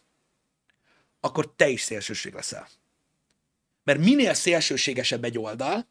akkor 1.20 1.54
te 1.56 1.68
is 1.68 1.80
szélsőség 1.80 2.34
leszel. 2.34 2.68
Mert 3.84 3.98
minél 3.98 4.34
szélsőségesebb 4.34 5.24
egy 5.24 5.38
oldal, 5.38 5.86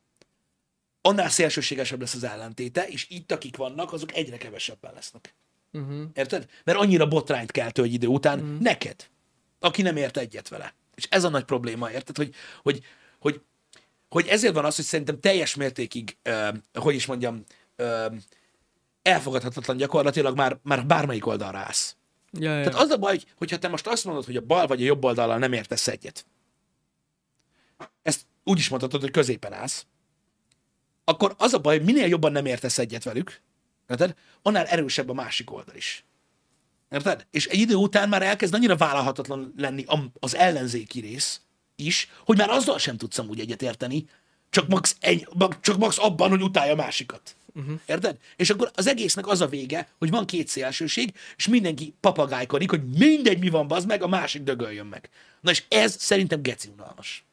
annál 1.02 1.30
szélsőségesebb 1.30 2.00
lesz 2.00 2.14
az 2.14 2.24
ellentéte, 2.24 2.88
és 2.88 3.10
itt 3.10 3.32
akik 3.32 3.58
vannak, 3.58 3.94
azok 3.94 4.16
egyre 4.16 4.38
kevesebben 4.38 4.94
lesznek. 4.94 5.36
Uh-huh. 5.72 6.04
Érted? 6.14 6.50
Mert 6.64 6.78
annyira 6.78 7.08
botrányt 7.08 7.52
keltő 7.52 7.84
egy 7.84 7.94
idő 7.94 8.08
után 8.08 8.40
uh-huh. 8.40 8.60
neked, 8.60 9.10
aki 9.60 9.82
nem 9.82 9.98
ért 9.98 10.18
egyet 10.18 10.48
vele. 10.48 10.74
És 10.96 11.08
ez 11.10 11.24
a 11.24 11.30
nagy 11.30 11.44
probléma, 11.44 11.92
érted? 11.92 12.18
Hogy, 12.18 12.34
hogy, 12.62 12.84
hogy, 13.20 13.42
hogy 14.14 14.28
ezért 14.28 14.54
van 14.54 14.66
az, 14.66 14.76
hogy 14.76 14.86
szerintem 14.86 15.20
teljes 15.20 15.56
mértékig, 15.56 16.18
uh, 16.30 16.58
hogy 16.74 16.96
is 16.96 17.06
mondjam, 17.06 17.44
uh, 17.78 18.16
elfogadhatatlan 19.02 19.78
gyakorlatilag 19.78 20.36
már, 20.36 20.60
már 20.64 20.86
bármelyik 20.86 21.26
oldalra 21.26 21.58
állsz. 21.58 21.96
Ja, 22.32 22.58
ja. 22.58 22.64
Tehát 22.64 22.80
az 22.80 22.90
a 22.90 22.98
baj, 22.98 23.12
hogy, 23.12 23.28
hogyha 23.38 23.58
te 23.58 23.68
most 23.68 23.88
azt 23.88 24.06
mondod, 24.06 24.26
hogy 24.26 24.36
a 24.36 24.42
bal 24.42 24.68
vagy 24.68 24.82
a 24.82 24.86
jobb 24.86 25.04
oldallal 25.04 25.38
nem 25.38 25.54
értesz 25.54 25.88
egyet, 25.88 26.26
ezt 28.02 28.22
úgy 28.44 28.58
is 28.58 28.70
mondhatod, 28.70 29.02
hogy 29.02 29.12
középen 29.12 29.54
állsz, 29.54 29.86
akkor 31.04 31.36
az 31.38 31.54
a 31.54 31.60
baj, 31.60 31.78
hogy 31.78 31.86
minél 31.86 32.08
jobban 32.08 32.32
nem 32.32 32.46
értesz 32.46 32.78
egyet 32.78 33.04
velük, 33.04 33.42
érted? 33.90 34.16
annál 34.42 34.66
erősebb 34.66 35.10
a 35.10 35.14
másik 35.14 35.52
oldal 35.52 35.76
is. 35.76 36.06
Érted? 36.90 37.26
És 37.32 37.46
egy 37.46 37.60
idő 37.60 37.76
után 37.76 38.10
már 38.10 38.24
elkezd 38.24 38.54
annyira 38.54 38.76
vállalhatatlan 38.76 39.54
lenni 39.58 39.86
az 40.20 40.36
ellenzéki 40.36 41.00
rész 41.00 41.42
is, 41.86 42.10
hogy 42.26 42.38
már 42.38 42.50
azzal 42.50 42.78
sem 42.78 42.98
tudsz 42.98 43.18
amúgy 43.18 43.40
egyet 43.40 43.62
érteni, 43.62 44.06
csak 44.50 44.68
max, 44.68 44.96
egy, 45.00 45.28
csak 45.62 45.78
max 45.78 45.98
abban, 45.98 46.30
hogy 46.30 46.42
utálja 46.42 46.74
a 46.74 46.76
másikat. 46.76 47.36
Uh-huh. 47.56 47.80
Érted? 47.86 48.18
És 48.36 48.50
akkor 48.50 48.72
az 48.76 48.88
egésznek 48.88 49.28
az 49.28 49.42
a 49.42 49.48
vége, 49.48 49.88
hogy 49.98 50.10
van 50.10 50.26
két 50.26 50.48
szélsőség, 50.48 51.14
és 51.38 51.48
mindenki 51.48 51.94
papagájkodik, 52.00 52.70
hogy 52.70 52.88
mindegy, 52.98 53.40
mi 53.40 53.50
van, 53.50 53.68
bazd 53.68 53.88
meg, 53.88 54.04
a 54.04 54.08
másik 54.08 54.44
dögöljön 54.44 54.86
meg. 54.86 55.10
Na 55.42 55.52
és 55.52 55.64
ez 55.68 55.96
szerintem 56.00 56.42
geci 56.42 56.70
unalmas. 56.74 57.26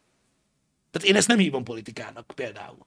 Tehát 0.90 1.08
én 1.08 1.16
ezt 1.16 1.28
nem 1.28 1.38
hívom 1.38 1.64
politikának 1.64 2.32
például. 2.34 2.86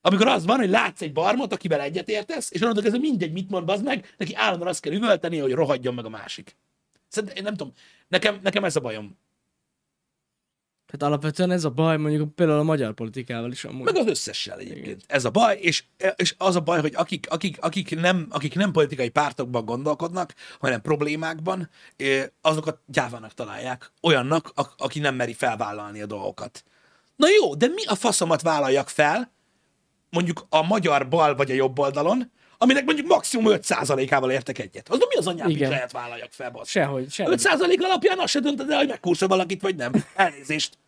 Amikor 0.00 0.26
az 0.26 0.44
van, 0.44 0.58
hogy 0.58 0.68
látsz 0.68 1.02
egy 1.02 1.12
barmot, 1.12 1.52
akivel 1.52 1.80
egyetértesz, 1.80 2.50
és 2.50 2.60
onnantól 2.60 2.82
kezdve 2.82 3.00
mindegy, 3.00 3.32
mit 3.32 3.50
mond, 3.50 3.70
az 3.70 3.82
meg, 3.82 4.14
neki 4.16 4.34
állandóan 4.34 4.70
azt 4.70 4.80
kell 4.80 4.92
üvölteni, 4.92 5.38
hogy 5.38 5.52
rohadjon 5.52 5.94
meg 5.94 6.04
a 6.04 6.08
másik. 6.08 6.56
Szerintem, 7.08 7.38
én 7.38 7.44
nem 7.44 7.56
tudom, 7.56 7.72
nekem, 8.08 8.40
nekem 8.42 8.64
ez 8.64 8.76
a 8.76 8.80
bajom. 8.80 9.18
Tehát 10.96 11.14
alapvetően 11.14 11.50
ez 11.50 11.64
a 11.64 11.70
baj 11.70 11.96
mondjuk 11.96 12.34
például 12.34 12.58
a 12.58 12.62
magyar 12.62 12.92
politikával 12.92 13.50
is 13.50 13.64
amúgy. 13.64 13.84
Meg 13.84 13.96
az 13.96 14.06
összessel 14.06 14.58
egyébként. 14.58 15.02
Ez 15.06 15.24
a 15.24 15.30
baj, 15.30 15.58
és, 15.60 15.84
és 16.16 16.34
az 16.38 16.56
a 16.56 16.60
baj, 16.60 16.80
hogy 16.80 16.92
akik, 16.96 17.26
akik, 17.30 17.56
akik, 17.60 18.00
nem, 18.00 18.26
akik 18.30 18.54
nem 18.54 18.72
politikai 18.72 19.08
pártokban 19.08 19.64
gondolkodnak, 19.64 20.34
hanem 20.60 20.80
problémákban, 20.80 21.70
azokat 22.40 22.78
gyávának 22.86 23.34
találják. 23.34 23.90
Olyannak, 24.02 24.52
a- 24.54 24.74
aki 24.76 24.98
nem 24.98 25.14
meri 25.14 25.32
felvállalni 25.32 26.00
a 26.00 26.06
dolgokat. 26.06 26.64
Na 27.16 27.26
jó, 27.40 27.54
de 27.54 27.66
mi 27.66 27.84
a 27.84 27.94
faszomat 27.94 28.42
vállaljak 28.42 28.88
fel, 28.88 29.32
mondjuk 30.10 30.46
a 30.48 30.62
magyar 30.62 31.08
bal 31.08 31.34
vagy 31.34 31.50
a 31.50 31.54
jobb 31.54 31.78
oldalon, 31.78 32.32
aminek 32.58 32.84
mondjuk 32.84 33.06
maximum 33.06 33.44
5%-ával 33.48 34.30
értek 34.30 34.58
egyet. 34.58 34.88
Az 34.88 34.98
mi 34.98 35.14
az 35.16 35.26
anyám 35.26 35.48
Igen. 35.48 35.70
lehet 35.70 35.92
vállaljak 35.92 36.32
fel, 36.32 36.50
basz? 36.50 36.68
Sehogy, 36.68 37.10
sehogy. 37.10 37.40
5% 37.42 37.78
alapján 37.80 38.18
azt 38.18 38.32
se 38.32 38.40
döntöd 38.40 38.70
el, 38.70 38.76
hogy 38.78 38.88
megkúrsz 38.88 39.20
valakit, 39.20 39.62
vagy 39.62 39.76
nem. 39.76 39.92
Elnézést. 40.14 40.78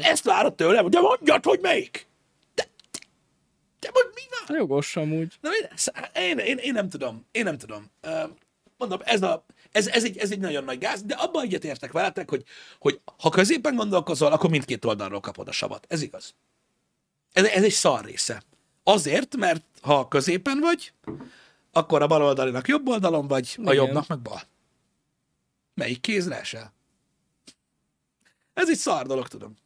Ezt 0.00 0.24
várod 0.24 0.54
tőlem, 0.54 0.82
hogy 0.82 0.96
mondjad, 1.00 1.44
hogy 1.44 1.58
melyik. 1.62 2.06
De, 2.54 2.68
de, 2.90 2.98
de 3.80 3.90
most 3.92 4.08
mi 4.14 4.22
van? 4.46 4.56
Jogos 4.56 4.96
amúgy. 4.96 5.34
Na, 5.40 5.50
lesz? 5.70 5.88
én, 6.14 6.38
én, 6.38 6.56
én, 6.56 6.72
nem 6.72 6.88
tudom. 6.88 7.26
Én 7.30 7.44
nem 7.44 7.58
tudom. 7.58 7.90
Mondom, 8.78 9.00
ez, 9.04 9.22
a, 9.22 9.44
ez, 9.72 9.86
ez, 9.86 10.04
egy, 10.04 10.18
ez 10.18 10.30
egy 10.30 10.38
nagyon 10.38 10.64
nagy 10.64 10.78
gáz, 10.78 11.02
de 11.02 11.14
abban 11.14 11.44
egyetértek 11.44 11.92
veletek, 11.92 12.30
hogy, 12.30 12.44
hogy 12.78 13.00
ha 13.18 13.28
középen 13.28 13.76
gondolkozol, 13.76 14.32
akkor 14.32 14.50
mindkét 14.50 14.84
oldalról 14.84 15.20
kapod 15.20 15.48
a 15.48 15.52
savat. 15.52 15.86
Ez 15.88 16.02
igaz. 16.02 16.34
Ez, 17.32 17.44
ez 17.44 17.62
egy 17.62 17.72
szar 17.72 18.04
része. 18.04 18.42
Azért, 18.82 19.36
mert 19.36 19.64
ha 19.80 20.08
középen 20.08 20.60
vagy, 20.60 20.92
akkor 21.72 22.02
a 22.02 22.06
bal 22.06 22.22
oldalinak 22.22 22.68
jobb 22.68 22.88
oldalon 22.88 23.28
vagy, 23.28 23.54
a 23.56 23.60
Igen. 23.60 23.74
jobbnak 23.74 24.06
meg 24.06 24.18
bal. 24.18 24.42
Melyik 25.74 26.00
kézre 26.00 26.38
esel? 26.38 26.72
Ez 28.54 28.70
egy 28.70 28.76
szar 28.76 29.06
dolog, 29.06 29.28
tudom. 29.28 29.56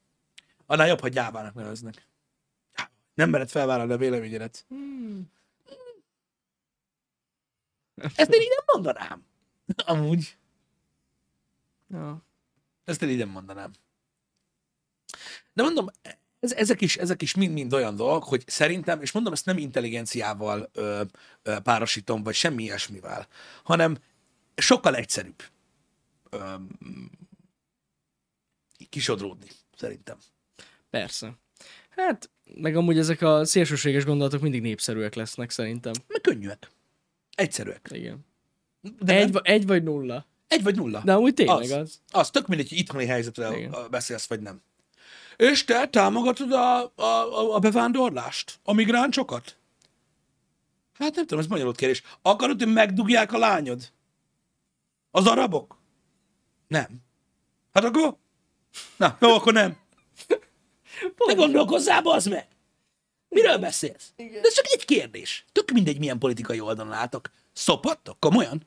Annál 0.70 0.86
jobb, 0.86 1.00
hogy 1.00 1.12
gyávának 1.12 1.54
neveznek. 1.54 2.06
Nem 3.14 3.30
mered 3.30 3.48
felvállalni 3.50 3.92
a 3.92 3.96
véleményedet. 3.96 4.66
Ezt 8.14 8.32
én 8.32 8.40
így 8.40 8.52
nem 8.56 8.64
mondanám. 8.74 9.24
Amúgy. 9.92 10.36
Ja. 11.88 12.22
Ezt 12.84 13.02
én 13.02 13.08
így 13.08 13.18
nem 13.18 13.28
mondanám. 13.28 13.70
De 15.52 15.62
mondom, 15.62 15.86
ez, 16.40 16.52
ezek 16.52 16.80
is, 16.80 16.96
ezek 16.96 17.22
is 17.22 17.34
mind-mind 17.34 17.72
olyan 17.72 17.96
dolgok, 17.96 18.24
hogy 18.24 18.44
szerintem, 18.46 19.02
és 19.02 19.12
mondom, 19.12 19.32
ezt 19.32 19.46
nem 19.46 19.58
intelligenciával 19.58 20.70
ö, 20.72 21.02
ö, 21.42 21.60
párosítom, 21.60 22.22
vagy 22.22 22.34
semmi 22.34 22.62
ilyesmivel, 22.62 23.28
hanem 23.64 23.98
sokkal 24.54 24.96
egyszerűbb 24.96 25.42
ö, 26.30 26.54
kisodródni, 28.88 29.48
szerintem. 29.76 30.18
Persze. 30.90 31.38
Hát, 31.90 32.30
meg 32.54 32.76
amúgy 32.76 32.98
ezek 32.98 33.22
a 33.22 33.44
szélsőséges 33.44 34.04
gondolatok 34.04 34.40
mindig 34.40 34.60
népszerűek 34.62 35.14
lesznek 35.14 35.50
szerintem. 35.50 35.92
Meg 36.08 36.20
könnyűek. 36.20 36.70
Egyszerűek. 37.34 37.88
Igen. 37.92 38.26
De 39.00 39.14
Egy, 39.14 39.22
egy, 39.22 39.32
va- 39.32 39.46
egy 39.46 39.66
vagy 39.66 39.82
nulla. 39.82 40.26
egy 40.48 40.62
vagy 40.62 40.76
nulla. 40.76 41.00
De 41.04 41.12
amúgy 41.12 41.34
tényleg 41.34 41.62
az. 41.62 41.70
az. 41.70 42.00
Az, 42.10 42.30
tök 42.30 42.46
mindegy, 42.46 42.68
hogy 42.68 42.78
itthoni 42.78 43.06
helyzetről 43.06 43.52
Igen. 43.52 43.74
beszélsz, 43.90 44.26
vagy 44.26 44.40
nem. 44.40 44.62
És 45.36 45.64
te 45.64 45.88
támogatod 45.88 46.52
a, 46.52 46.92
a, 46.94 47.54
a, 47.54 47.58
bevándorlást? 47.58 48.58
A 48.64 48.72
migránsokat? 48.72 49.56
Hát 50.92 51.14
nem 51.14 51.24
tudom, 51.26 51.38
ez 51.38 51.46
bonyolult 51.46 51.76
kérdés. 51.76 52.02
Akarod, 52.22 52.62
hogy 52.62 52.72
megdugják 52.72 53.32
a 53.32 53.38
lányod? 53.38 53.92
Az 55.10 55.26
arabok? 55.26 55.78
Nem. 56.68 56.88
Hát 57.72 57.84
akkor? 57.84 58.16
Na, 58.96 59.16
jó, 59.20 59.28
akkor 59.34 59.52
nem. 59.52 59.76
Ne 61.26 61.34
gondolkozzál, 61.34 62.00
az 62.04 62.26
meg! 62.26 62.46
Miről 63.28 63.58
beszélsz? 63.58 64.12
De 64.16 64.40
ez 64.42 64.54
csak 64.54 64.64
egy 64.68 64.84
kérdés. 64.84 65.44
Tök 65.52 65.70
mindegy, 65.70 65.98
milyen 65.98 66.18
politikai 66.18 66.60
oldalon 66.60 66.92
álltok. 66.92 67.30
Szopattok? 67.52 68.20
Komolyan? 68.20 68.62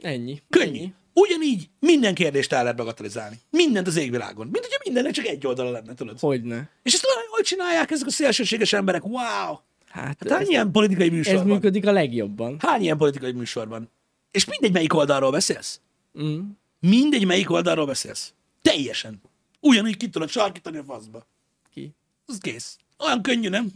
Ennyi. 0.00 0.42
Könnyű. 0.50 0.78
Ennyi. 0.78 0.92
Ugyanígy 1.12 1.68
minden 1.78 2.14
kérdést 2.14 2.52
el 2.52 2.62
lehet 2.62 2.76
bagatelizálni. 2.76 3.40
Mindent 3.50 3.86
az 3.86 3.96
égvilágon. 3.96 4.46
Mint 4.46 4.64
hogyha 4.64 4.80
mindennek 4.84 5.12
csak 5.12 5.26
egy 5.26 5.46
oldala 5.46 5.70
lenne, 5.70 5.94
tudod? 5.94 6.18
Hogyne. 6.18 6.68
És 6.82 6.94
ezt 6.94 7.06
olyan 7.06 7.28
jól 7.30 7.40
csinálják 7.40 7.90
ezek 7.90 8.06
a 8.06 8.10
szélsőséges 8.10 8.72
emberek. 8.72 9.04
Wow! 9.04 9.58
Hát, 9.88 10.16
Hát 10.20 10.28
hány 10.28 10.46
ilyen 10.48 10.70
politikai 10.70 11.08
műsor 11.08 11.34
ez 11.34 11.42
működik 11.42 11.86
a 11.86 11.92
legjobban. 11.92 12.56
Hány 12.60 12.82
ilyen 12.82 12.96
politikai 12.96 13.32
műsor 13.32 13.68
van? 13.68 13.90
És 14.30 14.44
mindegy, 14.44 14.72
melyik 14.72 14.94
oldalról 14.94 15.30
beszélsz. 15.30 15.80
Mm. 16.22 16.40
Mindegy, 16.80 17.26
melyik 17.26 17.50
oldalról 17.50 17.86
beszélsz. 17.86 18.32
Teljesen. 18.62 19.20
Ugyanúgy 19.60 19.96
ki 19.96 20.08
tudod 20.08 20.28
sarkítani 20.28 20.78
a 20.78 20.84
faszba. 20.84 21.26
Ki? 21.72 21.94
Az 22.26 22.38
kész. 22.38 22.76
Olyan 22.98 23.22
könnyű, 23.22 23.48
nem? 23.48 23.72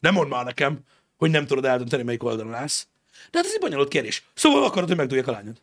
Nem 0.00 0.14
mondd 0.14 0.28
már 0.28 0.44
nekem, 0.44 0.80
hogy 1.16 1.30
nem 1.30 1.46
tudod 1.46 1.64
eldönteni, 1.64 2.02
melyik 2.02 2.22
oldalon 2.22 2.54
állsz. 2.54 2.86
De 3.30 3.38
hát 3.38 3.46
ez 3.46 3.52
egy 3.52 3.60
bonyolult 3.60 3.88
kérdés. 3.88 4.24
Szóval 4.34 4.64
akarod, 4.64 4.88
hogy 4.88 4.96
megdugják 4.96 5.26
a 5.26 5.30
lányod. 5.30 5.60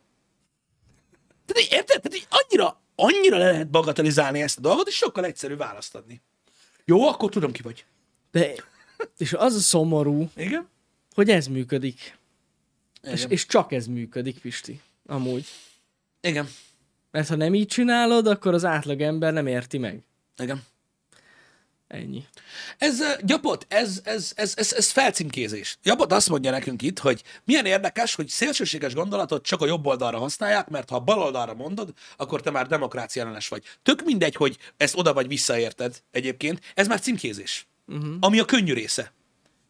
Tehát 1.46 1.72
érted? 1.72 2.00
Tehát 2.02 2.14
így 2.14 2.26
annyira, 2.30 2.80
annyira 2.94 3.38
le 3.38 3.50
lehet 3.50 3.70
bagatelizálni 3.70 4.42
ezt 4.42 4.58
a 4.58 4.60
dolgot, 4.60 4.88
és 4.88 4.94
sokkal 4.94 5.24
egyszerű 5.24 5.56
választ 5.56 5.94
adni. 5.94 6.20
Jó, 6.84 7.08
akkor 7.08 7.30
tudom, 7.30 7.52
ki 7.52 7.62
vagy. 7.62 7.84
De, 8.30 8.54
és 9.18 9.32
az 9.32 9.54
a 9.54 9.60
szomorú, 9.60 10.30
Igen? 10.36 10.68
hogy 11.14 11.30
ez 11.30 11.46
működik. 11.46 12.18
És, 13.02 13.18
Igen. 13.18 13.30
és 13.30 13.46
csak 13.46 13.72
ez 13.72 13.86
működik, 13.86 14.38
Pisti. 14.38 14.80
Amúgy. 15.06 15.46
Igen. 16.20 16.48
Mert 17.12 17.28
ha 17.28 17.36
nem 17.36 17.54
így 17.54 17.66
csinálod, 17.66 18.26
akkor 18.26 18.54
az 18.54 18.64
átlag 18.64 19.00
ember 19.00 19.32
nem 19.32 19.46
érti 19.46 19.78
meg. 19.78 20.02
Igen. 20.36 20.62
Ennyi. 21.88 22.24
Ez 22.78 23.02
gyapot, 23.20 23.66
ez, 23.68 24.00
ez, 24.04 24.32
ez, 24.36 24.52
ez, 24.56 24.72
ez 24.72 24.90
felcímkézés. 24.90 25.78
Gyapot 25.82 26.12
azt 26.12 26.28
mondja 26.28 26.50
nekünk 26.50 26.82
itt, 26.82 26.98
hogy 26.98 27.22
milyen 27.44 27.66
érdekes, 27.66 28.14
hogy 28.14 28.28
szélsőséges 28.28 28.94
gondolatot 28.94 29.46
csak 29.46 29.60
a 29.60 29.66
jobb 29.66 29.86
oldalra 29.86 30.18
használják, 30.18 30.68
mert 30.68 30.90
ha 30.90 30.96
a 30.96 31.00
bal 31.00 31.18
oldalra 31.18 31.54
mondod, 31.54 31.92
akkor 32.16 32.40
te 32.40 32.50
már 32.50 32.66
demokrácia 32.66 33.22
ellenes 33.22 33.48
vagy. 33.48 33.62
Tök 33.82 34.04
mindegy, 34.04 34.34
hogy 34.34 34.56
ezt 34.76 34.96
oda 34.96 35.12
vagy 35.12 35.28
visszaérted 35.28 36.02
egyébként, 36.10 36.60
ez 36.74 36.86
már 36.86 37.00
címkézés. 37.00 37.66
Uh-huh. 37.86 38.14
Ami 38.20 38.38
a 38.38 38.44
könnyű 38.44 38.72
része. 38.72 39.12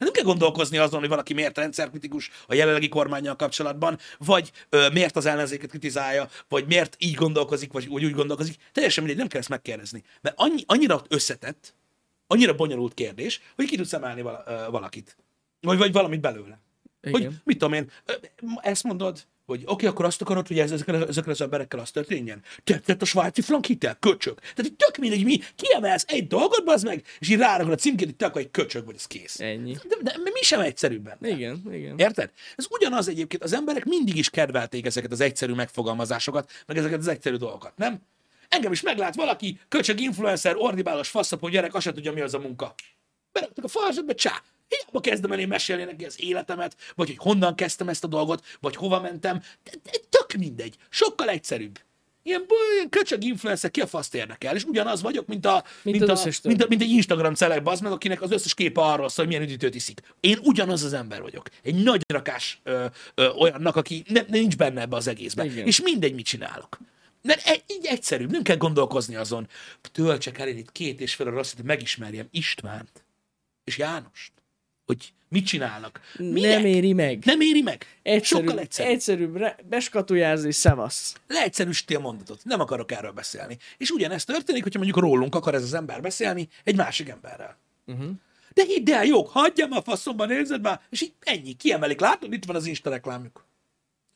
Nem 0.02 0.12
kell 0.12 0.24
gondolkozni 0.24 0.78
azon, 0.78 1.00
hogy 1.00 1.08
valaki 1.08 1.34
miért 1.34 1.58
rendszerkritikus 1.58 2.30
a 2.46 2.54
jelenlegi 2.54 2.88
kormányjal 2.88 3.36
kapcsolatban, 3.36 3.98
vagy 4.18 4.52
ö, 4.68 4.88
miért 4.92 5.16
az 5.16 5.26
ellenzéket 5.26 5.70
kritizálja, 5.70 6.28
vagy 6.48 6.66
miért 6.66 6.96
így 6.98 7.14
gondolkozik, 7.14 7.72
vagy 7.72 7.86
úgy, 7.86 8.04
úgy 8.04 8.14
gondolkozik. 8.14 8.56
Teljesen 8.72 9.02
mindegy, 9.02 9.20
nem 9.20 9.28
kell 9.28 9.40
ezt 9.40 9.48
megkérdezni. 9.48 10.02
Mert 10.20 10.34
annyi, 10.38 10.62
annyira 10.66 11.02
összetett, 11.08 11.74
annyira 12.26 12.54
bonyolult 12.54 12.94
kérdés, 12.94 13.40
hogy 13.56 13.66
ki 13.66 13.76
tudsz 13.76 13.92
emelni 13.92 14.22
vala, 14.22 14.44
ö, 14.46 14.70
valakit. 14.70 15.16
Vagy, 15.60 15.78
vagy 15.78 15.92
valamit 15.92 16.20
belőle. 16.20 16.60
Igen. 17.02 17.20
Hogy 17.20 17.30
mit 17.44 17.58
tudom 17.58 17.72
én, 17.72 17.90
ezt 18.60 18.82
mondod, 18.82 19.26
hogy 19.46 19.62
oké, 19.62 19.72
okay, 19.72 19.88
akkor 19.88 20.04
azt 20.04 20.20
akarod, 20.20 20.46
hogy 20.46 20.58
ez, 20.58 20.70
ezekkel, 20.70 21.06
ezekkel 21.06 21.32
az 21.32 21.40
emberekkel 21.40 21.80
az 21.80 21.90
történjen? 21.90 22.42
Tetszett 22.64 23.02
a 23.02 23.04
svájci 23.04 23.40
frank 23.40 23.64
hitel? 23.64 23.96
Köcsög. 24.00 24.38
Tehát 24.38 24.56
hogy 24.56 24.74
tök 24.74 24.96
mindegy, 24.96 25.24
mi 25.24 25.40
kiemelsz 25.56 26.04
egy 26.08 26.26
dolgot, 26.26 26.62
az 26.64 26.82
meg, 26.82 27.04
és 27.18 27.28
így 27.28 27.38
rárakod 27.38 27.72
a 27.72 27.76
címkét, 27.76 28.06
hogy 28.06 28.16
te 28.16 28.26
akkor 28.26 28.40
egy 28.40 28.50
köcsög 28.50 28.84
vagy, 28.84 28.94
ez 28.94 29.06
kész. 29.06 29.40
Ennyi. 29.40 29.72
De, 29.72 29.96
de, 30.02 30.14
mi 30.22 30.40
sem 30.40 30.60
egyszerűbben. 30.60 31.16
Igen, 31.20 31.62
igen. 31.72 31.98
Érted? 31.98 32.30
Ez 32.56 32.66
ugyanaz 32.70 33.08
egyébként, 33.08 33.42
az 33.42 33.52
emberek 33.52 33.84
mindig 33.84 34.16
is 34.16 34.30
kedvelték 34.30 34.86
ezeket 34.86 35.12
az 35.12 35.20
egyszerű 35.20 35.52
megfogalmazásokat, 35.52 36.50
meg 36.66 36.76
ezeket 36.76 36.98
az 36.98 37.08
egyszerű 37.08 37.36
dolgokat, 37.36 37.72
nem? 37.76 38.00
Engem 38.48 38.72
is 38.72 38.80
meglát 38.80 39.14
valaki, 39.14 39.60
köcsög 39.68 40.00
influencer, 40.00 40.54
ordibálos 40.56 41.08
faszapó 41.08 41.48
gyerek, 41.48 41.74
azt 41.74 41.84
se 41.84 41.92
tudja, 41.92 42.12
mi 42.12 42.20
az 42.20 42.34
a 42.34 42.38
munka. 42.38 42.74
Beraktak 43.32 43.64
a 43.64 43.68
falzsatba, 43.68 44.14
csá! 44.14 44.42
Hiába 44.76 45.00
kezdem 45.00 45.32
el 45.32 45.38
én 45.38 45.48
mesélni 45.48 45.84
neki 45.84 46.04
az 46.04 46.22
életemet, 46.22 46.76
vagy 46.94 47.06
hogy 47.06 47.16
honnan 47.18 47.54
kezdtem 47.54 47.88
ezt 47.88 48.04
a 48.04 48.06
dolgot, 48.06 48.44
vagy 48.60 48.76
hova 48.76 49.00
mentem. 49.00 49.42
De, 49.64 49.70
de 49.82 49.90
tök 50.08 50.32
mindegy. 50.38 50.76
Sokkal 50.88 51.28
egyszerűbb. 51.28 51.78
Ilyen, 52.24 52.46
ilyen 52.74 52.88
köcsög 52.88 53.24
influencer, 53.24 53.70
ki 53.70 53.80
a 53.80 53.86
faszt 53.86 54.14
érdekel, 54.14 54.54
és 54.54 54.64
ugyanaz 54.64 55.02
vagyok, 55.02 55.26
mint, 55.26 55.46
a, 55.46 55.64
mint, 55.82 56.02
az 56.02 56.26
a, 56.26 56.48
mint, 56.48 56.62
a, 56.62 56.66
mint 56.68 56.82
egy 56.82 56.90
Instagram 56.90 57.34
celeb, 57.34 57.68
az 57.68 57.80
meg, 57.80 57.92
akinek 57.92 58.22
az 58.22 58.30
összes 58.30 58.54
képe 58.54 58.80
arról 58.80 59.08
szól, 59.08 59.24
hogy 59.24 59.34
milyen 59.34 59.48
üdítőt 59.48 59.74
iszik. 59.74 60.00
Én 60.20 60.38
ugyanaz 60.42 60.82
az 60.82 60.92
ember 60.92 61.22
vagyok. 61.22 61.48
Egy 61.62 61.82
nagy 61.82 62.02
rakás 62.06 62.60
ö, 62.62 62.86
ö, 63.14 63.28
olyannak, 63.28 63.76
aki 63.76 64.04
ne, 64.08 64.20
nincs 64.28 64.56
benne 64.56 64.80
ebbe 64.80 64.96
az 64.96 65.06
egészben. 65.06 65.46
Igen. 65.46 65.66
És 65.66 65.80
mindegy, 65.80 66.14
mit 66.14 66.24
csinálok. 66.26 66.78
Mert 67.22 67.46
e, 67.46 67.62
így 67.66 67.86
egyszerűbb, 67.86 68.30
nem 68.30 68.42
kell 68.42 68.56
gondolkozni 68.56 69.14
azon. 69.14 69.48
Töltsek 69.92 70.38
el 70.38 70.48
én 70.48 70.56
itt 70.56 70.72
két 70.72 71.00
és 71.00 71.14
fél 71.14 71.30
rossz, 71.30 71.54
hogy 71.56 71.64
megismerjem 71.64 72.26
Istvánt 72.30 73.04
és 73.64 73.78
Jánost. 73.78 74.32
Hogy 74.92 75.12
mit 75.28 75.46
csinálnak. 75.46 76.00
Minek? 76.18 76.56
Nem 76.56 76.64
éri 76.64 76.92
meg. 76.92 77.24
Nem 77.24 77.40
éri 77.40 77.62
meg. 77.62 77.86
Egyszerűbb, 78.02 78.46
Sokkal 78.46 78.62
egyszerűbb. 78.62 78.92
egyszerűbb 78.92 79.54
beskatujázni, 79.68 80.52
szevasz. 80.52 81.14
Leegyszerűsíti 81.26 81.94
a 81.94 81.98
mondatot. 81.98 82.40
Nem 82.44 82.60
akarok 82.60 82.92
erről 82.92 83.12
beszélni. 83.12 83.58
És 83.78 83.90
ugyanezt 83.90 84.26
történik, 84.26 84.62
hogyha 84.62 84.78
mondjuk 84.78 85.04
rólunk 85.04 85.34
akar 85.34 85.54
ez 85.54 85.62
az 85.62 85.74
ember 85.74 86.00
beszélni 86.00 86.48
egy 86.64 86.76
másik 86.76 87.08
emberrel. 87.08 87.56
Uh-huh. 87.86 88.10
De 88.54 88.64
hidd 88.64 88.90
el, 88.90 89.04
jó, 89.04 89.22
hagyjam 89.22 89.72
a 89.72 89.82
faszomba, 89.82 90.26
nézed 90.26 90.60
már, 90.62 90.80
és 90.90 91.02
így 91.02 91.12
ennyi, 91.20 91.52
kiemelik. 91.52 92.00
Látod, 92.00 92.32
itt 92.32 92.44
van 92.44 92.56
az 92.56 92.66
Insta 92.66 92.90
reklámjuk. 92.90 93.44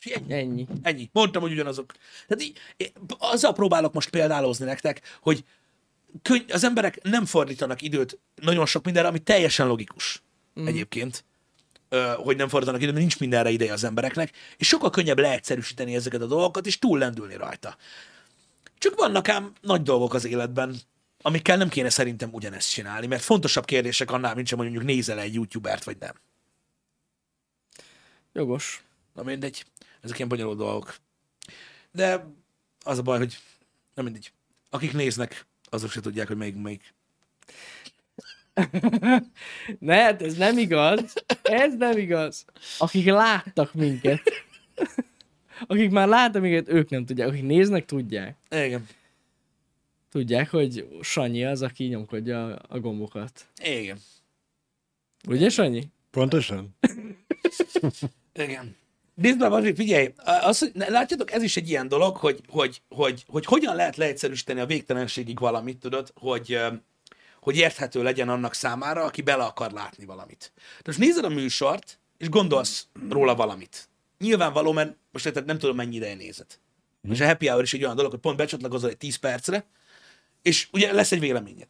És 0.01 0.12
ennyi. 0.12 0.33
Ennyi. 0.33 0.66
Ennyi. 0.83 1.09
Mondtam, 1.12 1.43
hogy 1.43 1.53
ugyanazok. 1.53 1.95
Tehát 2.27 2.43
így, 2.43 2.59
azzal 3.18 3.53
próbálok 3.53 3.93
most 3.93 4.11
példálozni 4.11 4.64
nektek, 4.64 5.01
hogy 5.20 5.45
könny- 6.22 6.53
az 6.53 6.64
emberek 6.64 7.03
nem 7.03 7.24
fordítanak 7.24 7.83
időt 7.83 8.18
nagyon 8.35 8.66
sok 8.66 8.85
mindenre, 8.85 9.09
ami 9.09 9.18
teljesen 9.18 9.66
logikus 9.66 10.22
mm. 10.61 10.66
egyébként, 10.66 11.24
hogy 12.16 12.36
nem 12.36 12.48
fordítanak 12.48 12.82
időt, 12.82 12.94
nincs 12.94 13.18
mindenre 13.18 13.50
ideje 13.50 13.72
az 13.72 13.84
embereknek, 13.84 14.32
és 14.57 14.68
sokkal 14.68 14.90
könnyebb 14.90 15.18
leegyszerűsíteni 15.18 15.94
ezeket 15.94 16.20
a 16.20 16.26
dolgokat, 16.26 16.66
és 16.66 16.78
túllendülni 16.78 17.36
rajta. 17.36 17.76
Csak 18.78 18.94
vannak 18.94 19.28
ám 19.28 19.52
nagy 19.61 19.82
dolgok 19.82 20.14
az 20.14 20.24
életben, 20.24 20.76
amikkel 21.22 21.57
nem 21.57 21.68
kéne 21.68 21.90
szerintem 21.90 22.28
ugyanezt 22.32 22.70
csinálni, 22.70 23.07
mert 23.07 23.22
fontosabb 23.22 23.64
kérdések 23.64 24.11
annál, 24.11 24.34
mint 24.34 24.46
sem, 24.46 24.59
hogy 24.59 24.66
mondjuk 24.66 24.88
nézel 24.88 25.18
egy 25.18 25.34
youtubert, 25.34 25.84
vagy 25.84 25.96
nem. 25.98 26.14
Jogos. 28.32 28.82
Na 29.14 29.22
mindegy, 29.22 29.64
ezek 30.00 30.16
ilyen 30.16 30.28
bonyolult 30.28 30.59
dolgok. 30.59 30.96
De 31.92 32.26
az 32.84 32.98
a 32.98 33.02
baj, 33.02 33.18
hogy 33.18 33.38
nem 33.94 34.04
mindegy. 34.04 34.32
Akik 34.70 34.92
néznek, 34.92 35.46
azok 35.64 35.90
se 35.90 36.00
tudják, 36.00 36.26
hogy 36.26 36.36
melyik 36.36 36.57
melyik. 36.57 36.94
Ne, 39.78 39.94
hát 39.94 40.22
ez 40.22 40.36
nem 40.36 40.59
igaz. 40.59 41.12
Ez 41.42 41.76
nem 41.76 41.98
igaz. 41.98 42.44
Akik 42.78 43.07
láttak 43.07 43.74
minket. 43.74 44.22
Akik 45.66 45.90
már 45.90 46.09
láttak 46.09 46.42
minket, 46.42 46.68
ők 46.68 46.90
nem 46.90 47.04
tudják. 47.04 47.28
Akik 47.28 47.42
néznek, 47.42 47.84
tudják. 47.84 48.36
Igen. 48.50 48.86
Tudják, 50.11 50.50
hogy 50.50 50.88
Sanyi 51.00 51.44
az, 51.44 51.62
aki 51.62 51.84
nyomkodja 51.84 52.54
a 52.54 52.80
gombokat. 52.80 53.46
Igen. 53.62 53.98
Ugye, 55.28 55.48
Sanyi? 55.48 55.82
Pontosan? 56.11 56.76
Igen. 58.44 58.76
Nézd 59.14 59.38
már, 59.38 59.50
Bazsi, 59.50 59.74
figyelj, 59.74 60.12
az, 60.24 60.59
hogy, 60.59 60.72
látjátok, 60.74 61.32
ez 61.32 61.42
is 61.42 61.57
egy 61.57 61.68
ilyen 61.68 61.88
dolog, 61.88 62.16
hogy, 62.16 62.40
hogy, 62.48 62.82
hogy, 62.88 63.24
hogy 63.26 63.44
hogyan 63.44 63.76
lehet 63.76 63.96
leegyszerűsíteni 63.96 64.61
a 64.61 64.66
végtelenségig 64.66 65.38
valamit, 65.38 65.78
tudod, 65.78 66.12
hogy, 66.14 66.59
hogy 67.47 67.57
érthető 67.57 68.03
legyen 68.03 68.28
annak 68.28 68.55
számára, 68.55 69.05
aki 69.05 69.22
bele 69.22 69.44
akar 69.44 69.72
látni 69.72 70.05
valamit. 70.05 70.53
Tehát 70.57 70.86
most 70.86 70.99
nézed 70.99 71.24
a 71.24 71.28
műsort, 71.28 71.99
és 72.16 72.28
gondolsz 72.28 72.86
róla 73.09 73.34
valamit. 73.34 73.88
Nyilvánvaló, 74.18 74.72
mert 74.72 74.97
most 75.12 75.26
érted, 75.26 75.44
nem 75.44 75.59
tudom, 75.59 75.76
mennyi 75.76 75.97
ideje 75.97 76.14
nézed. 76.14 76.47
És 77.03 77.20
a 77.20 77.26
happy 77.26 77.47
hour 77.47 77.62
is 77.62 77.74
egy 77.74 77.82
olyan 77.84 77.97
dolog, 77.97 78.11
hogy 78.11 78.20
pont 78.20 78.36
becsatlakozol 78.36 78.90
egy 78.90 78.97
10 78.97 79.16
percre, 79.16 79.66
és 80.42 80.68
ugye 80.72 80.92
lesz 80.92 81.12
egy 81.12 81.20
véleményed. 81.20 81.68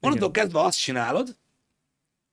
Onnantól 0.00 0.30
kezdve 0.30 0.60
azt 0.60 0.80
csinálod, 0.80 1.36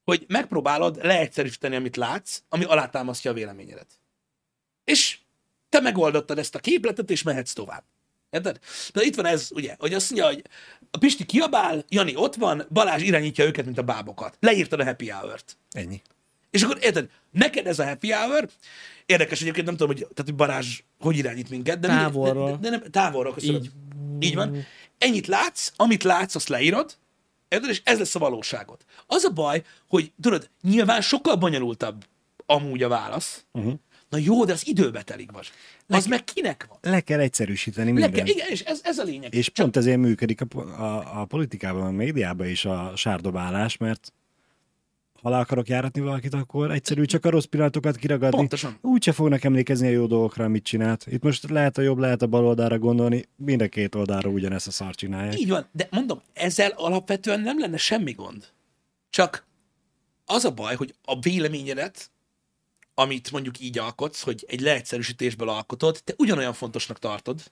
hogy 0.04 0.26
megpróbálod 0.28 1.00
leegyszerűsíteni, 1.04 1.76
amit 1.76 1.96
látsz, 1.96 2.42
ami 2.50 2.64
alátámasztja 2.64 3.32
a 3.32 3.34
véleményedet. 3.34 4.00
És 4.84 5.20
te 5.70 5.80
megoldottad 5.80 6.38
ezt 6.38 6.56
a 6.56 6.60
képletet, 6.60 7.10
és 7.10 7.24
mehetsz 7.24 7.54
tovább. 7.54 7.84
Érted? 8.34 8.60
De 8.94 9.02
itt 9.02 9.16
van 9.16 9.26
ez, 9.26 9.50
ugye, 9.52 9.76
hogy 9.80 9.94
azt 9.94 10.10
mondja, 10.12 10.28
hogy 10.28 10.44
a 10.92 10.98
Pisti 10.98 11.26
kiabál, 11.26 11.86
Jani 11.90 12.16
ott 12.16 12.36
van, 12.36 12.66
Balázs 12.70 13.02
irányítja 13.02 13.46
őket, 13.46 13.66
mint 13.66 13.78
a 13.78 13.82
bábokat. 13.82 14.38
Leírtad 14.40 14.80
a 14.80 14.84
happy 14.84 15.10
hour-t. 15.10 15.58
Ennyi. 15.72 16.02
És 16.52 16.64
akkor 16.64 16.78
érted, 16.82 17.10
neked 17.32 17.68
ez 17.68 17.80
a 17.80 17.86
happy 17.86 18.12
hour, 18.12 18.50
érdekes 19.06 19.42
egyébként, 19.42 19.66
nem 19.66 19.76
tudom, 19.76 19.96
hogy, 19.96 20.00
tehát, 20.00 20.24
hogy 20.24 20.36
Balázs 20.36 20.80
hogy 21.00 21.18
irányít 21.18 21.50
minket, 21.50 21.80
de 21.80 21.88
Távolról. 21.88 22.46
De, 22.46 22.58
de, 22.58 22.70
de 22.70 22.70
nem, 22.70 22.92
távolról, 22.92 23.34
köszönöm. 23.34 23.56
Így. 23.56 23.72
Így. 24.20 24.30
Így 24.30 24.36
van. 24.36 24.66
Ennyit 24.98 25.28
látsz, 25.28 25.72
amit 25.76 26.04
látsz, 26.04 26.36
azt 26.36 26.50
leírod, 26.50 26.96
érted, 27.48 27.70
és 27.70 27.82
ez 27.84 27.98
lesz 27.98 28.16
a 28.16 28.20
valóságod. 28.20 28.78
Az 29.08 29.24
a 29.24 29.30
baj, 29.30 29.64
hogy 29.88 30.12
tudod, 30.22 30.50
nyilván 30.62 31.02
sokkal 31.02 31.36
bonyolultabb 31.36 32.06
amúgy 32.46 32.84
a 32.84 32.88
válasz. 32.88 33.46
Uh-huh. 33.52 33.74
Na 34.14 34.20
jó, 34.20 34.46
de 34.46 34.54
az 34.54 34.68
időbe 34.68 35.02
telik 35.02 35.32
vagy. 35.32 35.52
Az 35.88 36.06
meg 36.06 36.24
kinek 36.24 36.66
van? 36.70 36.78
Le 36.82 37.00
kell 37.00 37.20
egyszerűsíteni 37.20 37.88
Le 37.88 37.94
mindent. 37.94 38.16
kell, 38.16 38.26
igen, 38.26 38.48
és 38.50 38.62
ez, 38.62 38.80
ez 38.84 38.98
a 38.98 39.04
lényeg. 39.04 39.34
És 39.34 39.50
pont 39.50 39.78
ezért 39.78 39.98
működik 39.98 40.42
a, 40.42 40.58
a, 40.58 41.22
a 41.22 41.26
politikában, 41.26 41.82
a 41.82 41.92
médiában 41.92 42.48
is 42.48 42.66
a 42.66 42.92
sárdobálás, 42.96 43.78
mert 43.78 44.14
ha 45.22 45.30
le 45.30 45.38
akarok 45.38 45.68
járatni 45.68 46.02
valakit, 46.02 46.34
akkor 46.34 46.72
egyszerű 46.72 47.06
csak 47.06 47.26
a 47.26 47.30
rossz 47.30 47.46
pillanatokat 47.46 47.96
kiragadni. 47.96 48.38
Pontosan. 48.38 48.78
Úgyse 48.82 49.12
fognak 49.12 49.44
emlékezni 49.44 49.88
a 49.88 49.92
jó 49.92 50.06
dolgokra, 50.06 50.44
amit 50.44 50.64
csinált. 50.64 51.06
Itt 51.08 51.24
most 51.24 51.50
lehet 51.50 51.78
a 51.78 51.82
jobb, 51.82 51.98
lehet 51.98 52.22
a 52.22 52.28
bal 52.28 52.46
oldalra 52.46 52.80
gondolni, 52.80 53.24
mind 53.36 53.62
a 53.62 53.68
két 53.68 53.96
oldalra 53.96 54.30
ugyanezt 54.30 54.68
a 54.68 54.72
szar 54.72 54.96
csinálják. 54.96 55.40
Így 55.40 55.50
van, 55.50 55.68
de 55.72 55.88
mondom, 55.92 56.22
ezzel 56.34 56.72
alapvetően 56.76 57.40
nem 57.42 57.60
lenne 57.60 57.78
semmi 57.78 58.12
gond. 58.12 58.46
Csak 59.10 59.46
az 60.26 60.46
a 60.46 60.52
baj, 60.52 60.76
hogy 60.76 60.94
a 61.06 61.20
véleményedet, 61.20 62.12
amit 62.96 63.32
mondjuk 63.32 63.60
így 63.60 63.78
alkotsz, 63.78 64.22
hogy 64.22 64.46
egy 64.48 64.62
leegyszerűsítésből 64.62 65.50
alkotod, 65.50 66.02
te 66.04 66.14
ugyanolyan 66.18 66.54
fontosnak 66.54 67.00
tartod, 67.00 67.44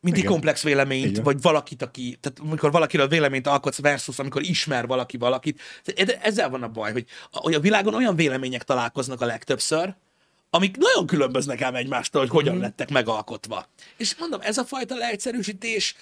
mint 0.00 0.16
egy 0.16 0.22
Igen. 0.22 0.32
komplex 0.32 0.60
Így 0.60 0.66
véleményt, 0.66 1.14
van. 1.14 1.24
vagy 1.24 1.42
valakit, 1.42 1.82
aki, 1.82 2.18
tehát 2.20 2.38
amikor 2.38 2.70
valakiről 2.70 3.08
véleményt 3.08 3.46
alkotsz 3.46 3.80
versus, 3.80 4.18
amikor 4.18 4.42
ismer 4.42 4.86
valaki 4.86 5.16
valakit. 5.16 5.60
Ezzel 6.22 6.50
van 6.50 6.62
a 6.62 6.68
baj, 6.68 6.92
hogy 6.92 7.06
a, 7.30 7.58
világon 7.58 7.94
olyan 7.94 8.16
vélemények 8.16 8.64
találkoznak 8.64 9.20
a 9.20 9.26
legtöbbször, 9.26 9.94
amik 10.50 10.76
nagyon 10.76 11.06
különböznek 11.06 11.62
ám 11.62 11.74
egymástól, 11.74 12.20
hogy 12.20 12.30
hogyan 12.30 12.58
lettek 12.58 12.90
megalkotva. 12.90 13.68
És 13.96 14.16
mondom, 14.16 14.40
ez 14.40 14.58
a 14.58 14.64
fajta 14.64 14.96
leegyszerűsítés 14.96 15.96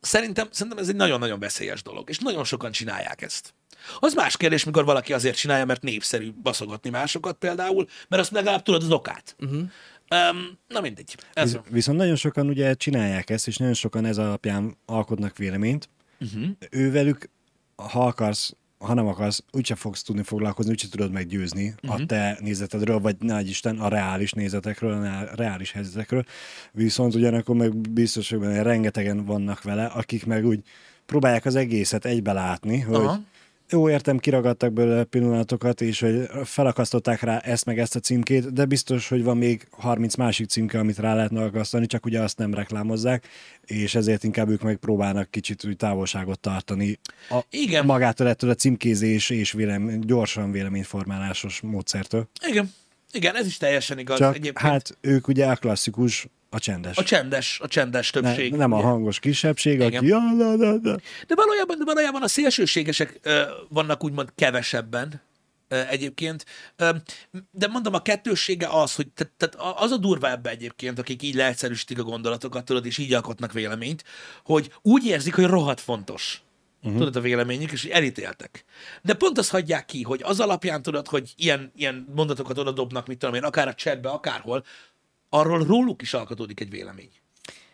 szerintem, 0.00 0.48
szerintem 0.50 0.78
ez 0.78 0.88
egy 0.88 0.96
nagyon-nagyon 0.96 1.38
veszélyes 1.38 1.82
dolog, 1.82 2.08
és 2.08 2.18
nagyon 2.18 2.44
sokan 2.44 2.72
csinálják 2.72 3.22
ezt. 3.22 3.54
Az 3.98 4.14
más 4.14 4.36
kérdés, 4.36 4.64
mikor 4.64 4.84
valaki 4.84 5.12
azért 5.12 5.36
csinálja, 5.36 5.64
mert 5.64 5.82
népszerű 5.82 6.32
baszogatni 6.42 6.90
másokat 6.90 7.36
például, 7.36 7.86
mert 8.08 8.22
azt 8.22 8.30
legalább 8.30 8.62
tudod 8.62 8.82
az 8.82 8.90
okát. 8.90 9.36
Uh-huh. 9.38 9.62
Um, 10.30 10.58
na 10.68 10.80
mindegy. 10.80 11.16
Ez 11.32 11.52
Visz, 11.52 11.60
viszont 11.70 11.98
nagyon 11.98 12.16
sokan 12.16 12.48
ugye 12.48 12.74
csinálják 12.74 13.30
ezt, 13.30 13.46
és 13.46 13.56
nagyon 13.56 13.74
sokan 13.74 14.04
ez 14.04 14.18
alapján 14.18 14.76
alkotnak 14.86 15.36
véleményt, 15.36 15.88
uh-huh. 16.20 16.48
ővelük, 16.70 17.30
ha 17.76 18.06
akarsz, 18.06 18.54
ha 18.78 18.94
nem 18.94 19.06
akarsz, 19.06 19.42
úgyse 19.50 19.74
fogsz 19.74 20.02
tudni 20.02 20.22
foglalkozni, 20.22 20.70
úgyse 20.70 20.88
tudod 20.88 21.12
meggyőzni 21.12 21.74
uh-huh. 21.82 22.00
a 22.00 22.06
te 22.06 22.38
nézetedről, 22.40 22.98
vagy 22.98 23.16
nagy 23.18 23.48
Isten 23.48 23.78
a 23.78 23.88
reális 23.88 24.32
nézetekről, 24.32 25.04
a 25.04 25.34
reális 25.34 25.72
helyzetekről. 25.72 26.24
Viszont 26.72 27.14
ugyanakkor 27.14 27.56
meg 27.56 27.76
biztos, 27.76 28.30
hogy 28.30 28.38
benne 28.38 28.62
rengetegen 28.62 29.24
vannak 29.24 29.62
vele, 29.62 29.84
akik 29.84 30.26
meg 30.26 30.46
úgy 30.46 30.60
próbálják 31.06 31.44
az 31.44 31.54
egészet 31.54 32.04
egybe 32.04 32.32
látni, 32.32 32.80
hogy 32.80 32.94
Aha. 32.94 33.20
Jó, 33.70 33.90
értem, 33.90 34.18
kiragadtak 34.18 34.72
belőle 34.72 35.04
pillanatokat, 35.04 35.80
és 35.80 36.00
hogy 36.00 36.28
felakasztották 36.44 37.20
rá 37.20 37.38
ezt 37.38 37.64
meg 37.64 37.78
ezt 37.78 37.96
a 37.96 38.00
címkét, 38.00 38.52
de 38.52 38.64
biztos, 38.64 39.08
hogy 39.08 39.22
van 39.22 39.36
még 39.36 39.66
30 39.70 40.14
másik 40.14 40.48
címke, 40.48 40.78
amit 40.78 40.98
rá 40.98 41.14
lehetne 41.14 41.42
akasztani, 41.42 41.86
csak 41.86 42.06
ugye 42.06 42.20
azt 42.20 42.38
nem 42.38 42.54
reklámozzák, 42.54 43.28
és 43.64 43.94
ezért 43.94 44.24
inkább 44.24 44.48
ők 44.48 44.62
meg 44.62 44.76
próbálnak 44.76 45.30
kicsit 45.30 45.64
úgy 45.64 45.76
távolságot 45.76 46.40
tartani 46.40 46.98
a, 47.28 47.38
Igen. 47.50 47.84
magától 47.84 48.28
ettől 48.28 48.50
a 48.50 48.54
címkézés 48.54 49.30
és 49.30 49.52
vélem, 49.52 50.00
gyorsan 50.00 50.50
véleményformálásos 50.50 51.60
módszertől. 51.60 52.28
Igen. 52.46 52.72
Igen, 53.12 53.36
ez 53.36 53.46
is 53.46 53.56
teljesen 53.56 53.98
igaz. 53.98 54.18
Csak 54.18 54.34
Egyébként 54.34 54.58
hát 54.58 54.96
ők 55.00 55.28
ugye 55.28 55.46
a 55.46 55.56
klasszikus, 55.56 56.26
a 56.50 56.58
csendes. 56.58 56.96
a 56.96 57.02
csendes, 57.02 57.60
a 57.62 57.68
csendes 57.68 58.10
ne, 58.10 58.20
többség. 58.20 58.54
nem 58.54 58.72
a 58.72 58.80
hangos 58.80 59.18
kisebbség, 59.18 59.74
Igen. 59.74 59.94
aki 59.94 60.06
ja, 60.06 60.18
la, 60.36 60.56
la, 60.56 60.78
la. 60.82 60.96
De 61.26 61.34
valójában, 61.34 61.78
de 61.78 61.84
valójában 61.84 62.22
a 62.22 62.28
szélsőségesek 62.28 63.18
ö, 63.22 63.42
vannak 63.68 64.04
úgymond 64.04 64.28
kevesebben 64.34 65.22
ö, 65.68 65.80
egyébként. 65.88 66.46
Ö, 66.76 66.90
de 67.50 67.66
mondom, 67.66 67.94
a 67.94 68.02
kettőssége 68.02 68.68
az, 68.70 68.94
hogy 68.94 69.08
te, 69.08 69.32
tehát 69.36 69.76
az 69.78 69.90
a 69.90 69.96
durva 69.96 70.30
ebbe 70.30 70.50
egyébként, 70.50 70.98
akik 70.98 71.22
így 71.22 71.34
leegyszerűsítik 71.34 71.98
a 71.98 72.02
gondolatokat, 72.02 72.64
tudod, 72.64 72.86
és 72.86 72.98
így 72.98 73.12
alkotnak 73.12 73.52
véleményt, 73.52 74.04
hogy 74.44 74.72
úgy 74.82 75.06
érzik, 75.06 75.34
hogy 75.34 75.44
rohadt 75.44 75.80
fontos. 75.80 76.42
Uh-huh. 76.82 76.98
Tudod 76.98 77.16
a 77.16 77.20
véleményük, 77.20 77.72
és 77.72 77.84
elítéltek. 77.84 78.64
De 79.02 79.14
pont 79.14 79.38
azt 79.38 79.50
hagyják 79.50 79.84
ki, 79.84 80.02
hogy 80.02 80.20
az 80.22 80.40
alapján 80.40 80.82
tudod, 80.82 81.08
hogy 81.08 81.32
ilyen, 81.36 81.72
ilyen 81.76 82.06
mondatokat 82.14 82.58
oda 82.58 82.72
dobnak, 82.72 83.06
mit 83.06 83.18
tudom 83.18 83.34
én, 83.34 83.42
akár 83.42 83.68
a 83.68 83.74
chatbe, 83.74 84.08
akárhol, 84.08 84.64
arról 85.30 85.64
róluk 85.64 86.02
is 86.02 86.14
alkotódik 86.14 86.60
egy 86.60 86.70
vélemény. 86.70 87.10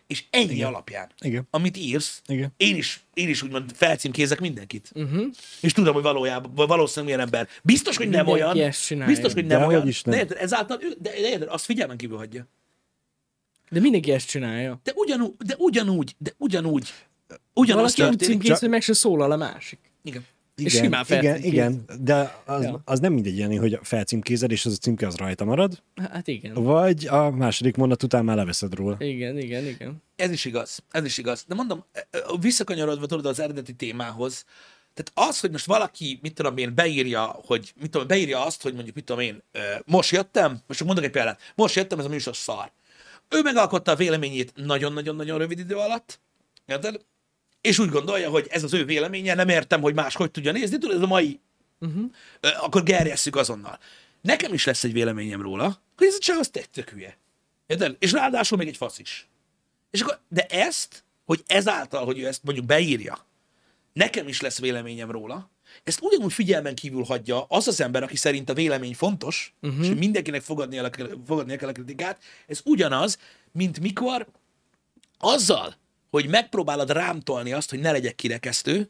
És 0.07 0.23
ennyi 0.29 0.53
Igen. 0.53 0.67
alapján, 0.67 1.09
Igen. 1.21 1.47
amit 1.49 1.77
írsz, 1.77 2.21
Igen. 2.27 2.53
én 2.57 2.75
is, 2.75 3.03
én 3.13 3.29
is 3.29 3.41
úgymond 3.41 3.71
felcímkézek 3.75 4.39
mindenkit. 4.39 4.91
Uh-huh. 4.95 5.25
És 5.61 5.73
tudom, 5.73 5.93
hogy 5.93 6.03
valójában, 6.03 6.67
valószínűleg 6.67 7.05
milyen 7.15 7.19
ember. 7.33 7.47
Biztos, 7.63 7.97
hogy 7.97 8.09
nem 8.09 8.25
Mindenki 8.25 8.59
olyan. 8.59 9.05
Biztos, 9.05 9.33
hogy 9.33 9.45
nem 9.45 9.59
De 9.59 9.65
olyan. 9.65 9.83
nem. 9.83 9.93
De 10.03 10.17
érted, 10.17 10.37
ezáltal, 10.37 10.77
ő- 10.81 10.97
de, 11.01 11.09
de 11.09 11.29
érted, 11.29 11.47
azt 11.47 11.65
figyelmen 11.65 11.97
kívül 11.97 12.17
hagyja. 12.17 12.47
De 13.69 13.79
mindenki 13.79 14.11
ezt 14.11 14.27
csinálja. 14.27 14.79
De 14.83 14.91
ugyanúgy, 14.95 15.33
de 15.45 15.55
ugyanúgy, 15.57 16.15
de 16.17 16.33
ugyanúgy, 16.37 16.93
ugyanaz 17.53 17.95
Valaki 17.95 18.01
úgy 18.01 18.07
történik. 18.07 18.29
címkész, 18.29 18.49
Csak- 18.49 18.59
hogy 18.59 18.69
meg 18.69 18.81
se 18.81 18.93
szólal 18.93 19.31
a 19.31 19.35
másik. 19.35 19.79
Igen. 20.03 20.25
És 20.57 20.73
Igen, 20.73 20.83
simán 20.83 21.05
igen, 21.07 21.43
igen, 21.43 21.85
de 21.99 22.41
az, 22.45 22.63
Ja. 22.63 22.81
az 22.85 22.99
nem 22.99 23.13
mindegy 23.13 23.35
ilyen, 23.37 23.57
hogy 23.59 23.79
felcímkézed, 23.81 24.51
és 24.51 24.65
az 24.65 24.73
a 24.73 24.75
címke 24.75 25.07
az 25.07 25.15
rajta 25.15 25.45
marad, 25.45 25.83
Hát 26.11 26.27
igen. 26.27 26.53
vagy 26.53 27.07
a 27.07 27.29
második 27.31 27.75
mondat 27.75 28.03
után 28.03 28.25
már 28.25 28.35
leveszed 28.35 28.73
róla. 28.75 28.95
Igen, 28.99 29.37
igen, 29.37 29.65
igen. 29.65 30.03
Ez 30.15 30.31
is 30.31 30.45
igaz, 30.45 30.83
ez 30.91 31.05
is 31.05 31.17
igaz. 31.17 31.43
De 31.47 31.55
mondom, 31.55 31.83
e- 31.91 32.07
e- 32.11 32.19
visszakanyarodva 32.41 33.05
tudod 33.05 33.25
az 33.25 33.39
eredeti 33.39 33.73
témához, 33.73 34.45
tehát 34.93 35.29
az, 35.29 35.39
hogy 35.39 35.51
most 35.51 35.65
valaki, 35.65 36.19
mit 36.21 36.33
tudom 36.33 36.57
én, 36.57 36.75
beírja, 36.75 37.21
hogy 37.45 37.73
mit 37.81 37.89
tudom, 37.91 38.07
beírja 38.07 38.45
azt, 38.45 38.61
hogy 38.61 38.73
mondjuk, 38.73 38.95
mit 38.95 39.05
tudom 39.05 39.21
én, 39.21 39.41
ö, 39.51 39.59
most 39.85 40.11
jöttem, 40.11 40.51
most 40.67 40.79
csak 40.79 40.87
mondok 40.87 41.05
egy 41.05 41.11
példát, 41.11 41.39
most 41.55 41.75
jöttem, 41.75 41.99
ez 41.99 42.05
a 42.05 42.09
műsor 42.09 42.35
szar. 42.35 42.71
Ő 43.29 43.41
megalkotta 43.41 43.91
a 43.91 43.95
véleményét 43.95 44.51
nagyon-nagyon-nagyon 44.55 45.37
rövid 45.37 45.59
idő 45.59 45.75
alatt, 45.75 46.19
érted? 46.65 46.99
És 47.67 47.79
úgy 47.79 47.89
gondolja, 47.89 48.29
hogy 48.29 48.47
ez 48.49 48.63
az 48.63 48.73
ő 48.73 48.85
véleménye, 48.85 49.33
nem 49.33 49.49
értem, 49.49 49.81
hogy 49.81 49.93
más 49.93 50.15
hogy 50.15 50.31
tudja 50.31 50.51
nézni, 50.51 50.77
tudod, 50.77 50.95
ez 50.95 51.01
a 51.01 51.07
mai, 51.07 51.39
uh-huh. 51.79 52.11
akkor 52.41 52.83
gerjesszük 52.83 53.35
azonnal. 53.35 53.79
Nekem 54.21 54.53
is 54.53 54.65
lesz 54.65 54.83
egy 54.83 54.93
véleményem 54.93 55.41
róla, 55.41 55.81
hogy 55.97 56.07
ez 56.07 56.15
a 56.15 56.19
csaj 56.19 56.37
az 56.37 56.47
tök, 56.47 56.65
tök 56.65 56.89
hülye. 56.89 57.17
Érted? 57.67 57.95
És 57.99 58.11
ráadásul 58.11 58.57
még 58.57 58.67
egy 58.67 58.77
fasz 58.77 58.99
is. 58.99 59.27
És 59.91 60.01
akkor, 60.01 60.19
de 60.29 60.45
ezt, 60.45 61.03
hogy 61.25 61.43
ezáltal, 61.47 62.05
hogy 62.05 62.19
ő 62.19 62.27
ezt 62.27 62.43
mondjuk 62.43 62.65
beírja, 62.65 63.25
nekem 63.93 64.27
is 64.27 64.41
lesz 64.41 64.59
véleményem 64.59 65.11
róla, 65.11 65.49
ezt 65.83 66.01
ugyanúgy 66.01 66.33
figyelmen 66.33 66.75
kívül 66.75 67.03
hagyja 67.03 67.43
az 67.43 67.67
az 67.67 67.81
ember, 67.81 68.03
aki 68.03 68.15
szerint 68.15 68.49
a 68.49 68.53
vélemény 68.53 68.95
fontos, 68.95 69.53
uh-huh. 69.61 69.85
és 69.85 69.95
mindenkinek 69.97 70.41
fogadnia, 70.41 70.89
fogadnia 71.25 71.57
kell 71.57 71.69
a 71.69 71.71
kritikát, 71.71 72.23
ez 72.47 72.61
ugyanaz, 72.63 73.19
mint 73.51 73.79
mikor 73.79 74.27
azzal, 75.17 75.75
hogy 76.09 76.27
megpróbálod 76.27 76.89
rámtolni 76.89 77.53
azt, 77.53 77.69
hogy 77.69 77.79
ne 77.79 77.91
legyek 77.91 78.15
kirekesztő, 78.15 78.89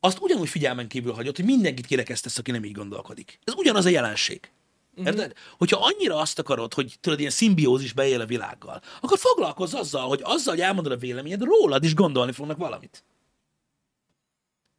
azt 0.00 0.20
ugyanúgy 0.20 0.48
figyelmen 0.48 0.88
kívül 0.88 1.12
hagyod, 1.12 1.36
hogy 1.36 1.44
mindenkit 1.44 1.86
kirekesztesz, 1.86 2.38
aki 2.38 2.50
nem 2.50 2.64
így 2.64 2.72
gondolkodik. 2.72 3.38
Ez 3.44 3.54
ugyanaz 3.54 3.84
a 3.84 3.88
jelenség. 3.88 4.50
Érted? 4.94 5.32
Hogyha 5.58 5.84
annyira 5.84 6.16
azt 6.16 6.38
akarod, 6.38 6.74
hogy 6.74 6.96
tudod, 7.00 7.18
ilyen 7.18 7.30
szimbiózisbe 7.30 8.06
él 8.06 8.20
a 8.20 8.26
világgal, 8.26 8.82
akkor 9.00 9.18
foglalkozz 9.18 9.74
azzal, 9.74 10.08
hogy 10.08 10.20
azzal, 10.22 10.54
hogy 10.54 10.62
elmondod 10.62 10.92
a 10.92 10.96
véleményed, 10.96 11.42
rólad 11.42 11.84
is 11.84 11.94
gondolni 11.94 12.32
fognak 12.32 12.56
valamit. 12.56 13.04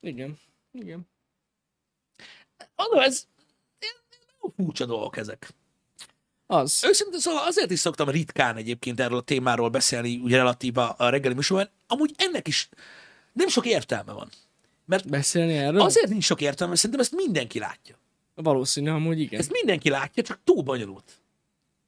Igen. 0.02 0.40
Igen. 0.72 1.08
Mondom, 2.76 3.00
ez 3.00 3.28
furcsa 4.56 4.86
dolgok 4.86 5.18
ezek. 5.18 5.54
Az. 6.52 6.84
Őszintén 6.88 7.20
szóval 7.20 7.44
azért 7.48 7.72
is 7.72 7.80
szoktam 7.80 8.10
ritkán 8.10 8.56
egyébként 8.56 9.00
erről 9.00 9.18
a 9.18 9.22
témáról 9.22 9.70
beszélni, 9.70 10.20
ugye 10.24 10.38
relatív 10.38 10.78
a, 10.78 10.96
a 10.98 11.10
reggeli 11.10 11.34
műsorban, 11.34 11.70
amúgy 11.88 12.12
ennek 12.18 12.48
is 12.48 12.70
nem 13.34 13.48
sok 13.48 13.66
értelme 13.66 14.12
van. 14.12 14.30
Mert 14.86 15.10
Beszélni 15.10 15.54
erről? 15.54 15.82
azért 15.82 16.10
nincs 16.10 16.24
sok 16.24 16.42
értelme, 16.42 16.68
mert 16.68 16.80
szerintem 16.80 17.00
ezt 17.00 17.16
mindenki 17.16 17.60
látja. 17.60 17.96
Valószínű, 18.36 18.90
amúgy 18.90 19.20
igen. 19.20 19.40
Ezt 19.40 19.52
mindenki 19.52 19.90
látja, 19.90 20.24
csak 20.24 20.40
túl 20.44 20.64
bonyolult. 20.64 21.21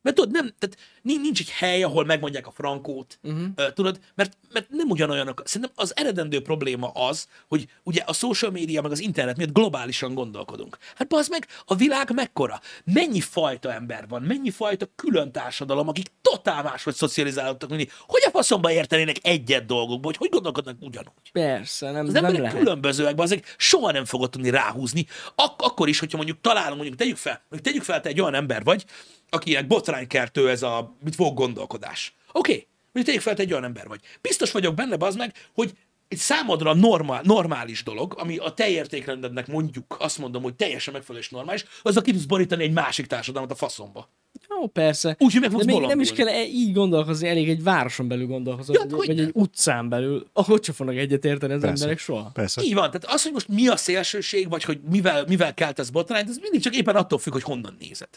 Mert 0.03 0.15
tudod, 0.15 0.31
nem, 0.31 0.53
tehát 0.59 0.77
nin- 1.01 1.21
nincs 1.21 1.39
egy 1.39 1.49
hely, 1.49 1.83
ahol 1.83 2.05
megmondják 2.05 2.47
a 2.47 2.51
frankót, 2.51 3.19
uh-huh. 3.23 3.73
tudod, 3.73 3.99
mert, 4.15 4.37
mert 4.53 4.69
nem 4.69 4.89
ugyanolyanok. 4.89 5.41
Szerintem 5.45 5.71
az 5.75 5.95
eredendő 5.95 6.41
probléma 6.41 6.87
az, 6.87 7.27
hogy 7.47 7.67
ugye 7.83 8.01
a 8.05 8.13
social 8.13 8.51
media 8.51 8.81
meg 8.81 8.91
az 8.91 8.99
internet 8.99 9.37
miatt 9.37 9.53
globálisan 9.53 10.13
gondolkodunk. 10.13 10.77
Hát 10.95 11.13
az 11.13 11.27
meg 11.27 11.47
a 11.65 11.75
világ 11.75 12.11
mekkora? 12.13 12.59
Mennyi 12.85 13.19
fajta 13.19 13.73
ember 13.73 14.07
van, 14.07 14.21
mennyi 14.21 14.49
fajta 14.49 14.87
külön 14.95 15.31
társadalom, 15.31 15.87
akik 15.87 16.07
totál 16.21 16.63
máshogy 16.63 16.95
szocializálódtak, 16.95 17.69
mint 17.69 17.81
mi. 17.81 17.89
Hogy 18.07 18.23
a 18.25 18.29
faszomba 18.29 18.71
értenének 18.71 19.15
egyet 19.21 19.65
dolgokba, 19.65 20.05
hogy 20.07 20.17
hogy 20.17 20.29
gondolkodnak 20.29 20.77
ugyanúgy? 20.81 21.31
Persze, 21.31 21.91
nem, 21.91 22.05
Az 22.05 22.13
nem 22.13 22.33
lehet. 22.33 22.57
különbözőek, 22.57 23.19
azért 23.19 23.55
soha 23.57 23.91
nem 23.91 24.05
fogod 24.05 24.29
tudni 24.29 24.49
ráhúzni. 24.49 25.05
Ak- 25.35 25.61
akkor 25.61 25.87
is, 25.89 25.99
hogyha 25.99 26.17
mondjuk 26.17 26.41
találom, 26.41 26.75
mondjuk 26.75 26.97
tegyük 26.97 27.17
fel, 27.17 27.41
mondjuk 27.49 27.61
tegyük 27.61 27.83
fel, 27.83 28.01
te 28.01 28.09
egy 28.09 28.21
olyan 28.21 28.33
ember 28.33 28.63
vagy, 28.63 28.85
akinek 29.33 29.67
botránykertő 29.67 30.49
ez 30.49 30.63
a 30.63 30.95
mit 31.03 31.15
fog 31.15 31.37
gondolkodás. 31.37 32.15
Oké, 32.31 32.51
okay. 32.51 32.67
mondjuk 32.83 33.05
tegyük 33.05 33.21
fel, 33.21 33.33
te 33.33 33.41
egy 33.41 33.51
olyan 33.51 33.63
ember 33.63 33.87
vagy. 33.87 33.99
Biztos 34.21 34.51
vagyok 34.51 34.75
benne, 34.75 34.95
az 34.99 35.15
meg, 35.15 35.33
hogy 35.53 35.73
egy 36.07 36.19
számodra 36.19 36.73
normál, 36.73 37.21
normális 37.23 37.83
dolog, 37.83 38.15
ami 38.17 38.37
a 38.37 38.53
te 38.53 38.69
értékrendednek 38.69 39.47
mondjuk 39.47 39.95
azt 39.99 40.17
mondom, 40.17 40.43
hogy 40.43 40.55
teljesen 40.55 40.93
megfelelő 40.93 41.23
és 41.23 41.29
normális, 41.29 41.65
az 41.81 41.97
a 41.97 42.01
ki 42.01 42.11
tudsz 42.11 42.25
borítani 42.25 42.63
egy 42.63 42.73
másik 42.73 43.05
társadalmat 43.05 43.51
a 43.51 43.55
faszomba. 43.55 44.09
Jó, 44.49 44.67
persze. 44.67 45.15
Úgyhogy 45.19 45.41
meg 45.41 45.51
fogsz 45.51 45.65
De 45.65 45.71
még 45.71 45.81
nem 45.81 45.99
is 45.99 46.11
kell 46.11 46.27
e- 46.27 46.45
így 46.45 46.73
gondolkozni, 46.73 47.27
elég 47.27 47.49
egy 47.49 47.63
városon 47.63 48.07
belül 48.07 48.27
gondolkozni, 48.27 48.73
Ja, 48.73 48.79
vagy, 48.79 48.91
hogy 48.91 49.07
vagy 49.07 49.19
egy 49.19 49.31
utcán 49.33 49.89
belül, 49.89 50.27
ahogy 50.33 50.63
sem 50.63 50.75
fognak 50.75 50.95
egyet 50.95 51.25
érteni 51.25 51.53
az 51.53 51.61
Persze. 51.61 51.81
emberek 51.81 51.99
soha. 51.99 52.31
Persze. 52.33 52.61
Így 52.63 52.73
van, 52.73 52.91
tehát 52.91 53.05
az, 53.05 53.23
hogy 53.23 53.31
most 53.31 53.47
mi 53.47 53.67
a 53.67 53.75
szélsőség, 53.75 54.49
vagy 54.49 54.63
hogy 54.63 54.79
mivel, 54.89 55.25
mivel 55.27 55.53
keltesz 55.53 55.89
botrányt, 55.89 56.29
ez 56.29 56.37
mindig 56.37 56.61
csak 56.61 56.75
éppen 56.75 56.95
attól 56.95 57.19
függ, 57.19 57.33
hogy 57.33 57.43
honnan 57.43 57.75
nézed. 57.79 58.09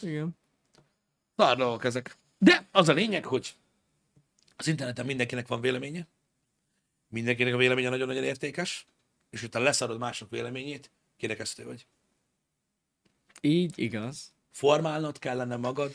Igen. 0.00 0.36
Szar 1.36 1.56
dolgok 1.56 1.84
ezek. 1.84 2.16
De 2.38 2.68
az 2.72 2.88
a 2.88 2.92
lényeg, 2.92 3.24
hogy 3.24 3.54
az 4.56 4.66
interneten 4.66 5.06
mindenkinek 5.06 5.46
van 5.46 5.60
véleménye, 5.60 6.06
mindenkinek 7.08 7.54
a 7.54 7.56
véleménye 7.56 7.88
nagyon-nagyon 7.88 8.24
értékes, 8.24 8.86
és 9.30 9.42
utána 9.42 9.64
leszarod 9.64 9.98
mások 9.98 10.30
véleményét, 10.30 10.90
kirekesztő 11.16 11.64
vagy. 11.64 11.86
Így 13.40 13.78
igaz. 13.78 14.32
Formálnod 14.50 15.18
kellene 15.18 15.56
magad, 15.56 15.94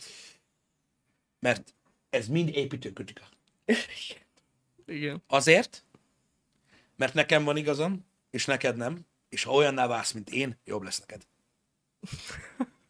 mert 1.40 1.74
ez 2.10 2.28
mind 2.28 2.50
építőkritika. 2.56 3.30
Igen. 4.86 5.24
Azért, 5.28 5.84
mert 6.96 7.14
nekem 7.14 7.44
van 7.44 7.58
igazam, 7.58 8.06
és 8.30 8.46
neked 8.46 8.76
nem, 8.76 9.06
és 9.30 9.44
ha 9.44 9.52
olyanná 9.52 9.88
válsz, 9.88 10.12
mint 10.12 10.30
én, 10.30 10.58
jobb 10.66 10.82
lesz 10.82 11.00
neked. 11.00 11.28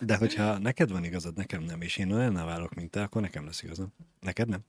De 0.00 0.16
hogyha 0.16 0.58
neked 0.58 0.90
van 0.90 1.04
igazad, 1.04 1.36
nekem 1.36 1.62
nem, 1.62 1.80
és 1.80 1.96
én 1.96 2.12
olyan 2.12 2.34
válok, 2.34 2.74
mint 2.74 2.90
te, 2.90 3.02
akkor 3.02 3.22
nekem 3.22 3.44
lesz 3.44 3.62
igazam. 3.62 3.92
Neked 4.20 4.48
nem? 4.48 4.60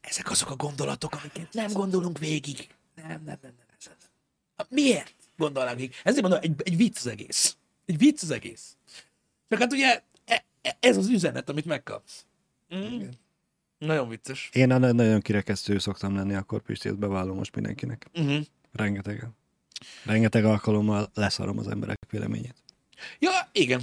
Ezek 0.00 0.30
azok 0.30 0.50
a 0.50 0.56
gondolatok, 0.56 1.12
amiket 1.14 1.52
nem 1.52 1.72
gondolunk 1.72 2.18
végig. 2.18 2.68
Nem, 2.94 3.08
nem, 3.08 3.18
nem, 3.24 3.38
nem. 3.42 3.66
Ez, 3.78 3.90
ez. 4.56 4.66
Miért 4.68 5.14
gondolnánk 5.36 5.78
végig? 5.78 5.94
Ezért 6.04 6.22
mondom, 6.22 6.40
egy, 6.42 6.54
egy 6.64 6.76
vicc 6.76 6.96
az 6.96 7.06
egész. 7.06 7.56
Egy 7.84 7.98
vicc 7.98 8.22
az 8.22 8.30
egész. 8.30 8.76
Csak 9.48 9.58
hát 9.58 9.72
ugye 9.72 10.02
e, 10.24 10.44
e, 10.62 10.76
ez 10.80 10.96
az 10.96 11.08
üzenet, 11.08 11.48
amit 11.48 11.64
megkapsz. 11.64 12.24
Mm. 12.74 13.08
Nagyon 13.78 14.08
vicces. 14.08 14.48
Én 14.52 14.70
a 14.70 14.78
nagyon 14.78 15.20
kirekesztő 15.20 15.78
szoktam 15.78 16.14
lenni, 16.14 16.34
akkor 16.34 16.62
Pisti, 16.62 16.88
ezt 16.88 16.98
bevallom 16.98 17.36
most 17.36 17.54
mindenkinek. 17.54 18.06
Uh-huh. 18.14 18.44
Rengeteg. 18.72 19.26
Rengeteg 20.04 20.44
alkalommal 20.44 21.10
leszarom 21.14 21.58
az 21.58 21.68
emberek 21.68 21.98
véleményét. 22.10 22.54
Ja, 23.18 23.48
igen. 23.52 23.82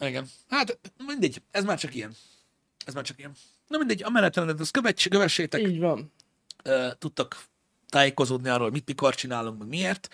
Igen. 0.00 0.26
Hát 0.48 0.78
mindegy, 1.06 1.42
ez 1.50 1.64
már 1.64 1.78
csak 1.78 1.94
ilyen. 1.94 2.14
Ez 2.86 2.94
már 2.94 3.04
csak 3.04 3.18
ilyen. 3.18 3.32
Na 3.68 3.78
mindegy, 3.78 4.02
a 4.02 4.10
menetrendet 4.10 4.60
azt 4.60 4.70
kövess, 4.70 5.08
kövessétek. 5.08 5.60
Így 5.60 5.78
van. 5.78 6.12
Tudtak 6.98 7.44
tájékozódni 7.88 8.48
arról, 8.48 8.70
mit 8.70 8.86
mikor 8.86 9.14
csinálunk, 9.14 9.58
meg 9.58 9.68
miért. 9.68 10.08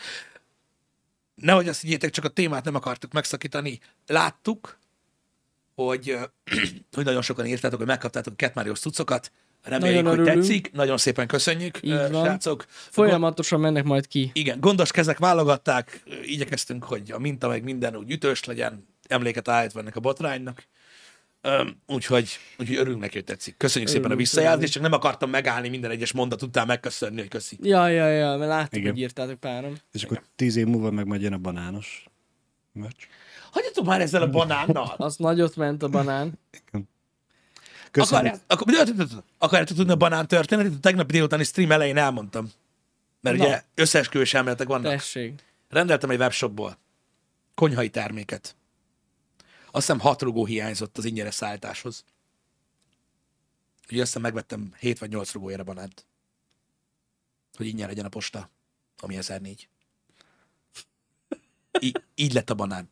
Nehogy 1.34 1.68
azt 1.68 1.80
higgyétek, 1.80 2.10
csak 2.10 2.24
a 2.24 2.28
témát 2.28 2.64
nem 2.64 2.74
akartuk 2.74 3.12
megszakítani. 3.12 3.80
Láttuk, 4.06 4.78
hogy, 5.74 6.18
hogy 6.94 7.04
nagyon 7.04 7.22
sokan 7.22 7.46
írtátok, 7.46 7.78
hogy 7.78 7.86
megkaptátok 7.86 8.32
a 8.32 8.36
Ketmáriós 8.36 8.78
cuccokat. 8.80 9.32
Reméljük, 9.62 10.02
Nagyon 10.02 10.18
hogy 10.18 10.26
örülünk. 10.26 10.46
tetszik. 10.46 10.72
Nagyon 10.72 10.96
szépen 10.98 11.26
köszönjük, 11.26 11.78
Így 11.82 11.90
van. 11.92 12.24
srácok. 12.24 12.64
Folyamatosan 12.68 13.60
mennek 13.60 13.84
majd 13.84 14.06
ki. 14.06 14.30
Igen, 14.34 14.60
gondos 14.60 14.90
kezek 14.90 15.18
válogatták, 15.18 16.02
igyekeztünk, 16.22 16.84
hogy 16.84 17.10
a 17.10 17.18
minta 17.18 17.48
meg 17.48 17.62
minden 17.62 17.96
úgy 17.96 18.10
ütős 18.10 18.44
legyen, 18.44 18.86
emléket 19.10 19.48
állítva 19.48 19.80
ennek 19.80 19.96
a 19.96 20.00
botránynak. 20.00 20.66
Öm, 21.42 21.80
úgyhogy, 21.86 22.38
úgyhogy 22.58 22.76
örülünk 22.76 23.00
neki, 23.00 23.14
hogy 23.14 23.24
tetszik. 23.24 23.56
Köszönjük 23.56 23.90
szépen 23.90 24.04
a 24.04 24.08
Örülünk, 24.08 24.28
visszajelzést, 24.28 24.72
csak 24.72 24.82
nem 24.82 24.92
akartam 24.92 25.30
megállni 25.30 25.68
minden 25.68 25.90
egyes 25.90 26.12
mondat 26.12 26.42
után 26.42 26.66
megköszönni, 26.66 27.20
hogy 27.20 27.28
köszi. 27.28 27.58
Ja, 27.62 27.88
ja, 27.88 28.08
ja, 28.08 28.36
mert 28.36 28.50
láttuk, 28.50 28.78
Igen. 28.78 28.90
hogy 28.90 29.00
írtátok 29.00 29.40
páran. 29.40 29.80
És 29.92 30.04
akkor 30.04 30.22
tíz 30.36 30.56
év 30.56 30.66
múlva 30.66 30.90
meg 30.90 31.06
majd 31.06 31.22
jön 31.22 31.32
a 31.32 31.38
banános 31.38 32.04
meccs. 32.72 33.02
Hagyjatok 33.50 33.84
már 33.84 34.00
ezzel 34.00 34.22
a 34.22 34.30
banánnal! 34.30 34.94
Az 35.06 35.16
nagyot 35.16 35.56
ment 35.56 35.82
a 35.82 35.88
banán. 35.88 36.38
Köszönjük. 37.90 38.34
Akarját, 38.48 38.94
akkor, 38.96 39.24
akarjátok 39.38 39.76
tudni 39.76 39.92
a 39.92 39.96
banán 39.96 40.26
történetet? 40.26 40.72
A 40.72 40.80
tegnapi 40.80 41.12
délutáni 41.12 41.44
stream 41.44 41.72
elején 41.72 41.96
elmondtam. 41.96 42.50
Mert 43.20 43.36
Na. 43.36 43.44
ugye 43.44 43.62
összeesküvős 43.74 44.34
elméletek 44.34 44.66
vannak. 44.66 44.92
Tessék. 44.92 45.42
Rendeltem 45.68 46.10
egy 46.10 46.18
webshopból 46.18 46.78
konyhai 47.54 47.88
terméket. 47.88 48.56
Azt 49.72 49.86
hiszem 49.86 49.98
hat 50.00 50.22
rugó 50.22 50.44
hiányzott 50.46 50.98
az 50.98 51.04
ingyenes 51.04 51.34
szállításhoz. 51.34 52.04
Ugye 53.90 54.00
azt 54.00 54.06
hiszem 54.06 54.22
megvettem 54.22 54.74
7 54.78 54.98
vagy 54.98 55.10
8 55.10 55.32
rugójára 55.32 55.64
banánt. 55.64 56.06
Hogy 57.56 57.66
ingyen 57.66 57.88
legyen 57.88 58.04
a 58.04 58.08
posta, 58.08 58.50
ami 58.98 59.16
1004. 59.16 59.68
Í- 61.78 62.02
így 62.14 62.32
lett 62.32 62.50
a 62.50 62.54
banán. 62.54 62.90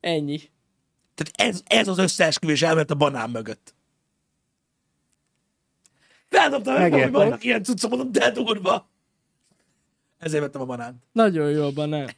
Ennyi. 0.00 0.40
Tehát 1.14 1.54
ez, 1.54 1.62
ez 1.66 1.88
az 1.88 1.98
összeesküvés 1.98 2.62
elmélet 2.62 2.90
a 2.90 2.94
banán 2.94 3.30
mögött. 3.30 3.74
Feldobtam, 6.28 6.72
hogy 6.72 6.82
Megértem. 6.82 7.12
vannak 7.12 7.44
ilyen 7.44 7.62
cuccok, 7.62 7.90
mondom, 7.90 8.12
de 8.12 8.30
durva. 8.30 8.88
Ezért 10.18 10.42
vettem 10.42 10.60
a 10.60 10.64
banánt. 10.64 11.04
Nagyon 11.12 11.50
jó 11.50 11.64
a 11.64 11.72
banán. 11.72 12.10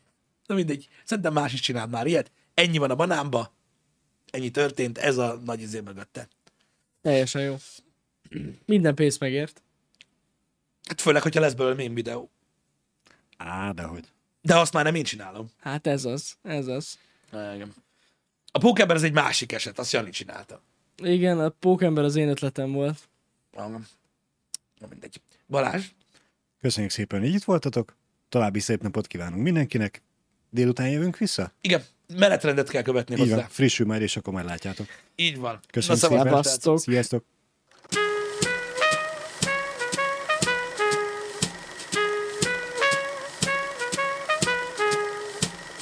Na 0.46 0.54
mindegy, 0.54 0.88
szerintem 1.04 1.32
más 1.32 1.52
is 1.52 1.60
csinál 1.60 1.86
már 1.86 2.06
ilyet. 2.06 2.30
Ennyi 2.62 2.78
van 2.78 2.90
a 2.90 2.94
banánba, 2.94 3.52
ennyi 4.30 4.50
történt, 4.50 4.98
ez 4.98 5.16
a 5.16 5.40
nagy 5.44 5.60
izé 5.60 5.80
mögötte. 5.80 6.28
Teljesen 7.00 7.42
jó. 7.42 7.56
Minden 8.66 8.94
pénzt 8.94 9.20
megért. 9.20 9.62
Hát 10.84 11.00
főleg, 11.00 11.22
hogyha 11.22 11.40
lesz 11.40 11.52
belőle 11.52 11.74
mém 11.74 11.94
videó. 11.94 12.30
Á, 13.36 13.70
de 13.70 13.82
hogy. 13.82 14.04
De 14.40 14.58
azt 14.58 14.72
már 14.72 14.84
nem 14.84 14.94
én 14.94 15.04
csinálom. 15.04 15.50
Hát 15.60 15.86
ez 15.86 16.04
az. 16.04 16.36
Ez 16.42 16.66
az. 16.66 16.98
Igen. 17.30 17.74
A 18.52 18.58
Pókember 18.58 18.96
ez 18.96 19.02
egy 19.02 19.12
másik 19.12 19.52
eset, 19.52 19.78
azt 19.78 19.92
Jani 19.92 20.10
csinálta. 20.10 20.62
Igen, 21.02 21.40
a 21.40 21.48
pókember 21.48 22.04
az 22.04 22.16
én 22.16 22.28
ötletem 22.28 22.72
volt. 22.72 22.98
Igen. 23.52 23.86
Na 24.78 24.86
mindegy. 24.90 25.20
Balázs, 25.46 25.86
Köszönjük 26.60 26.92
szépen, 26.92 27.20
hogy 27.20 27.34
itt 27.34 27.44
voltatok. 27.44 27.96
További 28.28 28.60
szép 28.60 28.82
napot 28.82 29.06
kívánunk 29.06 29.42
mindenkinek. 29.42 30.02
Délután 30.50 30.88
jövünk 30.88 31.18
vissza? 31.18 31.52
igen, 31.60 31.84
menetrendet 32.18 32.68
kell 32.68 32.82
követni 32.82 33.14
Így 33.14 33.20
hozzá. 33.20 33.34
van, 33.36 33.46
frissül 33.48 33.86
majd, 33.86 34.02
és 34.02 34.16
akkor 34.16 34.32
majd 34.32 34.46
látjátok. 34.46 34.86
Így 35.16 35.38
van. 35.38 35.60
Köszönjük 35.70 36.24
Na, 36.24 36.42
szépen. 36.42 36.76
Sziasztok! 36.78 37.24